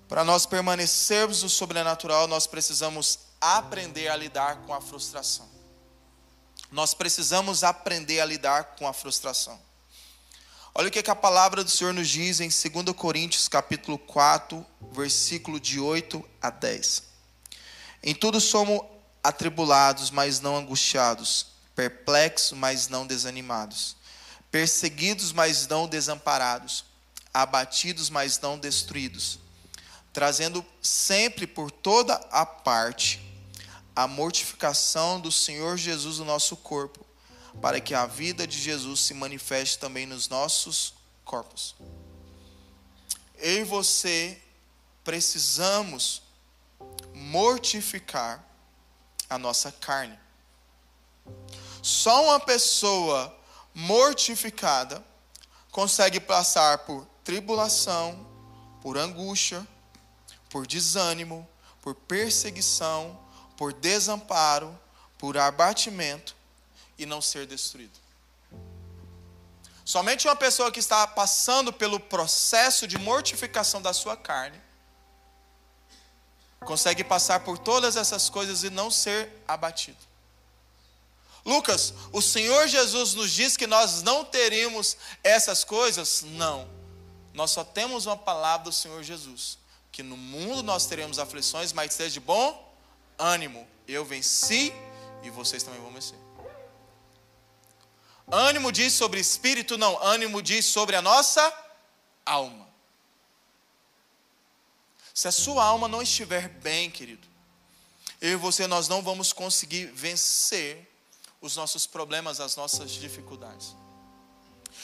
Para 0.08 0.24
nós 0.24 0.46
permanecermos 0.46 1.44
no 1.44 1.50
sobrenatural, 1.50 2.28
nós 2.28 2.48
precisamos 2.48 3.20
aprender 3.40 4.08
a 4.08 4.16
lidar 4.16 4.58
com 4.66 4.74
a 4.74 4.82
frustração. 4.82 5.48
Nós 6.72 6.94
precisamos 6.94 7.64
aprender 7.64 8.20
a 8.20 8.26
lidar 8.26 8.76
com 8.76 8.88
a 8.88 8.94
frustração. 8.94 9.60
Olha 10.78 10.90
o 10.90 10.92
que, 10.92 11.10
a 11.10 11.16
palavra 11.16 11.64
do 11.64 11.70
Senhor 11.70 11.94
nos 11.94 12.10
diz 12.10 12.42
em 12.42 12.50
2 12.50 12.94
Coríntios 12.98 13.48
capítulo 13.48 13.98
4, 13.98 14.66
versículo 14.92 15.58
de 15.58 15.80
8 15.80 16.22
a 16.42 16.50
10. 16.50 17.02
Em 18.04 18.14
tudo 18.14 18.42
somos 18.42 18.82
atribulados, 19.24 20.12
mas 20.12 20.42
não 20.42 20.58
angustiados, 20.58 21.46
perplexos, 21.74 22.58
mas 22.58 22.90
não 22.90 23.08
desanimados, 23.08 23.96
perseguidos, 24.52 25.32
mas 25.32 25.66
não 25.66 25.88
desamparados, 25.88 26.84
abatidos, 27.34 28.10
mas 28.10 28.38
não 28.42 28.60
destruídos, 28.60 29.40
trazendo 30.12 30.64
sempre 30.82 31.48
por 31.48 31.72
toda 31.72 32.16
a 32.30 32.46
parte 32.46 33.22
a 33.96 34.10
mortificação 34.10 35.22
do 35.22 35.32
Senhor 35.32 35.78
Jesus 35.78 36.18
no 36.18 36.26
nosso 36.26 36.58
corpo, 36.58 37.05
para 37.62 37.80
que 37.80 37.94
a 37.94 38.06
vida 38.06 38.46
de 38.46 38.60
Jesus 38.60 39.02
se 39.02 39.14
manifeste 39.14 39.80
também 39.80 40.06
nos 40.06 40.28
nossos 40.28 40.94
corpos. 41.24 41.76
Eu 43.38 43.62
e 43.62 43.64
você 43.64 44.42
precisamos 45.04 46.22
mortificar 47.14 48.44
a 49.30 49.38
nossa 49.38 49.72
carne. 49.72 50.18
Só 51.82 52.24
uma 52.26 52.40
pessoa 52.40 53.36
mortificada 53.74 55.04
consegue 55.72 56.20
passar 56.20 56.80
por 56.80 57.06
tribulação, 57.24 58.26
por 58.82 58.98
angústia, 58.98 59.68
por 60.50 60.66
desânimo, 60.66 61.48
por 61.82 61.96
perseguição, 61.96 63.20
por 63.58 63.74
desamparo, 63.74 64.80
por 65.18 65.38
abatimento 65.38 66.36
e 66.98 67.06
não 67.06 67.22
ser 67.22 67.46
destruído. 67.46 68.00
Somente 69.84 70.28
uma 70.28 70.36
pessoa 70.36 70.72
que 70.72 70.80
está 70.80 71.06
passando 71.06 71.72
pelo 71.72 72.00
processo 72.00 72.88
de 72.88 72.98
mortificação 72.98 73.82
da 73.82 73.94
sua 73.94 74.18
carne 74.18 74.60
consegue 76.62 77.04
passar 77.04 77.42
por 77.42 77.60
todas 77.60 77.96
essas 77.96 78.28
coisas 78.28 78.64
e 78.64 78.72
não 78.72 78.90
ser 78.90 79.32
abatido. 79.48 79.98
Lucas, 81.46 81.94
o 82.12 82.24
Senhor 82.24 82.68
Jesus 82.68 83.14
nos 83.14 83.32
diz 83.32 83.56
que 83.56 83.68
nós 83.68 84.02
não 84.02 84.26
teríamos 84.26 84.98
essas 85.24 85.64
coisas? 85.64 86.24
Não. 86.24 86.68
Nós 87.32 87.52
só 87.52 87.64
temos 87.64 88.08
uma 88.08 88.18
palavra 88.18 88.66
do 88.66 88.74
Senhor 88.74 89.04
Jesus, 89.04 89.60
que 89.92 90.02
no 90.02 90.18
mundo 90.18 90.64
nós 90.64 90.88
teremos 90.88 91.20
aflições, 91.20 91.72
mas 91.72 91.94
seja 91.94 92.14
de 92.14 92.20
bom 92.20 92.76
ânimo. 93.20 93.68
Eu 93.88 94.04
venci 94.04 94.74
e 95.22 95.30
vocês 95.30 95.62
também 95.62 95.80
vão 95.80 95.92
vencer. 95.92 96.25
Ânimo 98.32 98.72
diz 98.72 98.94
sobre 98.94 99.20
espírito, 99.20 99.78
não. 99.78 100.02
Ânimo 100.02 100.42
diz 100.42 100.66
sobre 100.66 100.96
a 100.96 101.02
nossa 101.02 101.54
alma. 102.26 102.68
Se 105.14 105.28
a 105.28 105.32
sua 105.32 105.64
alma 105.64 105.88
não 105.88 106.02
estiver 106.02 106.50
bem, 106.50 106.90
querido, 106.90 107.28
eu 108.20 108.32
e 108.32 108.36
você 108.36 108.68
nós 108.68 108.88
não 108.88 109.02
vamos 109.02 109.32
conseguir 109.32 109.86
vencer 109.88 110.90
os 111.40 111.56
nossos 111.56 111.86
problemas, 111.86 112.40
as 112.40 112.56
nossas 112.56 112.92
dificuldades. 112.92 113.76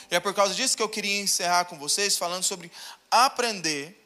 E 0.09 0.15
é 0.15 0.19
por 0.19 0.33
causa 0.33 0.53
disso 0.53 0.77
que 0.77 0.83
eu 0.83 0.89
queria 0.89 1.19
encerrar 1.21 1.65
com 1.65 1.77
vocês 1.77 2.17
falando 2.17 2.43
sobre 2.43 2.71
aprender 3.09 3.97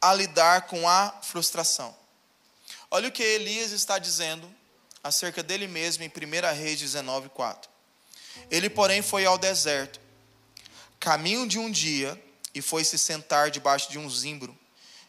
a 0.00 0.14
lidar 0.14 0.62
com 0.62 0.88
a 0.88 1.10
frustração. 1.22 1.94
Olha 2.90 3.08
o 3.08 3.12
que 3.12 3.22
Elias 3.22 3.70
está 3.70 3.98
dizendo 3.98 4.52
acerca 5.02 5.42
dele 5.42 5.66
mesmo 5.66 6.02
em 6.02 6.08
1 6.08 6.56
Reis 6.56 6.80
19, 6.80 7.28
4. 7.28 7.77
Ele, 8.50 8.70
porém, 8.70 9.02
foi 9.02 9.26
ao 9.26 9.38
deserto, 9.38 10.00
caminho 10.98 11.46
de 11.46 11.58
um 11.58 11.70
dia, 11.70 12.20
e 12.54 12.62
foi 12.62 12.84
se 12.84 12.98
sentar 12.98 13.50
debaixo 13.50 13.90
de 13.90 13.98
um 13.98 14.08
zimbro, 14.08 14.56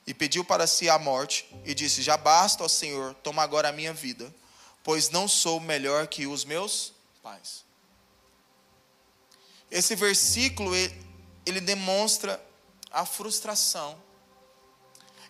e 0.05 0.13
pediu 0.13 0.43
para 0.43 0.67
si 0.67 0.89
a 0.89 0.99
morte, 0.99 1.49
e 1.65 1.73
disse: 1.73 2.01
Já 2.01 2.17
basta, 2.17 2.63
ó 2.63 2.67
Senhor, 2.67 3.13
toma 3.15 3.41
agora 3.41 3.69
a 3.69 3.71
minha 3.71 3.93
vida, 3.93 4.33
pois 4.83 5.09
não 5.09 5.27
sou 5.27 5.59
melhor 5.59 6.07
que 6.07 6.27
os 6.27 6.43
meus 6.45 6.93
pais. 7.21 7.63
Esse 9.69 9.95
versículo 9.95 10.71
ele 11.45 11.61
demonstra 11.61 12.43
a 12.91 13.05
frustração. 13.05 13.97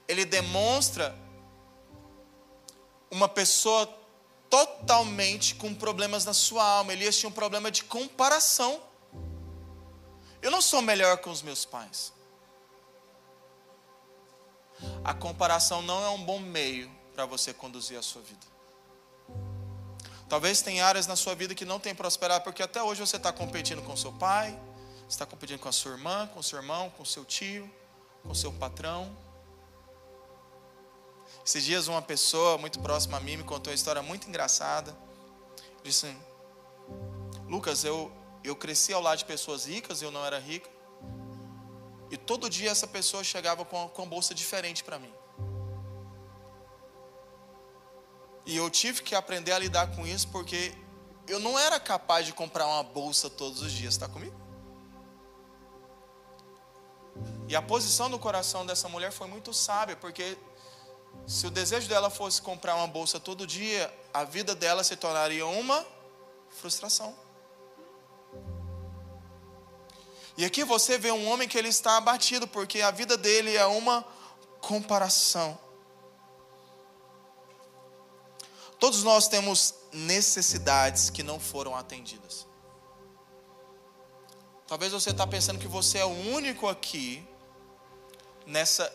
Ele 0.07 0.25
demonstra 0.25 1.15
uma 3.11 3.27
pessoa 3.27 3.87
totalmente 4.49 5.55
com 5.55 5.73
problemas 5.73 6.25
na 6.25 6.33
sua 6.33 6.63
alma. 6.63 6.93
Elias 6.93 7.17
tinha 7.17 7.29
um 7.29 7.33
problema 7.33 7.69
de 7.69 7.83
comparação. 7.83 8.81
Eu 10.41 10.49
não 10.49 10.61
sou 10.61 10.81
melhor 10.81 11.17
que 11.17 11.29
os 11.29 11.41
meus 11.41 11.65
pais. 11.65 12.13
A 15.03 15.13
comparação 15.13 15.81
não 15.81 16.03
é 16.03 16.09
um 16.09 16.23
bom 16.23 16.39
meio 16.39 16.89
para 17.13 17.25
você 17.25 17.53
conduzir 17.53 17.97
a 17.97 18.01
sua 18.01 18.21
vida. 18.21 18.47
Talvez 20.29 20.61
tenha 20.61 20.85
áreas 20.85 21.07
na 21.07 21.15
sua 21.15 21.35
vida 21.35 21.55
que 21.55 21.65
não 21.65 21.79
tem 21.79 21.93
prosperado, 21.93 22.43
porque 22.43 22.61
até 22.61 22.81
hoje 22.81 23.01
você 23.01 23.17
está 23.17 23.33
competindo 23.33 23.81
com 23.81 23.97
seu 23.97 24.13
pai, 24.13 24.57
está 25.09 25.25
competindo 25.25 25.59
com 25.59 25.67
a 25.67 25.71
sua 25.71 25.91
irmã, 25.91 26.29
com 26.33 26.41
seu 26.41 26.59
irmão, 26.59 26.89
com 26.91 27.03
seu 27.03 27.25
tio, 27.25 27.69
com 28.23 28.33
seu 28.33 28.53
patrão. 28.53 29.11
Esses 31.45 31.63
dias 31.63 31.87
uma 31.87 32.01
pessoa 32.01 32.57
muito 32.57 32.79
próxima 32.79 33.17
a 33.17 33.19
mim 33.19 33.37
me 33.37 33.43
contou 33.43 33.71
uma 33.71 33.75
história 33.75 34.01
muito 34.01 34.27
engraçada. 34.27 34.95
Disse: 35.83 36.15
Lucas, 37.47 37.83
eu, 37.83 38.11
eu 38.43 38.55
cresci 38.55 38.93
ao 38.93 39.01
lado 39.01 39.17
de 39.17 39.25
pessoas 39.25 39.65
ricas, 39.65 40.01
eu 40.01 40.11
não 40.11 40.25
era 40.25 40.39
rica. 40.39 40.69
E 42.11 42.17
todo 42.17 42.49
dia 42.49 42.71
essa 42.71 42.87
pessoa 42.87 43.23
chegava 43.23 43.63
com, 43.63 43.87
com 43.89 44.07
bolsa 44.07 44.33
diferente 44.33 44.83
para 44.83 44.99
mim. 44.99 45.13
E 48.45 48.57
eu 48.57 48.69
tive 48.69 49.03
que 49.03 49.13
aprender 49.13 49.51
a 49.51 49.59
lidar 49.59 49.95
com 49.95 50.07
isso 50.07 50.27
porque 50.29 50.73
eu 51.27 51.39
não 51.39 51.57
era 51.57 51.79
capaz 51.79 52.25
de 52.25 52.33
comprar 52.33 52.65
uma 52.65 52.81
bolsa 52.81 53.29
todos 53.29 53.61
os 53.61 53.71
dias, 53.71 53.93
está 53.93 54.07
comigo? 54.07 54.35
E 57.47 57.55
a 57.55 57.61
posição 57.61 58.09
do 58.09 58.17
coração 58.17 58.65
dessa 58.65 58.89
mulher 58.89 59.11
foi 59.11 59.27
muito 59.27 59.53
sábia, 59.53 59.95
porque 59.95 60.37
se 61.27 61.45
o 61.45 61.51
desejo 61.51 61.87
dela 61.87 62.09
fosse 62.09 62.41
comprar 62.41 62.75
uma 62.75 62.87
bolsa 62.87 63.19
todo 63.19 63.45
dia, 63.45 63.93
a 64.13 64.23
vida 64.23 64.55
dela 64.55 64.83
se 64.83 64.95
tornaria 64.95 65.45
uma 65.45 65.85
frustração. 66.49 67.15
E 70.35 70.45
aqui 70.45 70.63
você 70.63 70.97
vê 70.97 71.11
um 71.11 71.29
homem 71.29 71.47
que 71.47 71.57
ele 71.57 71.67
está 71.67 71.97
abatido, 71.97 72.47
porque 72.47 72.81
a 72.81 72.91
vida 72.91 73.15
dele 73.17 73.55
é 73.55 73.65
uma 73.65 74.03
comparação. 74.61 75.57
Todos 78.79 79.03
nós 79.03 79.27
temos 79.27 79.75
necessidades 79.91 81.09
que 81.09 81.21
não 81.21 81.39
foram 81.39 81.75
atendidas. 81.75 82.47
Talvez 84.65 84.91
você 84.91 85.09
está 85.09 85.27
pensando 85.27 85.59
que 85.59 85.67
você 85.67 85.97
é 85.97 86.05
o 86.05 86.33
único 86.33 86.67
aqui 86.67 87.27
nessa 88.45 88.91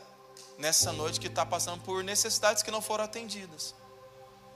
nessa 0.59 0.92
noite 0.92 1.20
que 1.20 1.26
está 1.26 1.44
passando 1.44 1.82
por 1.82 2.02
necessidades 2.05 2.62
que 2.62 2.70
não 2.70 2.80
foram 2.80 3.05
atendidas. 3.05 3.74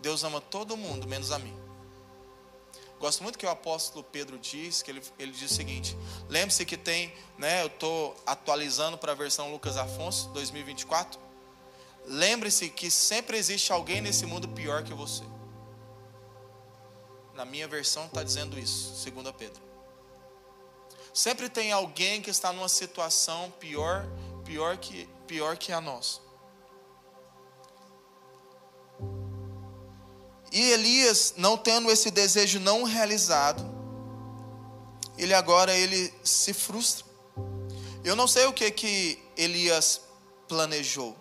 Deus 0.01 0.22
ama 0.24 0.40
todo 0.40 0.76
mundo, 0.76 1.09
menos 1.09 1.32
a 1.32 1.38
mim. 1.38 1.57
Gosto 3.01 3.22
muito 3.22 3.38
que 3.38 3.46
o 3.46 3.51
apóstolo 3.51 4.03
Pedro 4.03 4.38
diz, 4.38 4.82
que 4.82 4.90
ele, 4.90 5.03
ele 5.18 5.32
diz 5.32 5.51
o 5.51 5.55
seguinte: 5.55 5.96
lembre-se 6.28 6.64
que 6.64 6.76
tem, 6.76 7.12
né, 7.36 7.62
eu 7.62 7.68
estou 7.68 8.16
atualizando 8.26 8.99
para 8.99 9.12
a 9.12 9.14
versão 9.14 9.53
Lucas 9.53 9.76
Afonso 9.76 10.28
2024. 10.30 11.20
Lembre-se 12.05 12.70
que 12.70 12.90
sempre 12.90 13.36
existe 13.36 13.72
alguém 13.72 14.01
nesse 14.01 14.26
mundo 14.26 14.49
pior 14.49 14.82
que 14.82 14.94
você. 14.94 15.22
Na 17.34 17.44
minha 17.44 17.68
versão 17.68 18.07
está 18.07 18.22
dizendo 18.22 18.59
isso, 18.59 18.96
segundo 18.96 19.32
Pedro. 19.32 19.62
Sempre 21.14 21.49
tem 21.49 21.70
alguém 21.70 22.20
que 22.20 22.30
está 22.30 22.53
numa 22.53 22.68
situação 22.68 23.53
pior, 23.61 24.07
pior 24.44 24.76
que 24.76 25.09
pior 25.29 25.57
que 25.57 25.70
a 25.72 25.81
nossa. 25.81 26.20
E 30.51 30.70
Elias, 30.72 31.35
não 31.37 31.57
tendo 31.57 31.91
esse 31.91 32.11
desejo 32.11 32.59
não 32.59 32.83
realizado, 32.83 33.62
ele 35.16 35.35
agora 35.35 35.74
ele 35.74 36.12
se 36.24 36.55
frustra. 36.55 37.05
Eu 38.03 38.16
não 38.16 38.26
sei 38.26 38.47
o 38.47 38.53
que 38.53 38.70
que 38.70 39.22
Elias 39.37 40.01
planejou. 40.49 41.14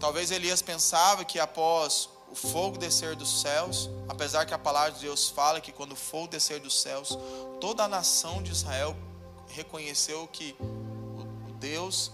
Talvez 0.00 0.30
Elias 0.30 0.62
pensava 0.62 1.24
que 1.24 1.38
após 1.38 2.08
o 2.30 2.34
fogo 2.34 2.78
descer 2.78 3.14
dos 3.16 3.42
céus, 3.42 3.90
apesar 4.08 4.46
que 4.46 4.54
a 4.54 4.58
palavra 4.58 4.92
de 4.92 5.00
Deus 5.00 5.28
fala 5.28 5.60
que 5.60 5.72
quando 5.72 5.92
o 5.92 5.96
fogo 5.96 6.28
descer 6.28 6.60
dos 6.60 6.80
céus, 6.80 7.18
toda 7.60 7.84
a 7.84 7.88
nação 7.88 8.42
de 8.42 8.52
Israel 8.52 8.96
reconheceu 9.48 10.26
que 10.28 10.56
o 10.60 11.52
Deus, 11.58 12.12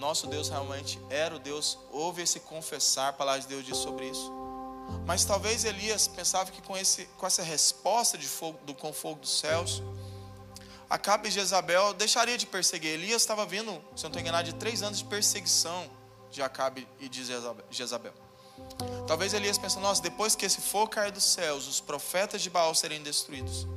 nosso 0.00 0.26
Deus 0.26 0.48
realmente 0.48 0.98
era 1.10 1.36
o 1.36 1.38
Deus, 1.38 1.78
houve 1.92 2.22
esse 2.22 2.40
confessar, 2.40 3.10
a 3.10 3.12
palavra 3.12 3.42
de 3.42 3.46
Deus 3.46 3.64
diz 3.64 3.76
sobre 3.76 4.08
isso. 4.08 4.32
Mas 5.06 5.24
talvez 5.24 5.64
Elias 5.64 6.08
pensava 6.08 6.50
que 6.50 6.62
com, 6.62 6.76
esse, 6.76 7.04
com 7.18 7.26
essa 7.26 7.42
resposta 7.42 8.16
de 8.18 8.26
fogo, 8.26 8.58
do, 8.64 8.74
com 8.74 8.92
fogo 8.92 9.20
dos 9.20 9.38
céus, 9.38 9.82
Acabe 10.88 11.28
e 11.28 11.30
Jezabel 11.30 11.94
deixaria 11.94 12.36
de 12.36 12.46
perseguir. 12.46 12.90
Elias 12.90 13.22
estava 13.22 13.46
vindo, 13.46 13.70
se 13.94 14.02
não 14.02 14.10
estou 14.10 14.20
enganado, 14.20 14.44
de 14.44 14.54
três 14.54 14.82
anos 14.82 14.98
de 14.98 15.04
perseguição 15.04 15.88
de 16.32 16.42
Acabe 16.42 16.88
e 16.98 17.08
de 17.08 17.24
Jezabel. 17.70 18.12
Talvez 19.06 19.32
Elias 19.32 19.58
pense, 19.58 19.78
nossa, 19.78 20.02
depois 20.02 20.34
que 20.34 20.44
esse 20.44 20.60
fogo 20.60 20.88
cair 20.88 21.12
dos 21.12 21.24
céus, 21.24 21.68
os 21.68 21.80
profetas 21.80 22.42
de 22.42 22.50
Baal 22.50 22.74
serem 22.74 23.02
destruídos, 23.02 23.68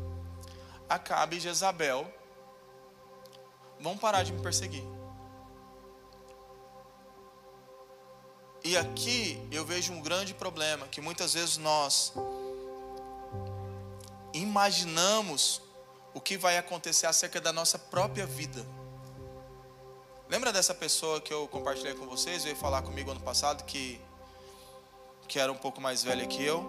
Acabe 0.90 1.38
e 1.38 1.40
Jezabel 1.40 2.12
vão 3.80 3.98
parar 3.98 4.24
de 4.24 4.32
me 4.32 4.42
perseguir. 4.42 4.84
E 8.64 8.78
aqui 8.78 9.46
eu 9.52 9.66
vejo 9.66 9.92
um 9.92 10.02
grande 10.02 10.34
problema 10.34 10.88
que 10.88 11.02
muitas 11.02 11.34
vezes 11.34 11.58
nós 11.58 12.14
imaginamos 14.34 15.62
o 16.14 16.22
que 16.22 16.38
vai 16.38 16.58
acontecer 16.58 17.06
acerca 17.06 17.42
da 17.42 17.52
nossa 17.52 17.78
própria 17.78 18.26
vida. 18.26 18.66
Lembra 20.30 20.54
dessa 20.54 20.74
pessoa 20.74 21.20
que 21.20 21.34
eu 21.34 21.48
compartilhei 21.48 21.94
com 21.94 22.06
vocês, 22.08 22.44
veio 22.46 22.56
falar 22.56 22.82
comigo 22.82 23.12
ano 23.12 23.20
passado 23.20 23.64
que 23.66 24.00
que 25.28 25.40
era 25.40 25.52
um 25.52 25.58
pouco 25.58 25.82
mais 25.82 26.04
velha 26.04 26.26
que 26.26 26.44
eu? 26.44 26.60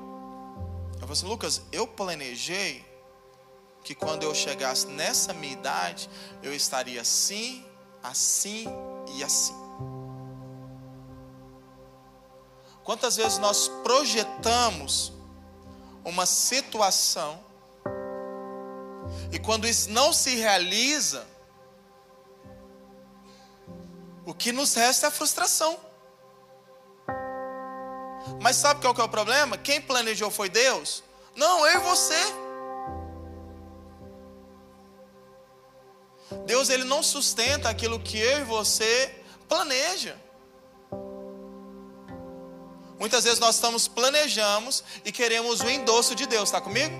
Eu 0.94 1.00
falei 1.00 1.12
assim, 1.12 1.26
Lucas, 1.26 1.62
eu 1.70 1.86
planejei 1.86 2.84
que 3.82 3.94
quando 3.94 4.22
eu 4.22 4.34
chegasse 4.34 4.86
nessa 4.86 5.32
minha 5.34 5.52
idade, 5.52 6.08
eu 6.42 6.54
estaria 6.54 7.00
assim, 7.00 7.64
assim 8.02 8.66
e 9.14 9.22
assim. 9.22 9.63
Quantas 12.84 13.16
vezes 13.16 13.38
nós 13.38 13.68
projetamos 13.82 15.12
uma 16.04 16.26
situação 16.26 17.42
e 19.32 19.38
quando 19.38 19.66
isso 19.66 19.90
não 19.90 20.12
se 20.12 20.36
realiza, 20.36 21.26
o 24.26 24.34
que 24.34 24.52
nos 24.52 24.74
resta 24.74 25.06
é 25.06 25.08
a 25.08 25.10
frustração. 25.10 25.78
Mas 28.40 28.56
sabe 28.56 28.80
qual 28.80 28.94
que 28.94 29.00
é 29.00 29.04
o 29.04 29.08
problema? 29.08 29.58
Quem 29.58 29.80
planejou 29.80 30.30
foi 30.30 30.48
Deus? 30.48 31.02
Não, 31.34 31.66
eu 31.66 31.80
e 31.80 31.84
você. 31.84 32.14
Deus 36.46 36.68
ele 36.68 36.84
não 36.84 37.02
sustenta 37.02 37.68
aquilo 37.68 38.00
que 38.00 38.18
eu 38.18 38.40
e 38.40 38.44
você 38.44 39.22
planeja. 39.48 40.23
Muitas 42.98 43.24
vezes 43.24 43.38
nós 43.38 43.56
estamos 43.56 43.88
planejamos 43.88 44.84
e 45.04 45.10
queremos 45.10 45.60
o 45.60 45.68
endosso 45.68 46.14
de 46.14 46.26
Deus, 46.26 46.44
está 46.48 46.60
comigo? 46.60 46.94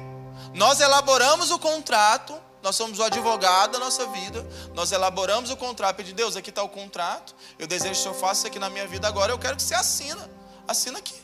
Nós 0.53 0.81
elaboramos 0.81 1.51
o 1.51 1.59
contrato, 1.59 2.35
nós 2.63 2.77
somos 2.77 2.99
o 2.99 3.03
advogado 3.03 3.73
da 3.73 3.79
nossa 3.79 4.07
vida, 4.07 4.45
nós 4.73 4.91
elaboramos 4.91 5.51
o 5.51 5.57
contrato, 5.57 6.03
de 6.03 6.13
Deus, 6.13 6.37
aqui 6.37 6.51
está 6.51 6.63
o 6.63 6.69
contrato, 6.69 7.35
eu 7.59 7.67
desejo 7.67 7.95
que 7.95 8.01
o 8.01 8.03
Senhor 8.03 8.15
faça 8.15 8.41
isso 8.41 8.47
aqui 8.49 8.59
na 8.59 8.71
minha 8.71 8.87
vida 8.87 9.07
agora, 9.07 9.33
eu 9.33 9.39
quero 9.39 9.57
que 9.57 9.63
você 9.63 9.75
assina, 9.75 10.31
assina 10.67 10.99
aqui. 10.99 11.23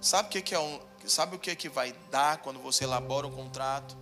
Sabe 0.00 0.28
o 0.28 0.42
que, 0.42 0.54
é 0.54 0.58
um, 0.58 0.80
sabe 1.06 1.36
o 1.36 1.38
que, 1.38 1.56
que 1.56 1.68
vai 1.68 1.94
dar 2.10 2.38
quando 2.38 2.60
você 2.60 2.84
elabora 2.84 3.26
um 3.26 3.30
contrato? 3.30 3.96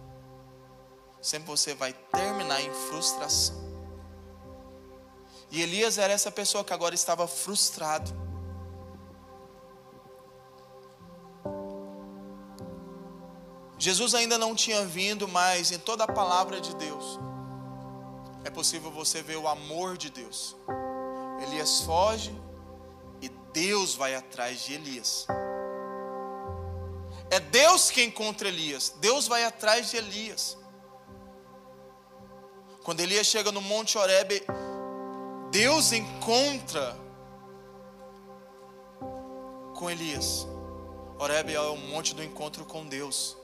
Sempre 1.20 1.48
você 1.48 1.74
vai 1.74 1.92
terminar 1.92 2.60
em 2.60 2.72
frustração. 2.88 3.71
E 5.52 5.60
Elias 5.60 5.98
era 5.98 6.12
essa 6.12 6.30
pessoa 6.30 6.64
que 6.64 6.72
agora 6.72 6.94
estava 6.94 7.28
frustrado. 7.28 8.10
Jesus 13.78 14.14
ainda 14.14 14.38
não 14.38 14.54
tinha 14.54 14.86
vindo, 14.86 15.28
mas 15.28 15.70
em 15.70 15.78
toda 15.78 16.04
a 16.04 16.06
palavra 16.06 16.58
de 16.58 16.74
Deus 16.76 17.20
é 18.44 18.50
possível 18.50 18.90
você 18.90 19.22
ver 19.22 19.36
o 19.36 19.46
amor 19.46 19.98
de 19.98 20.08
Deus. 20.08 20.56
Elias 21.42 21.82
foge 21.82 22.34
e 23.20 23.28
Deus 23.52 23.94
vai 23.94 24.14
atrás 24.14 24.64
de 24.64 24.72
Elias. 24.72 25.26
É 27.30 27.38
Deus 27.38 27.90
que 27.90 28.02
encontra 28.02 28.48
Elias. 28.48 28.94
Deus 29.00 29.28
vai 29.28 29.44
atrás 29.44 29.90
de 29.90 29.98
Elias. 29.98 30.56
Quando 32.82 33.00
Elias 33.00 33.26
chega 33.26 33.52
no 33.52 33.60
Monte 33.60 33.96
Horebe, 33.98 34.42
Deus 35.52 35.92
encontra 35.92 36.96
com 39.76 39.90
Elias. 39.90 40.46
Horebe 41.18 41.52
é 41.52 41.60
o 41.60 41.76
monte 41.76 42.14
do 42.14 42.24
encontro 42.24 42.64
com 42.64 42.86
Deus. 42.86 43.36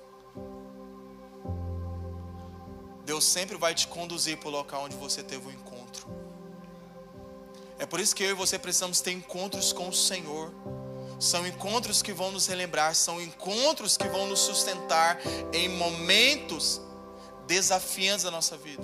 Deus 3.04 3.24
sempre 3.24 3.59
vai 3.59 3.74
te 3.74 3.86
conduzir 3.86 4.38
para 4.38 4.48
o 4.48 4.50
local 4.50 4.84
onde 4.84 4.96
você 4.96 5.22
teve 5.22 5.48
o 5.48 5.50
encontro. 5.50 6.09
É 7.78 7.84
por 7.84 8.00
isso 8.00 8.16
que 8.16 8.24
eu 8.24 8.30
e 8.30 8.32
você 8.32 8.59
precisamos 8.59 9.02
ter 9.02 9.12
encontros 9.12 9.70
com 9.70 9.90
o 9.90 9.92
Senhor. 9.92 10.50
São 11.20 11.46
encontros 11.46 12.00
que 12.00 12.14
vão 12.14 12.32
nos 12.32 12.46
relembrar, 12.46 12.94
são 12.94 13.20
encontros 13.20 13.98
que 13.98 14.09
vão 14.09 14.26
nos 14.28 14.40
sustentar 14.40 15.18
em 15.52 15.68
momentos 15.68 16.80
desafiantes 17.46 18.24
da 18.24 18.30
nossa 18.30 18.56
vida. 18.56 18.82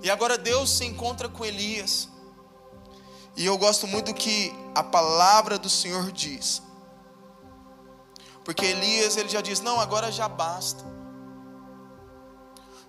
E 0.00 0.08
agora 0.08 0.38
Deus 0.38 0.70
se 0.70 0.84
encontra 0.84 1.28
com 1.28 1.44
Elias. 1.44 2.11
E 3.36 3.46
eu 3.46 3.56
gosto 3.56 3.86
muito 3.86 4.12
do 4.12 4.14
que 4.14 4.52
a 4.74 4.82
palavra 4.82 5.58
do 5.58 5.70
Senhor 5.70 6.12
diz. 6.12 6.62
Porque 8.44 8.66
Elias, 8.66 9.16
ele 9.16 9.28
já 9.28 9.40
diz: 9.40 9.60
Não, 9.60 9.80
agora 9.80 10.10
já 10.10 10.28
basta. 10.28 10.84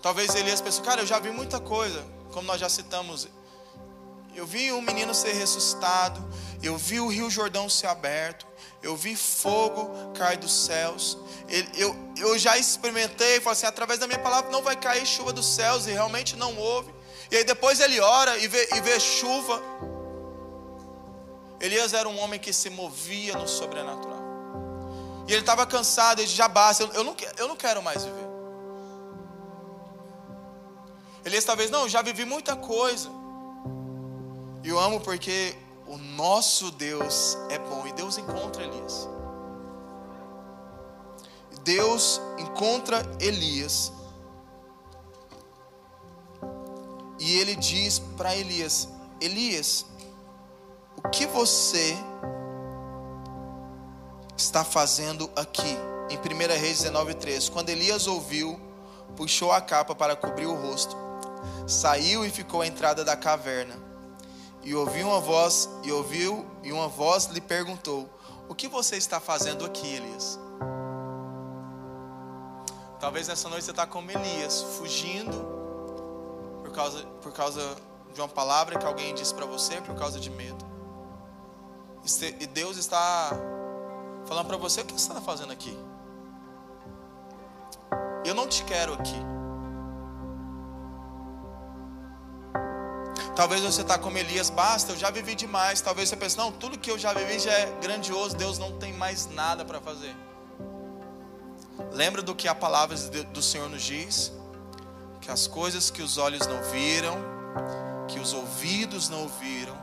Talvez 0.02 0.36
Elias 0.36 0.60
pensou: 0.60 0.84
Cara, 0.84 1.02
eu 1.02 1.06
já 1.06 1.20
vi 1.20 1.32
muita 1.32 1.60
coisa. 1.60 2.04
Como 2.32 2.48
nós 2.48 2.60
já 2.60 2.68
citamos. 2.68 3.28
Eu 4.36 4.48
vi 4.48 4.72
um 4.72 4.82
menino 4.82 5.14
ser 5.14 5.34
ressuscitado. 5.34 6.22
Eu 6.62 6.76
vi 6.76 7.00
o 7.00 7.08
rio 7.08 7.30
Jordão 7.30 7.70
ser 7.70 7.88
aberto. 7.88 8.48
Eu 8.82 8.98
vi 8.98 9.16
fogo 9.16 10.12
cair 10.14 10.38
dos 10.38 10.52
céus. 10.66 11.18
Eu, 11.76 11.96
eu 12.18 12.38
já 12.38 12.58
experimentei. 12.58 13.40
Falei 13.40 13.54
assim: 13.54 13.66
através 13.66 14.00
da 14.00 14.08
minha 14.08 14.20
palavra 14.20 14.52
não 14.52 14.62
vai 14.62 14.76
cair 14.76 15.06
chuva 15.06 15.32
dos 15.32 15.46
céus. 15.46 15.86
E 15.86 15.92
realmente 15.92 16.36
não 16.36 16.58
houve. 16.58 16.94
E 17.32 17.38
aí 17.38 17.44
depois 17.44 17.80
ele 17.80 18.00
ora 18.00 18.38
e 18.40 18.48
vê, 18.48 18.68
e 18.76 18.82
vê 18.82 19.00
chuva. 19.00 19.62
Elias 21.64 21.94
era 21.94 22.10
um 22.10 22.20
homem 22.20 22.38
que 22.38 22.52
se 22.52 22.70
movia 22.70 23.38
no 23.38 23.48
sobrenatural. 23.48 24.22
E 25.26 25.32
ele 25.32 25.40
estava 25.40 25.66
cansado, 25.66 26.20
ele 26.20 26.28
já 26.28 26.50
basta, 26.50 26.84
eu 26.84 27.06
não, 27.06 27.16
eu 27.38 27.48
não 27.48 27.56
quero 27.56 27.82
mais 27.82 28.04
viver. 28.04 28.28
Elias 31.24 31.46
talvez, 31.46 31.72
não, 31.72 31.88
já 31.88 32.02
vivi 32.02 32.26
muita 32.26 32.54
coisa. 32.58 33.10
E 34.62 34.68
eu 34.68 34.78
amo 34.78 35.00
porque 35.00 35.56
o 35.88 35.98
nosso 35.98 36.70
Deus 36.70 37.38
é 37.50 37.58
bom. 37.58 37.88
E 37.88 37.94
Deus 37.94 38.18
encontra 38.18 38.62
Elias. 38.66 39.08
Deus 41.64 42.20
encontra 42.38 43.10
Elias. 43.22 43.94
E 47.20 47.38
ele 47.38 47.56
diz 47.56 48.00
para 48.18 48.36
Elias: 48.36 48.90
Elias, 49.22 49.86
o 51.04 51.10
que 51.10 51.26
você 51.26 51.98
está 54.38 54.64
fazendo 54.64 55.30
aqui? 55.36 55.78
Em 56.10 56.18
1 56.18 56.60
Reis 56.60 56.82
19:3, 56.84 57.50
quando 57.50 57.70
Elias 57.70 58.08
ouviu, 58.08 58.60
puxou 59.16 59.52
a 59.52 59.62
capa 59.62 59.96
para 59.96 60.16
cobrir 60.16 60.46
o 60.46 60.56
rosto, 60.56 60.96
saiu 61.68 62.26
e 62.26 62.30
ficou 62.30 62.62
à 62.62 62.68
entrada 62.68 63.04
da 63.04 63.16
caverna. 63.16 63.76
E 64.62 64.74
ouviu 64.76 65.08
uma 65.08 65.20
voz, 65.20 65.70
e 65.84 65.92
ouviu, 65.92 66.46
e 66.64 66.72
uma 66.72 66.88
voz 66.88 67.26
lhe 67.26 67.42
perguntou: 67.42 68.10
O 68.48 68.56
que 68.56 68.68
você 68.68 68.96
está 68.96 69.20
fazendo 69.20 69.66
aqui, 69.66 69.96
Elias? 69.96 70.40
Talvez 73.00 73.28
nessa 73.28 73.50
noite 73.50 73.66
você 73.66 73.72
está 73.72 73.86
como 73.86 74.10
Elias, 74.10 74.62
fugindo 74.78 75.46
por 76.64 76.72
causa, 76.72 77.06
por 77.22 77.34
causa 77.34 77.76
de 78.14 78.22
uma 78.22 78.30
palavra 78.30 78.80
que 78.80 78.86
alguém 78.86 79.14
disse 79.14 79.34
para 79.34 79.46
você, 79.46 79.82
por 79.82 79.96
causa 79.96 80.20
de 80.20 80.30
medo. 80.30 80.73
E 82.40 82.48
Deus 82.48 82.78
está 82.78 83.32
falando 84.26 84.48
para 84.48 84.58
você: 84.58 84.82
o 84.82 84.86
que 84.86 84.94
você 84.94 85.08
está 85.08 85.22
fazendo 85.22 85.54
aqui? 85.54 85.78
Eu 88.26 88.34
não 88.34 88.48
te 88.48 88.64
quero 88.64 88.94
aqui. 88.94 89.16
Talvez 93.36 93.62
você 93.62 93.82
está 93.82 93.98
como 93.98 94.18
Elias, 94.18 94.50
basta, 94.50 94.92
eu 94.92 94.98
já 94.98 95.10
vivi 95.10 95.34
demais. 95.34 95.82
Talvez 95.82 96.10
você 96.10 96.16
pense, 96.16 96.38
não, 96.38 96.52
tudo 96.52 96.78
que 96.78 96.92
eu 96.92 97.00
já 97.00 97.14
vivi 97.14 97.40
já 97.40 97.52
é 97.52 97.66
grandioso, 97.82 98.36
Deus 98.36 98.60
não 98.60 98.78
tem 98.78 98.94
mais 98.94 99.28
nada 99.28 99.66
para 99.66 99.82
fazer. 99.82 100.16
Lembra 101.92 102.22
do 102.22 102.36
que 102.36 102.48
a 102.48 102.54
palavra 102.54 102.96
do 102.96 103.42
Senhor 103.42 103.68
nos 103.70 103.82
diz? 103.82 104.32
Que 105.20 105.32
as 105.32 105.48
coisas 105.48 105.90
que 105.90 106.02
os 106.02 106.18
olhos 106.18 106.46
não 106.46 106.62
viram, 106.64 107.18
que 108.08 108.20
os 108.20 108.34
ouvidos 108.34 109.10
não 109.10 109.24
ouviram, 109.24 109.76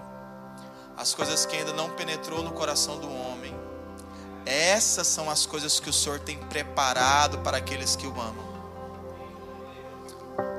as 1.01 1.15
coisas 1.15 1.47
que 1.47 1.57
ainda 1.57 1.73
não 1.73 1.89
penetrou 1.89 2.43
no 2.43 2.51
coração 2.51 2.99
do 2.99 3.11
homem, 3.11 3.57
essas 4.45 5.07
são 5.07 5.31
as 5.31 5.47
coisas 5.47 5.81
que 5.81 5.89
o 5.89 5.93
Senhor 5.95 6.19
tem 6.21 6.37
preparado 6.37 7.39
para 7.39 7.57
aqueles 7.57 7.97
que 7.97 8.07
o 8.07 8.11
amam. 8.11 8.51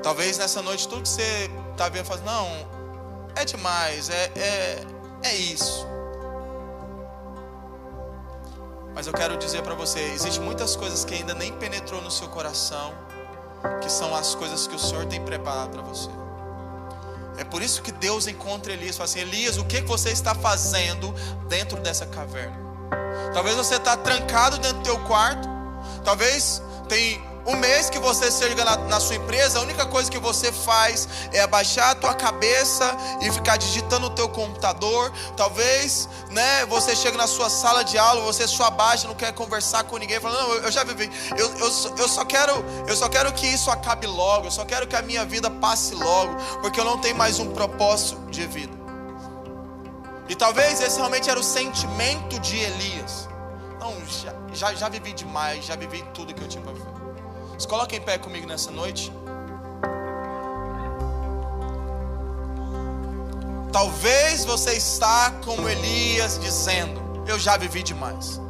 Talvez 0.02 0.40
nessa 0.40 0.64
noite 0.64 0.88
tudo 0.88 1.04
que 1.04 1.10
você 1.10 1.48
está 1.72 1.90
vendo, 1.90 2.06
faz, 2.06 2.24
não, 2.24 2.48
é 3.36 3.46
demais, 3.46 4.10
é, 4.10 4.32
é, 4.36 4.84
é 5.26 5.36
isso. 5.36 5.86
Mas 8.96 9.06
eu 9.06 9.14
quero 9.14 9.38
dizer 9.38 9.62
para 9.62 9.76
você, 9.76 10.00
existem 10.00 10.42
muitas 10.42 10.76
coisas 10.76 11.06
que 11.06 11.14
ainda 11.14 11.36
nem 11.36 11.54
penetrou 11.54 12.02
no 12.02 12.10
seu 12.10 12.28
coração, 12.30 12.96
que 13.80 13.92
são 13.92 14.16
as 14.16 14.34
coisas 14.34 14.66
que 14.66 14.76
o 14.76 14.80
Senhor 14.80 15.06
tem 15.06 15.24
preparado 15.24 15.70
para 15.70 15.84
você. 15.84 16.10
É 17.38 17.44
por 17.44 17.62
isso 17.62 17.82
que 17.82 17.92
Deus 17.92 18.28
encontra 18.28 18.74
Elias 18.74 18.96
e 18.96 18.98
fala 18.98 19.06
assim: 19.06 19.20
Elias, 19.20 19.58
o 19.58 19.66
que 19.66 19.82
você 19.82 20.10
está 20.10 20.36
fazendo 20.36 21.14
dentro 21.48 21.80
dessa 21.80 22.06
caverna? 22.06 22.58
Talvez 23.34 23.56
você 23.56 23.76
está 23.76 23.96
trancado 23.96 24.58
dentro 24.58 24.80
do 24.80 24.84
teu 24.84 25.00
quarto, 25.00 25.48
talvez 26.04 26.62
tem 26.90 27.22
um 27.46 27.56
mês 27.56 27.90
que 27.90 27.98
você 27.98 28.32
chega 28.32 28.64
na, 28.64 28.78
na, 28.78 29.00
sua 29.00 29.16
empresa, 29.16 29.60
a 29.60 29.62
única 29.62 29.86
coisa 29.86 30.12
que 30.12 30.20
você 30.20 30.52
faz 30.52 31.08
é 31.34 31.42
abaixar 31.42 31.92
a 31.92 31.96
tua 31.96 32.14
cabeça 32.14 32.96
e 33.22 33.32
ficar 33.32 33.58
digitando 33.58 34.10
no 34.10 34.16
teu 34.16 34.30
computador. 34.30 35.12
Talvez, 35.36 36.08
né, 36.30 36.66
você 36.68 36.96
chega 36.96 37.18
na 37.18 37.28
sua 37.28 37.50
sala 37.50 37.84
de 37.84 37.98
aula, 37.98 38.22
você 38.22 38.48
só 38.48 38.66
abaixa, 38.66 39.08
não 39.08 39.16
quer 39.16 39.34
conversar 39.34 39.84
com 39.86 39.98
ninguém, 39.98 40.20
falando, 40.20 40.48
não, 40.48 40.54
eu 40.56 40.72
já 40.72 40.84
vivi, 40.84 41.10
eu, 41.38 41.48
eu, 41.58 41.98
eu 41.98 42.08
só 42.08 42.24
quero, 42.26 42.64
eu 42.88 42.96
só 42.96 43.10
quero 43.10 43.32
que 43.34 43.48
isso 43.48 43.72
acabe 43.72 44.06
logo, 44.06 44.48
eu 44.48 44.52
só 44.52 44.64
quero 44.64 44.88
que 44.88 44.96
a 44.96 45.02
minha 45.02 45.26
vida 45.26 45.50
passe 45.50 45.96
logo, 45.96 46.36
porque 46.62 46.80
eu 46.80 46.86
não 46.86 47.00
tenho 47.00 47.16
mais 47.16 47.40
um 47.40 47.52
propósito 47.52 48.20
de 48.30 48.46
vida. 48.46 48.80
E 50.30 50.36
talvez 50.36 50.80
esse 50.80 50.98
realmente 50.98 51.30
era 51.30 51.40
o 51.40 51.44
sentimento 51.44 52.40
de 52.40 52.58
Elias. 52.58 53.28
Não, 53.80 53.94
já, 54.06 54.34
já, 54.54 54.74
já 54.76 54.90
vivi 54.90 55.12
demais, 55.12 55.66
já 55.66 55.76
vivi 55.76 56.02
tudo 56.14 56.34
que 56.34 56.42
eu 56.42 56.48
tinha 56.48 56.64
para 56.64 56.72
viver. 56.72 57.01
Se 57.62 57.68
coloque 57.68 57.96
em 57.96 58.02
pé 58.02 58.18
comigo 58.18 58.48
nessa 58.48 58.72
noite. 58.72 59.14
Talvez 63.72 64.44
você 64.44 64.72
está 64.72 65.32
como 65.46 65.70
Elias 65.70 66.40
dizendo: 66.40 67.24
Eu 67.28 67.38
já 67.38 67.58
vivi 67.58 67.84
demais. 67.84 68.42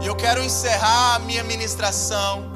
E 0.00 0.06
eu 0.06 0.16
quero 0.16 0.42
encerrar 0.42 1.16
a 1.16 1.18
minha 1.18 1.44
ministração 1.44 2.50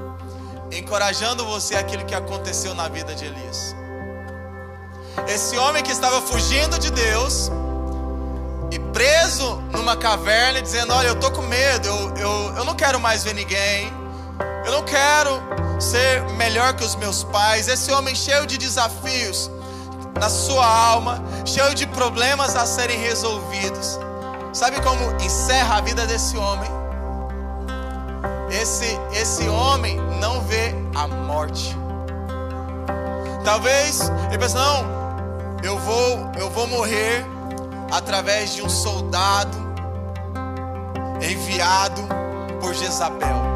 encorajando 0.73 1.45
você 1.45 1.77
aquilo 1.77 2.07
que 2.07 2.15
aconteceu 2.15 2.75
na 2.75 2.89
vida 2.89 3.15
de 3.15 3.27
Elias. 3.27 3.77
Esse 5.27 5.59
homem 5.59 5.83
que 5.83 5.93
estava 5.93 6.23
fugindo 6.23 6.79
de 6.79 6.91
Deus 6.91 7.51
e 8.73 8.79
preso 8.79 9.57
numa 9.73 9.95
caverna, 9.95 10.63
dizendo: 10.63 10.95
Olha, 10.95 11.09
eu 11.09 11.15
estou 11.17 11.31
com 11.33 11.43
medo, 11.43 11.87
eu, 11.87 12.17
eu, 12.17 12.57
eu 12.57 12.65
não 12.65 12.75
quero 12.75 12.99
mais 12.99 13.23
ver 13.25 13.35
ninguém, 13.35 13.98
eu 14.65 14.73
não 14.73 14.83
quero 14.83 15.41
ser 15.81 16.23
melhor 16.37 16.75
que 16.75 16.85
os 16.85 16.95
meus 16.97 17.25
pais. 17.25 17.69
Esse 17.69 17.91
homem 17.93 18.15
cheio 18.15 18.47
de 18.47 18.59
desafios 18.59 19.51
na 20.19 20.29
sua 20.29 20.67
alma, 20.67 21.23
cheio 21.45 21.75
de 21.75 21.87
problemas 21.87 22.57
a 22.57 22.67
serem 22.67 22.99
resolvidos. 22.99 23.99
Sabe 24.53 24.81
como 24.81 25.13
encerra 25.23 25.77
a 25.77 25.81
vida 25.81 26.07
desse 26.07 26.37
homem? 26.37 26.71
Esse, 28.51 28.99
esse 29.13 29.49
homem 29.49 29.97
não 30.21 30.41
vê 30.43 30.75
a 30.95 31.07
morte. 31.07 31.77
Talvez 33.45 34.11
ele 34.29 34.39
pense, 34.39 34.55
não, 34.55 34.85
eu 35.63 35.79
vou, 35.79 36.33
eu 36.39 36.51
vou 36.51 36.67
morrer 36.67 37.25
através 37.91 38.55
de 38.55 38.63
um 38.63 38.69
soldado 38.69 39.57
enviado 41.23 42.03
por 42.61 42.75
Jezabel. 42.75 43.48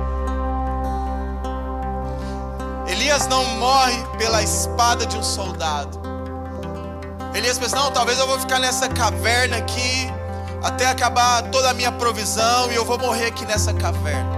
Elias 2.92 3.26
não 3.26 3.42
morre 3.56 3.96
pela 4.18 4.42
espada 4.42 5.06
de 5.06 5.16
um 5.16 5.22
soldado. 5.22 5.98
Elias 7.34 7.58
pensa: 7.58 7.74
não, 7.74 7.90
talvez 7.90 8.18
eu 8.18 8.26
vou 8.26 8.38
ficar 8.38 8.58
nessa 8.58 8.86
caverna 8.86 9.56
aqui 9.56 10.12
até 10.62 10.84
acabar 10.86 11.42
toda 11.44 11.70
a 11.70 11.72
minha 11.74 11.90
provisão 11.90 12.70
e 12.70 12.74
eu 12.74 12.84
vou 12.84 12.98
morrer 12.98 13.28
aqui 13.28 13.46
nessa 13.46 13.72
caverna. 13.72 14.30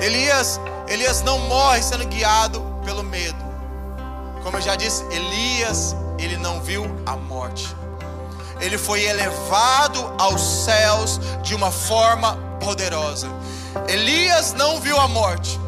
Elias, 0.00 0.58
Elias 0.88 1.20
não 1.20 1.38
morre 1.40 1.82
sendo 1.82 2.06
guiado 2.06 2.62
pelo 2.82 3.02
medo. 3.02 3.44
Como 4.42 4.56
eu 4.56 4.62
já 4.62 4.76
disse, 4.76 5.04
Elias, 5.10 5.94
ele 6.18 6.38
não 6.38 6.62
viu 6.62 6.84
a 7.04 7.14
morte. 7.14 7.76
Ele 8.58 8.78
foi 8.78 9.04
elevado 9.04 10.14
aos 10.18 10.40
céus 10.40 11.20
de 11.42 11.54
uma 11.54 11.70
forma 11.70 12.38
poderosa. 12.58 13.28
Elias 13.86 14.54
não 14.54 14.80
viu 14.80 14.98
a 14.98 15.06
morte. 15.06 15.62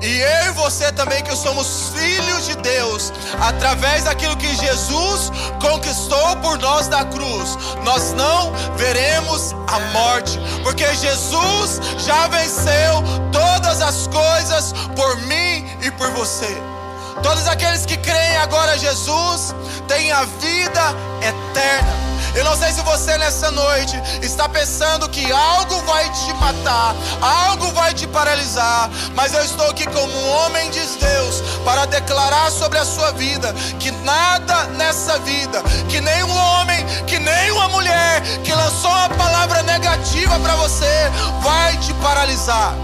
E 0.00 0.20
eu 0.20 0.46
e 0.48 0.50
você 0.52 0.92
também, 0.92 1.22
que 1.22 1.34
somos 1.34 1.90
filhos 1.94 2.46
de 2.46 2.56
Deus, 2.56 3.12
através 3.40 4.04
daquilo 4.04 4.36
que 4.36 4.54
Jesus 4.54 5.30
conquistou 5.60 6.36
por 6.36 6.58
nós 6.58 6.88
da 6.88 7.04
cruz, 7.04 7.56
nós 7.84 8.12
não 8.12 8.52
veremos 8.76 9.52
a 9.68 9.80
morte, 9.92 10.38
porque 10.62 10.84
Jesus 10.94 11.80
já 11.98 12.28
venceu 12.28 13.02
todas 13.32 13.80
as 13.80 14.06
coisas 14.08 14.72
por 14.94 15.16
mim 15.22 15.66
e 15.82 15.90
por 15.92 16.10
você. 16.10 16.75
Todos 17.22 17.46
aqueles 17.48 17.86
que 17.86 17.96
creem 17.96 18.36
agora 18.38 18.78
Jesus 18.78 19.54
têm 19.88 20.12
a 20.12 20.24
vida 20.24 20.94
eterna. 21.20 22.06
Eu 22.36 22.44
não 22.44 22.54
sei 22.54 22.70
se 22.70 22.82
você 22.82 23.16
nessa 23.16 23.50
noite 23.50 23.96
está 24.20 24.46
pensando 24.46 25.08
que 25.08 25.32
algo 25.32 25.80
vai 25.84 26.06
te 26.10 26.34
matar, 26.34 26.94
algo 27.22 27.72
vai 27.72 27.94
te 27.94 28.06
paralisar, 28.06 28.90
mas 29.14 29.32
eu 29.32 29.42
estou 29.42 29.70
aqui 29.70 29.86
como 29.86 30.12
um 30.12 30.28
homem 30.36 30.70
de 30.70 30.80
Deus 30.80 31.42
para 31.64 31.86
declarar 31.86 32.50
sobre 32.50 32.78
a 32.78 32.84
sua 32.84 33.10
vida 33.12 33.54
que 33.80 33.90
nada 33.90 34.64
nessa 34.76 35.18
vida, 35.20 35.62
que 35.88 35.98
nem 35.98 36.22
um 36.24 36.36
homem, 36.36 36.84
que 37.06 37.18
nem 37.18 37.50
uma 37.52 37.68
mulher 37.70 38.20
que 38.44 38.52
lançou 38.52 38.90
uma 38.90 39.08
palavra 39.10 39.62
negativa 39.62 40.38
para 40.38 40.56
você 40.56 41.10
vai 41.42 41.74
te 41.78 41.94
paralisar. 41.94 42.74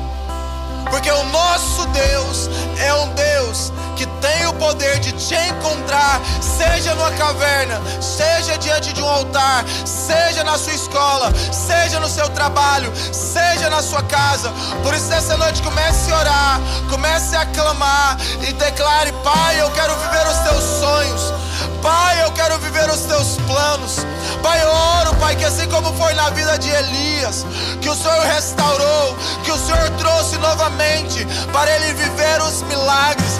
Porque 0.90 1.10
o 1.10 1.24
nosso 1.24 1.86
Deus 1.88 2.48
é 2.78 2.94
um 2.94 3.08
Deus 3.14 3.72
que 3.96 4.06
tem 4.06 4.46
o 4.46 4.52
poder 4.54 4.98
de 5.00 5.12
te 5.12 5.34
encontrar, 5.34 6.20
seja 6.40 6.94
numa 6.94 7.10
caverna, 7.12 7.80
seja 8.00 8.56
diante 8.58 8.92
de 8.92 9.02
um 9.02 9.08
altar, 9.08 9.64
seja 9.84 10.44
na 10.44 10.58
sua 10.58 10.72
escola, 10.72 11.32
seja 11.52 12.00
no 12.00 12.08
seu 12.08 12.28
trabalho, 12.30 12.92
seja 13.12 13.68
na 13.70 13.82
sua 13.82 14.02
casa. 14.02 14.52
Por 14.82 14.94
isso, 14.94 15.06
nessa 15.06 15.36
noite, 15.36 15.62
comece 15.62 16.10
a 16.12 16.18
orar, 16.18 16.60
comece 16.90 17.36
a 17.36 17.46
clamar 17.46 18.16
e 18.46 18.52
declare: 18.52 19.12
Pai, 19.24 19.60
eu 19.60 19.70
quero 19.70 19.94
viver 19.96 20.26
os 20.26 20.38
teus 20.38 20.64
sonhos. 20.80 21.32
Pai, 21.82 22.22
eu 22.22 22.30
quero 22.32 22.58
viver 22.58 22.88
os 22.90 23.00
teus 23.02 23.36
planos. 23.46 24.06
Pai, 24.42 24.62
eu 24.62 24.68
oro, 24.68 25.16
Pai, 25.16 25.36
que 25.36 25.44
assim 25.44 25.68
como 25.68 25.92
foi 25.94 26.14
na 26.14 26.30
vida 26.30 26.58
de 26.58 26.68
Elias, 26.70 27.44
que 27.80 27.88
o 27.88 27.94
Senhor 27.94 28.20
restaurou, 28.26 29.16
que 29.44 29.50
o 29.50 29.58
Senhor 29.58 29.90
trouxe 29.98 30.38
novamente 30.38 31.26
para 31.52 31.70
ele 31.74 31.92
viver 31.94 32.40
os 32.42 32.62
milagres, 32.62 33.32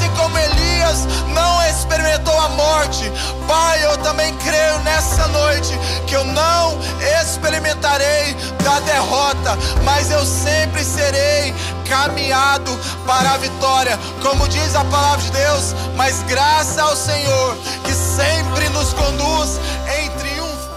assim 0.00 0.10
como 0.16 0.38
Elias 0.38 1.06
não 1.28 1.62
experimentou 1.68 2.38
a 2.40 2.48
morte. 2.50 3.12
Pai, 3.46 3.84
eu 3.84 3.98
também 3.98 4.34
creio 4.38 4.78
nessa 4.78 5.28
noite 5.28 5.78
que 6.06 6.16
eu 6.16 6.24
não 6.24 6.78
experimentarei 7.20 8.34
da 8.64 8.80
derrota, 8.80 9.58
mas 9.84 10.10
eu 10.10 10.24
sempre 10.24 10.82
serei 10.82 11.52
caminhado 11.86 12.70
para 13.06 13.32
a 13.32 13.36
vitória, 13.36 13.98
como 14.22 14.48
diz 14.48 14.74
a 14.74 14.84
palavra 14.84 15.20
de 15.20 15.32
Deus, 15.32 15.74
mas 15.96 16.22
graças 16.22 16.78
ao 16.78 16.96
Senhor 16.96 17.56
que 17.84 17.92
sempre 17.92 18.68
nos 18.70 18.94
conduz 18.94 19.60
em 19.98 20.08
triunfo. 20.18 20.70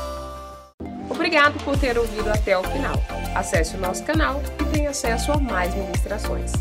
Obrigado 1.10 1.64
por 1.64 1.78
ter 1.78 1.98
ouvido 1.98 2.30
até 2.30 2.58
o 2.58 2.64
final. 2.64 2.96
Acesse 3.34 3.76
o 3.76 3.80
nosso 3.80 4.04
canal 4.04 4.42
e 4.60 4.64
tenha 4.66 4.90
acesso 4.90 5.32
a 5.32 5.38
mais 5.38 5.74
ministrações. 5.74 6.52